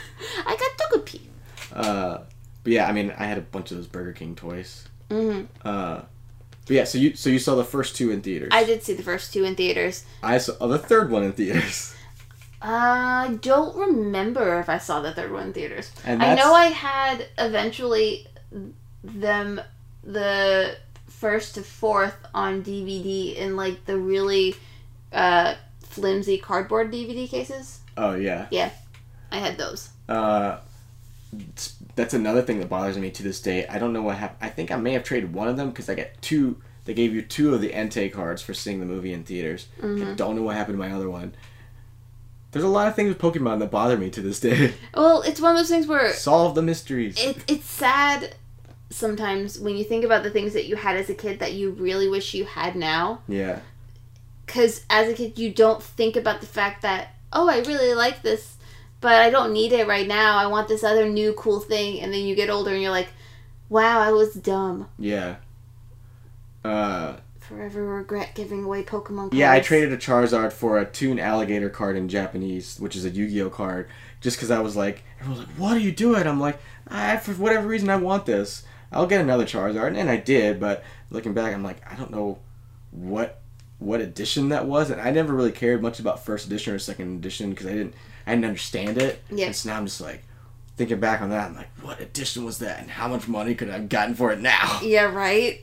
I 0.48 0.56
got 0.90 0.92
Togepi. 1.06 1.22
uh, 1.74 2.18
but 2.64 2.74
yeah, 2.74 2.88
I 2.88 2.92
mean, 2.94 3.14
I 3.16 3.26
had 3.26 3.38
a 3.38 3.42
bunch 3.42 3.70
of 3.72 3.78
those 3.78 3.88
Burger 3.88 4.14
King 4.14 4.36
toys. 4.36 4.88
hmm 5.12 5.44
Uh, 5.64 6.02
but 6.68 6.76
yeah, 6.76 6.84
so 6.84 6.98
you 6.98 7.16
so 7.16 7.30
you 7.30 7.40
saw 7.40 7.56
the 7.56 7.64
first 7.64 7.96
two 7.96 8.12
in 8.12 8.22
theaters. 8.22 8.50
I 8.52 8.66
did 8.66 8.84
see 8.84 8.94
the 8.94 9.04
first 9.04 9.32
two 9.32 9.46
in 9.46 9.56
theaters. 9.56 10.04
I 10.22 10.38
saw 10.38 10.54
oh, 10.60 10.68
the 10.68 10.78
third 10.78 11.10
one 11.10 11.24
in 11.24 11.32
theaters. 11.32 11.96
I 12.62 13.38
don't 13.42 13.76
remember 13.76 14.60
if 14.60 14.68
I 14.68 14.78
saw 14.78 15.02
the 15.02 15.14
third 15.14 15.32
one 15.32 15.48
in 15.48 15.54
theaters. 15.54 15.92
I 16.06 16.36
know 16.36 16.54
I 16.54 16.66
had 16.66 17.28
eventually 17.38 18.28
them 19.04 19.62
the 20.04 20.76
first 21.08 21.56
to 21.56 21.62
fourth 21.62 22.16
on 22.34 22.64
DVD 22.64 23.36
in 23.36 23.56
like 23.56 23.86
the 23.86 23.98
really 23.98 24.56
uh, 25.14 25.56
flimsy 25.82 26.38
cardboard 26.38 26.92
DVD 26.92 27.30
cases. 27.30 27.80
Oh 27.96 28.16
yeah. 28.16 28.48
Yeah, 28.52 28.72
I 29.32 29.38
had 29.38 29.58
those. 29.58 29.90
Uh, 30.10 30.58
that's 31.98 32.14
another 32.14 32.42
thing 32.42 32.60
that 32.60 32.70
bothers 32.70 32.98
me 32.98 33.12
to 33.12 33.22
this 33.24 33.42
day. 33.42 33.68
I 33.68 33.78
don't 33.78 33.92
know 33.92 34.02
what 34.02 34.16
happened. 34.16 34.40
I 34.42 34.48
think 34.54 34.72
I 34.72 34.78
may 34.78 34.94
have 34.94 35.04
traded 35.04 35.34
one 35.34 35.50
of 35.50 35.58
them 35.58 35.70
because 35.72 35.90
I 35.90 35.96
got 35.96 36.08
two. 36.22 36.62
They 36.86 36.94
gave 36.94 37.14
you 37.14 37.22
two 37.22 37.54
of 37.54 37.60
the 37.60 37.72
Entei 37.72 38.10
cards 38.12 38.42
for 38.42 38.54
seeing 38.54 38.80
the 38.80 38.86
movie 38.86 39.12
in 39.12 39.26
theaters. 39.26 39.68
I 39.80 39.86
hmm 39.86 40.16
don't 40.16 40.38
know 40.38 40.44
what 40.44 40.56
happened 40.56 40.76
to 40.76 40.80
my 40.88 40.96
other 40.96 41.10
one. 41.10 41.34
There's 42.52 42.64
a 42.64 42.70
lot 42.70 42.88
of 42.88 42.96
things 42.96 43.10
with 43.10 43.20
Pokemon 43.20 43.60
that 43.60 43.70
bother 43.72 43.98
me 43.98 44.10
to 44.12 44.22
this 44.22 44.40
day. 44.40 44.74
Well, 44.96 45.22
it's 45.24 45.42
one 45.42 45.52
of 45.52 45.58
those 45.58 45.68
things 45.70 45.86
where 45.86 46.14
Solve 46.14 46.56
the 46.56 46.62
mysteries. 46.62 47.22
it, 47.22 47.44
it's 47.48 47.70
sad 47.70 48.36
sometimes 48.90 49.60
when 49.60 49.76
you 49.76 49.84
think 49.84 50.06
about 50.06 50.24
the 50.24 50.30
things 50.30 50.54
that 50.54 50.66
you 50.66 50.78
had 50.78 50.96
as 50.96 51.10
a 51.10 51.14
kid 51.14 51.40
that 51.40 51.54
you 51.54 51.72
really 51.72 52.08
wish 52.08 52.34
you 52.34 52.46
had 52.46 52.76
now. 52.76 53.22
yeah. 53.28 53.60
Because 54.46 54.86
as 54.90 55.10
a 55.10 55.14
kid, 55.14 55.38
you 55.38 55.52
don't 55.52 55.84
think 55.84 56.16
about 56.16 56.40
the 56.40 56.48
fact 56.48 56.82
that, 56.84 57.10
oh, 57.34 57.50
I 57.50 57.58
really 57.60 57.94
like 57.94 58.22
this, 58.22 58.56
but 59.02 59.16
I 59.16 59.30
don't 59.30 59.54
need 59.54 59.72
it 59.72 59.88
right 59.88 60.08
now. 60.08 60.38
I 60.38 60.48
want 60.48 60.68
this 60.68 60.84
other 60.84 61.08
new 61.08 61.34
cool 61.34 61.60
thing. 61.60 62.02
And 62.02 62.14
then 62.14 62.22
you 62.22 62.36
get 62.36 62.50
older 62.50 62.72
and 62.72 62.82
you're 62.82 62.92
like, 62.92 63.10
wow, 63.70 64.00
I 64.00 64.12
was 64.12 64.34
dumb. 64.34 64.90
Yeah. 64.98 65.36
Uh, 66.64 67.18
Forever 67.40 67.86
regret 67.86 68.32
giving 68.36 68.64
away 68.66 68.84
Pokemon 68.84 69.18
cards. 69.18 69.36
yeah, 69.36 69.52
I 69.52 69.62
traded 69.62 69.94
a 69.94 69.98
Charizard 69.98 70.52
for 70.52 70.78
a 70.78 70.86
Toon 70.86 71.18
Alligator 71.20 71.70
card 71.70 71.96
in 71.96 72.10
Japanese, 72.10 72.78
which 72.80 72.96
is 72.96 73.06
a 73.06 73.10
Yu-Gi-Oh 73.10 73.50
card, 73.52 73.88
just 74.20 74.36
because 74.36 74.52
I 74.52 74.60
was 74.60 74.76
like, 74.76 75.04
everyone's 75.22 75.48
like, 75.48 75.56
what 75.58 75.78
are 75.78 75.80
you 75.80 75.94
doing? 75.94 76.28
I'm 76.28 76.42
like, 76.42 76.60
I, 76.90 77.16
for 77.18 77.32
whatever 77.34 77.66
reason, 77.68 77.90
I 77.90 77.96
want 77.96 78.26
this. 78.26 78.64
I'll 78.92 79.08
get 79.08 79.22
another 79.22 79.46
Charizard, 79.46 79.98
and 79.98 80.10
I 80.10 80.18
did, 80.18 80.60
but 80.60 80.84
looking 81.10 81.34
back, 81.34 81.54
I'm 81.54 81.64
like, 81.64 81.78
I 81.90 81.96
don't 81.96 82.12
know 82.12 82.40
what 82.92 83.40
what 83.80 84.02
edition 84.02 84.50
that 84.50 84.66
was, 84.66 84.90
and 84.90 85.00
I 85.00 85.12
never 85.12 85.34
really 85.34 85.52
cared 85.52 85.82
much 85.82 86.00
about 86.00 86.26
first 86.26 86.48
edition 86.48 86.74
or 86.74 86.80
second 86.80 87.18
edition 87.20 87.52
because 87.52 87.68
I 87.68 87.74
didn't 87.74 87.94
I 88.28 88.32
didn't 88.32 88.46
understand 88.46 88.98
it. 89.02 89.24
Yeah. 89.32 89.48
And 89.48 89.56
so 89.56 89.70
now 89.70 89.78
I'm 89.78 89.86
just 89.86 90.02
like 90.02 90.24
thinking 90.76 91.00
back 91.00 91.22
on 91.22 91.30
that, 91.32 91.50
I'm 91.50 91.56
like, 91.56 91.70
what 91.82 92.00
edition 92.00 92.46
was 92.46 92.60
that, 92.60 92.80
and 92.80 92.90
how 92.92 93.08
much 93.08 93.28
money 93.28 93.56
could 93.56 93.70
I 93.70 93.74
have 93.74 93.90
gotten 93.90 94.14
for 94.14 94.32
it 94.32 94.40
now? 94.40 94.80
Yeah, 94.84 95.06
right? 95.06 95.62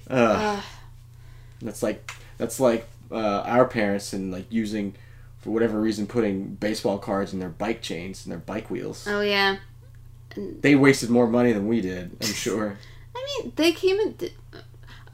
That's 1.62 1.82
like 1.82 2.10
that's 2.36 2.60
like 2.60 2.88
uh, 3.10 3.42
our 3.46 3.64
parents 3.66 4.12
and 4.12 4.32
like 4.32 4.46
using 4.50 4.94
for 5.38 5.50
whatever 5.50 5.80
reason 5.80 6.06
putting 6.06 6.54
baseball 6.54 6.98
cards 6.98 7.32
in 7.32 7.38
their 7.38 7.48
bike 7.50 7.80
chains 7.82 8.24
and 8.24 8.32
their 8.32 8.38
bike 8.40 8.70
wheels. 8.70 9.06
oh, 9.08 9.20
yeah. 9.20 9.58
They 10.36 10.74
wasted 10.74 11.10
more 11.10 11.28
money 11.28 11.52
than 11.52 11.68
we 11.68 11.80
did, 11.80 12.16
I'm 12.20 12.26
sure. 12.32 12.76
I 13.14 13.40
mean, 13.42 13.52
they 13.54 13.72
came 13.72 14.00
in. 14.00 14.16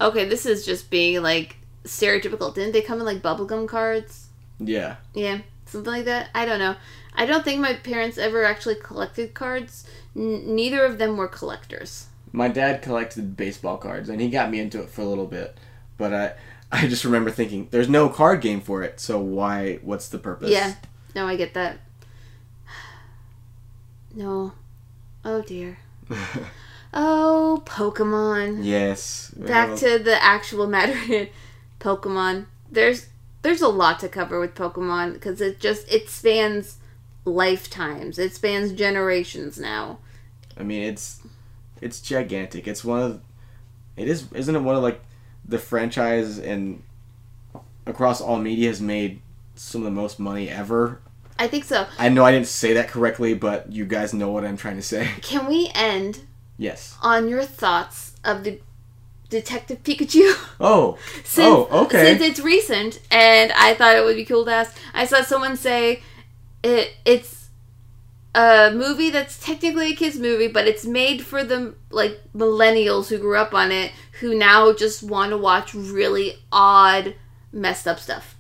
Okay, 0.01 0.27
this 0.29 0.47
is 0.47 0.65
just 0.65 0.89
being 0.89 1.23
like 1.23 1.57
stereotypical. 1.85 2.55
Didn't 2.55 2.73
they 2.73 2.81
come 2.81 3.01
in 3.01 3.05
like 3.05 3.21
bubblegum 3.21 3.69
cards? 3.69 4.29
Yeah. 4.59 4.97
Yeah, 5.13 5.41
something 5.67 5.93
like 5.93 6.07
that. 6.07 6.31
I 6.35 6.47
don't 6.47 6.59
know. 6.59 6.75
I 7.21 7.27
don't 7.27 7.45
think 7.45 7.61
my 7.61 7.75
parents 7.75 8.17
ever 8.19 8.45
actually 8.45 8.77
collected 8.77 9.35
cards. 9.35 9.85
N- 10.17 10.55
neither 10.55 10.85
of 10.85 10.99
them 10.99 11.17
were 11.17 11.29
collectors. 11.29 12.07
My 12.33 12.49
dad 12.49 12.81
collected 12.81 13.37
baseball 13.37 13.77
cards 13.77 14.09
and 14.09 14.21
he 14.21 14.31
got 14.31 14.51
me 14.51 14.59
into 14.61 14.81
it 14.81 14.89
for 14.89 15.03
a 15.03 15.05
little 15.05 15.27
bit. 15.27 15.57
But 15.99 16.15
I 16.15 16.33
I 16.73 16.87
just 16.87 17.05
remember 17.05 17.31
thinking 17.31 17.69
there's 17.71 17.89
no 17.89 18.09
card 18.09 18.41
game 18.41 18.61
for 18.61 18.83
it, 18.83 19.01
so 19.01 19.21
why 19.21 19.81
what's 19.83 20.09
the 20.09 20.19
purpose? 20.19 20.51
Yeah. 20.51 20.75
No, 21.15 21.27
I 21.27 21.37
get 21.37 21.55
that. 21.55 21.79
No. 24.15 24.53
Oh 25.25 25.43
dear. 25.43 25.79
Oh, 26.93 27.63
Pokemon. 27.67 28.65
yes. 28.65 29.31
Back 29.37 29.69
Well, 29.69 29.79
to 29.79 29.99
the 30.01 30.21
actual 30.21 30.67
matter 30.67 31.29
Pokemon. 31.81 32.47
There's 32.69 33.07
there's 33.43 33.61
a 33.63 33.69
lot 33.69 34.01
to 34.01 34.09
cover 34.09 34.41
with 34.41 34.57
Pokemon 34.57 35.13
because 35.13 35.41
it 35.41 35.61
just 35.61 35.89
it 35.93 36.09
spans 36.09 36.79
lifetimes. 37.25 38.19
It 38.19 38.35
spans 38.35 38.73
generations 38.73 39.59
now. 39.59 39.99
I 40.57 40.63
mean 40.63 40.83
it's 40.83 41.21
it's 41.81 42.01
gigantic. 42.01 42.67
It's 42.69 42.85
one 42.85 43.03
of 43.03 43.21
it 43.97 44.09
is 44.09 44.31
isn't 44.33 44.55
it 44.55 44.61
one 44.61 44.77
of 44.77 44.83
like 44.83 45.01
the 45.45 45.59
franchise 45.59 46.39
and 46.39 46.83
across 47.87 48.21
all 48.21 48.39
media 48.39 48.69
has 48.69 48.81
made 48.81 49.21
some 49.55 49.81
of 49.83 49.85
the 49.85 49.91
most 49.91 50.19
money 50.19 50.49
ever. 50.49 51.01
I 51.39 51.49
think 51.49 51.65
so. 51.65 51.87
I 51.99 52.09
know 52.11 52.25
I 52.25 52.33
didn't 52.33 52.49
say 52.49 52.75
that 52.75 52.89
correctly, 52.89 53.35
but 53.35 53.73
you 53.73 53.87
guys 53.87 54.13
know 54.13 54.31
what 54.31 54.45
I'm 54.45 54.57
trying 54.59 54.77
to 54.77 54.83
say. 54.83 55.09
Can 55.23 55.47
we 55.47 55.71
end 55.75 56.21
Yes. 56.59 56.97
on 57.03 57.29
your 57.29 57.45
thoughts 57.45 58.15
of 58.23 58.45
the 58.45 58.61
Detective 59.31 59.83
Pikachu. 59.83 60.35
Oh, 60.61 60.99
since, 61.25 61.47
Oh, 61.47 61.69
okay. 61.85 62.19
Since 62.19 62.21
it's 62.23 62.41
recent, 62.41 63.01
and 63.11 63.53
I 63.53 63.75
thought 63.75 63.97
it 63.97 64.05
would 64.05 64.17
be 64.17 64.25
cool 64.27 64.45
to 64.45 64.51
ask. 64.53 64.77
I 64.93 65.07
saw 65.07 65.23
someone 65.23 65.57
say 65.57 66.03
it. 66.63 66.95
It's 67.05 67.41
a 68.35 68.71
movie 68.73 69.11
that's 69.11 69.45
technically 69.45 69.93
a 69.93 69.97
kids 69.97 70.19
movie, 70.19 70.49
but 70.49 70.67
it's 70.67 70.85
made 70.85 71.23
for 71.23 71.43
the 71.43 71.75
like 71.91 72.21
millennials 72.35 73.09
who 73.09 73.19
grew 73.19 73.37
up 73.37 73.55
on 73.55 73.73
it, 73.73 73.93
who 74.21 74.35
now 74.35 74.73
just 74.73 75.03
want 75.03 75.31
to 75.31 75.39
watch 75.39 75.75
really 75.75 76.39
odd, 76.53 77.15
messed 77.53 77.89
up 77.89 77.99
stuff. 77.99 78.37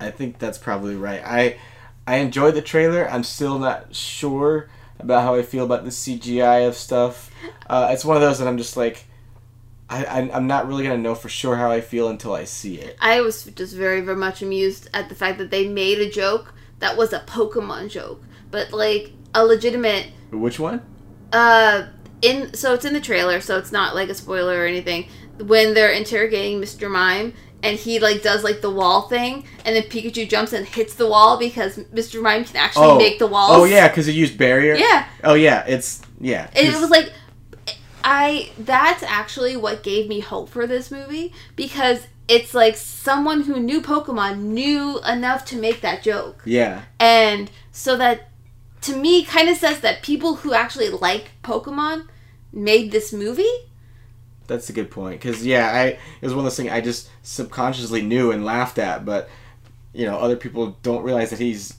I 0.00 0.10
think 0.10 0.38
that's 0.38 0.58
probably 0.58 0.94
right. 0.94 1.22
I 1.24 1.58
I 2.06 2.16
enjoyed 2.16 2.54
the 2.54 2.62
trailer. 2.62 3.10
I'm 3.10 3.24
still 3.24 3.58
not 3.58 3.94
sure 3.94 4.68
about 5.00 5.22
how 5.22 5.34
I 5.34 5.42
feel 5.42 5.64
about 5.64 5.84
the 5.84 5.90
CGI 5.90 6.66
of 6.66 6.74
stuff. 6.76 7.30
Uh, 7.68 7.88
it's 7.90 8.04
one 8.04 8.16
of 8.16 8.22
those 8.22 8.38
that 8.38 8.48
I'm 8.48 8.58
just 8.58 8.76
like, 8.76 9.04
I, 9.90 10.04
I 10.04 10.30
I'm 10.32 10.46
not 10.46 10.68
really 10.68 10.84
gonna 10.84 10.98
know 10.98 11.14
for 11.14 11.28
sure 11.28 11.56
how 11.56 11.70
I 11.70 11.80
feel 11.80 12.08
until 12.08 12.34
I 12.34 12.44
see 12.44 12.76
it. 12.76 12.96
I 13.00 13.20
was 13.20 13.44
just 13.44 13.74
very, 13.74 14.00
very 14.00 14.16
much 14.16 14.42
amused 14.42 14.88
at 14.94 15.08
the 15.08 15.14
fact 15.14 15.38
that 15.38 15.50
they 15.50 15.66
made 15.66 15.98
a 15.98 16.08
joke 16.08 16.54
that 16.80 16.96
was 16.96 17.12
a 17.12 17.20
Pokemon 17.20 17.90
joke, 17.90 18.22
but 18.50 18.72
like 18.72 19.12
a 19.34 19.44
legitimate 19.44 20.06
Which 20.30 20.58
one? 20.58 20.82
uh 21.32 21.86
in 22.22 22.52
so 22.54 22.74
it's 22.74 22.84
in 22.84 22.92
the 22.94 23.00
trailer 23.00 23.40
so 23.40 23.58
it's 23.58 23.70
not 23.70 23.94
like 23.94 24.08
a 24.08 24.14
spoiler 24.14 24.62
or 24.62 24.66
anything 24.66 25.06
when 25.40 25.74
they're 25.74 25.92
interrogating 25.92 26.60
mr 26.60 26.90
mime 26.90 27.32
and 27.62 27.78
he 27.78 27.98
like 28.00 28.22
does 28.22 28.42
like 28.42 28.60
the 28.60 28.70
wall 28.70 29.02
thing 29.08 29.44
and 29.64 29.76
then 29.76 29.82
pikachu 29.84 30.28
jumps 30.28 30.52
and 30.52 30.66
hits 30.66 30.94
the 30.94 31.06
wall 31.06 31.38
because 31.38 31.76
mr 31.94 32.20
mime 32.22 32.44
can 32.44 32.56
actually 32.56 32.86
Oh. 32.86 32.96
make 32.98 33.18
the 33.18 33.26
walls 33.26 33.50
Oh 33.52 33.64
yeah, 33.64 33.86
because 33.88 34.08
it 34.08 34.14
used 34.14 34.36
barrier. 34.38 34.74
yeah 34.74 35.06
Oh 35.22 35.34
yeah, 35.34 35.64
it's 35.68 36.00
yeah. 36.20 36.48
and 36.56 36.66
it 36.66 36.80
was 36.80 36.90
like 36.90 37.12
i 38.04 38.50
that's 38.58 39.02
actually 39.02 39.56
what 39.56 39.82
gave 39.82 40.08
me 40.08 40.20
hope 40.20 40.48
for 40.48 40.66
this 40.66 40.90
movie 40.90 41.32
because 41.56 42.06
it's 42.28 42.54
like 42.54 42.76
someone 42.76 43.42
who 43.42 43.58
knew 43.58 43.80
pokemon 43.80 44.38
knew 44.38 45.00
enough 45.08 45.44
to 45.44 45.56
make 45.56 45.80
that 45.80 46.02
joke 46.02 46.42
yeah. 46.44 46.82
and 47.00 47.50
so 47.72 47.96
that 47.96 48.28
to 48.80 48.96
me 48.96 49.24
kind 49.24 49.48
of 49.48 49.56
says 49.56 49.80
that 49.80 50.02
people 50.02 50.36
who 50.36 50.54
actually 50.54 50.88
like 50.88 51.32
Pokemon 51.42 52.06
made 52.52 52.92
this 52.92 53.12
movie. 53.12 53.44
That's 54.46 54.70
a 54.70 54.72
good 54.72 54.90
point. 54.90 55.20
Because 55.20 55.44
yeah, 55.44 55.70
I 55.70 55.84
it 55.86 55.98
was 56.22 56.32
one 56.32 56.40
of 56.40 56.44
those 56.44 56.56
things 56.56 56.70
I 56.70 56.80
just 56.80 57.10
subconsciously 57.22 58.02
knew 58.02 58.30
and 58.30 58.44
laughed 58.44 58.78
at, 58.78 59.04
but 59.04 59.28
you 59.92 60.06
know, 60.06 60.16
other 60.16 60.36
people 60.36 60.76
don't 60.82 61.02
realize 61.02 61.30
that 61.30 61.38
he's 61.38 61.74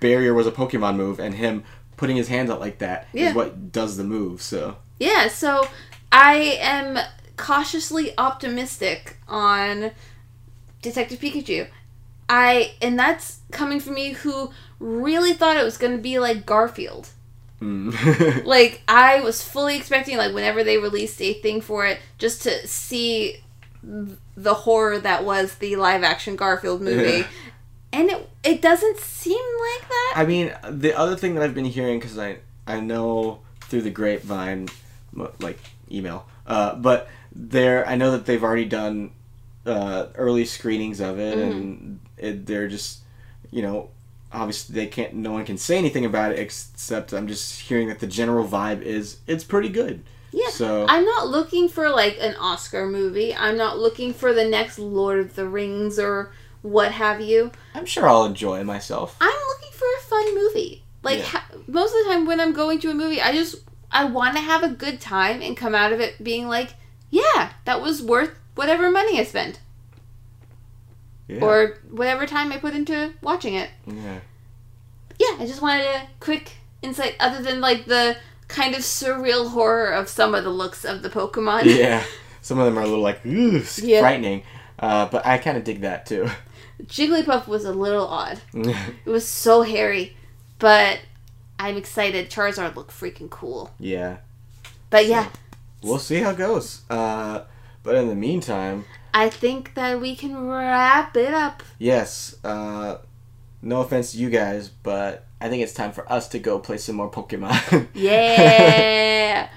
barrier 0.00 0.34
was 0.34 0.46
a 0.46 0.52
Pokemon 0.52 0.96
move, 0.96 1.20
and 1.20 1.34
him 1.34 1.64
putting 1.96 2.16
his 2.16 2.28
hands 2.28 2.50
out 2.50 2.60
like 2.60 2.78
that 2.78 3.06
is 3.12 3.20
Yeah. 3.20 3.32
what 3.32 3.72
does 3.72 3.96
the 3.96 4.04
move. 4.04 4.42
So 4.42 4.76
Yeah, 4.98 5.28
so 5.28 5.68
I 6.12 6.58
am 6.60 6.98
cautiously 7.36 8.16
optimistic 8.18 9.18
on 9.28 9.92
Detective 10.82 11.18
Pikachu. 11.20 11.68
I 12.28 12.72
and 12.82 12.98
that's 12.98 13.40
coming 13.50 13.80
from 13.80 13.94
me 13.94 14.12
who 14.12 14.50
really 14.80 15.32
thought 15.32 15.56
it 15.56 15.64
was 15.64 15.76
going 15.78 15.96
to 15.96 16.02
be 16.02 16.18
like 16.18 16.44
Garfield. 16.44 17.10
mm. 17.60 18.44
Like 18.44 18.82
I 18.88 19.20
was 19.20 19.42
fully 19.42 19.76
expecting 19.76 20.16
like 20.16 20.34
whenever 20.34 20.64
they 20.64 20.78
released 20.78 21.20
a 21.22 21.34
thing 21.34 21.60
for 21.60 21.86
it 21.86 22.00
just 22.18 22.42
to 22.42 22.66
see 22.66 23.42
the 23.82 24.54
horror 24.54 24.98
that 24.98 25.24
was 25.24 25.56
the 25.56 25.76
live 25.76 26.02
action 26.02 26.36
Garfield 26.36 26.82
movie. 26.82 27.18
Yeah. 27.18 27.26
And 27.92 28.10
it 28.10 28.30
it 28.44 28.62
doesn't 28.62 28.98
seem 28.98 29.34
like 29.38 29.88
that. 29.88 30.12
I 30.16 30.26
mean, 30.26 30.52
the 30.68 30.96
other 30.98 31.16
thing 31.16 31.34
that 31.34 31.44
I've 31.44 31.54
been 31.54 31.64
hearing 31.64 31.98
because 31.98 32.18
I 32.18 32.38
I 32.66 32.80
know 32.80 33.40
through 33.62 33.82
the 33.82 33.90
grapevine, 33.90 34.68
like 35.40 35.58
email, 35.90 36.26
uh, 36.46 36.74
but 36.74 37.08
there 37.38 37.86
I 37.86 37.96
know 37.96 38.10
that 38.12 38.26
they've 38.26 38.42
already 38.42 38.64
done 38.64 39.12
uh, 39.66 40.06
early 40.14 40.44
screenings 40.44 41.00
of 41.00 41.18
it, 41.18 41.38
and 41.38 42.00
it, 42.16 42.46
they're 42.46 42.68
just 42.68 43.00
you 43.50 43.62
know 43.62 43.90
obviously 44.32 44.74
they 44.74 44.86
can't 44.86 45.14
no 45.14 45.32
one 45.32 45.44
can 45.44 45.56
say 45.56 45.78
anything 45.78 46.04
about 46.04 46.32
it 46.32 46.38
except 46.38 47.12
I'm 47.12 47.28
just 47.28 47.60
hearing 47.60 47.88
that 47.88 48.00
the 48.00 48.06
general 48.06 48.46
vibe 48.46 48.82
is 48.82 49.18
it's 49.26 49.44
pretty 49.44 49.68
good. 49.68 50.02
Yeah. 50.32 50.48
So 50.50 50.86
I'm 50.88 51.04
not 51.04 51.28
looking 51.28 51.68
for 51.68 51.88
like 51.90 52.18
an 52.20 52.34
Oscar 52.36 52.86
movie. 52.86 53.34
I'm 53.34 53.56
not 53.56 53.78
looking 53.78 54.12
for 54.12 54.32
the 54.34 54.44
next 54.44 54.78
Lord 54.78 55.18
of 55.18 55.34
the 55.36 55.48
Rings 55.48 55.98
or 55.98 56.32
what 56.62 56.92
have 56.92 57.20
you. 57.20 57.52
I'm 57.74 57.86
sure 57.86 58.08
I'll 58.08 58.24
enjoy 58.24 58.62
myself. 58.64 59.16
I'm 59.20 59.28
looking 59.48 59.72
for 59.72 59.86
a 59.98 60.02
fun 60.02 60.34
movie. 60.34 60.82
Like 61.02 61.18
Yeah. 61.18 61.24
ha- 61.24 61.46
most 61.68 61.92
of 61.94 62.04
the 62.04 62.10
time 62.10 62.26
when 62.26 62.40
I'm 62.40 62.52
going 62.52 62.80
to 62.80 62.90
a 62.90 62.94
movie, 62.94 63.20
I 63.22 63.32
just 63.32 63.56
I 63.90 64.04
want 64.04 64.34
to 64.36 64.42
have 64.42 64.62
a 64.62 64.68
good 64.68 65.00
time 65.00 65.40
and 65.40 65.56
come 65.56 65.74
out 65.74 65.92
of 65.92 66.00
it 66.00 66.22
being 66.22 66.48
like, 66.48 66.74
yeah, 67.24 67.50
that 67.64 67.80
was 67.80 68.02
worth 68.02 68.30
whatever 68.54 68.90
money 68.90 69.18
I 69.20 69.24
spent 69.24 69.60
Yeah. 71.28 71.40
or 71.44 71.78
whatever 71.90 72.26
time 72.26 72.52
I 72.52 72.58
put 72.58 72.74
into 72.74 73.12
watching 73.22 73.54
it. 73.54 73.70
yeah. 73.86 74.20
Yeah, 75.18 75.36
I 75.40 75.46
just 75.46 75.62
wanted 75.62 75.86
a 75.86 76.08
quick 76.20 76.52
insight 76.82 77.16
other 77.18 77.42
than 77.42 77.60
like 77.60 77.86
the 77.86 78.16
kind 78.48 78.74
of 78.74 78.82
surreal 78.82 79.50
horror 79.50 79.90
of 79.92 80.08
some 80.08 80.34
of 80.34 80.44
the 80.44 80.50
looks 80.50 80.84
of 80.84 81.02
the 81.02 81.08
Pokemon. 81.10 81.64
yeah. 81.78 82.04
Some 82.42 82.58
of 82.58 82.66
them 82.66 82.78
are 82.78 82.82
a 82.82 82.86
little 82.86 83.02
like 83.02 83.24
ooh, 83.26 83.62
Yeah. 83.82 84.00
frightening, 84.00 84.42
uh, 84.78 85.06
but 85.06 85.26
I 85.26 85.38
kind 85.38 85.56
of 85.56 85.64
dig 85.64 85.80
that 85.80 86.04
too. 86.06 86.28
Jigglypuff 86.84 87.46
was 87.48 87.64
a 87.64 87.72
little 87.72 88.06
odd. 88.06 88.40
It 88.54 89.06
was 89.10 89.26
so 89.26 89.62
hairy, 89.62 90.14
but 90.58 91.00
I'm 91.58 91.76
excited. 91.78 92.28
Charizard 92.30 92.76
looked 92.76 92.92
freaking 92.92 93.30
cool. 93.30 93.70
yeah. 93.80 94.18
But 94.90 95.06
yeah, 95.06 95.28
We'll 95.86 95.98
see 95.98 96.16
how 96.20 96.30
it 96.30 96.36
goes. 96.38 96.82
Uh, 96.90 97.42
but 97.82 97.94
in 97.94 98.08
the 98.08 98.14
meantime, 98.14 98.84
I 99.14 99.28
think 99.30 99.74
that 99.74 100.00
we 100.00 100.14
can 100.16 100.46
wrap 100.48 101.16
it 101.16 101.32
up. 101.32 101.62
yes. 101.78 102.36
Uh, 102.44 102.98
no 103.62 103.80
offense 103.80 104.12
to 104.12 104.18
you 104.18 104.28
guys, 104.30 104.68
but 104.68 105.24
I 105.40 105.48
think 105.48 105.62
it's 105.62 105.72
time 105.72 105.92
for 105.92 106.10
us 106.12 106.28
to 106.28 106.38
go 106.38 106.58
play 106.58 106.76
some 106.78 106.96
more 106.96 107.10
Pokemon. 107.10 107.88
Yeah. 107.94 109.48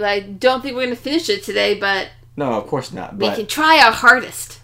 I 0.00 0.20
don't 0.20 0.62
think 0.62 0.74
we're 0.76 0.84
gonna 0.84 0.96
finish 0.96 1.28
it 1.28 1.42
today, 1.42 1.74
but 1.78 2.08
no, 2.36 2.52
of 2.54 2.66
course 2.66 2.92
not. 2.92 3.16
we 3.16 3.28
can 3.30 3.46
try 3.46 3.78
our 3.84 3.92
hardest. 3.92 4.60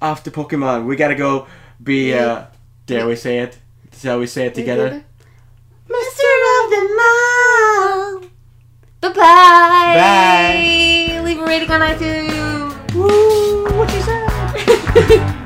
off 0.00 0.22
to 0.24 0.30
Pokemon. 0.30 0.86
We 0.86 0.96
gotta 0.96 1.14
go 1.14 1.46
be. 1.82 2.14
Uh, 2.14 2.46
dare 2.86 3.06
we 3.06 3.14
say 3.16 3.40
it? 3.40 3.58
Shall 3.92 4.18
we 4.20 4.26
say 4.26 4.46
it 4.46 4.54
together? 4.54 5.04
Master 5.88 6.32
of 6.64 6.70
them 6.70 6.96
all. 6.98 7.27
Goodbye. 9.08 9.94
Bye. 9.96 11.20
Leave 11.24 11.40
a 11.40 11.44
rating 11.46 11.70
on 11.70 11.80
iTunes. 11.80 12.94
Woo, 12.94 13.64
what 13.78 13.90
you 13.94 14.02
said. 14.02 15.34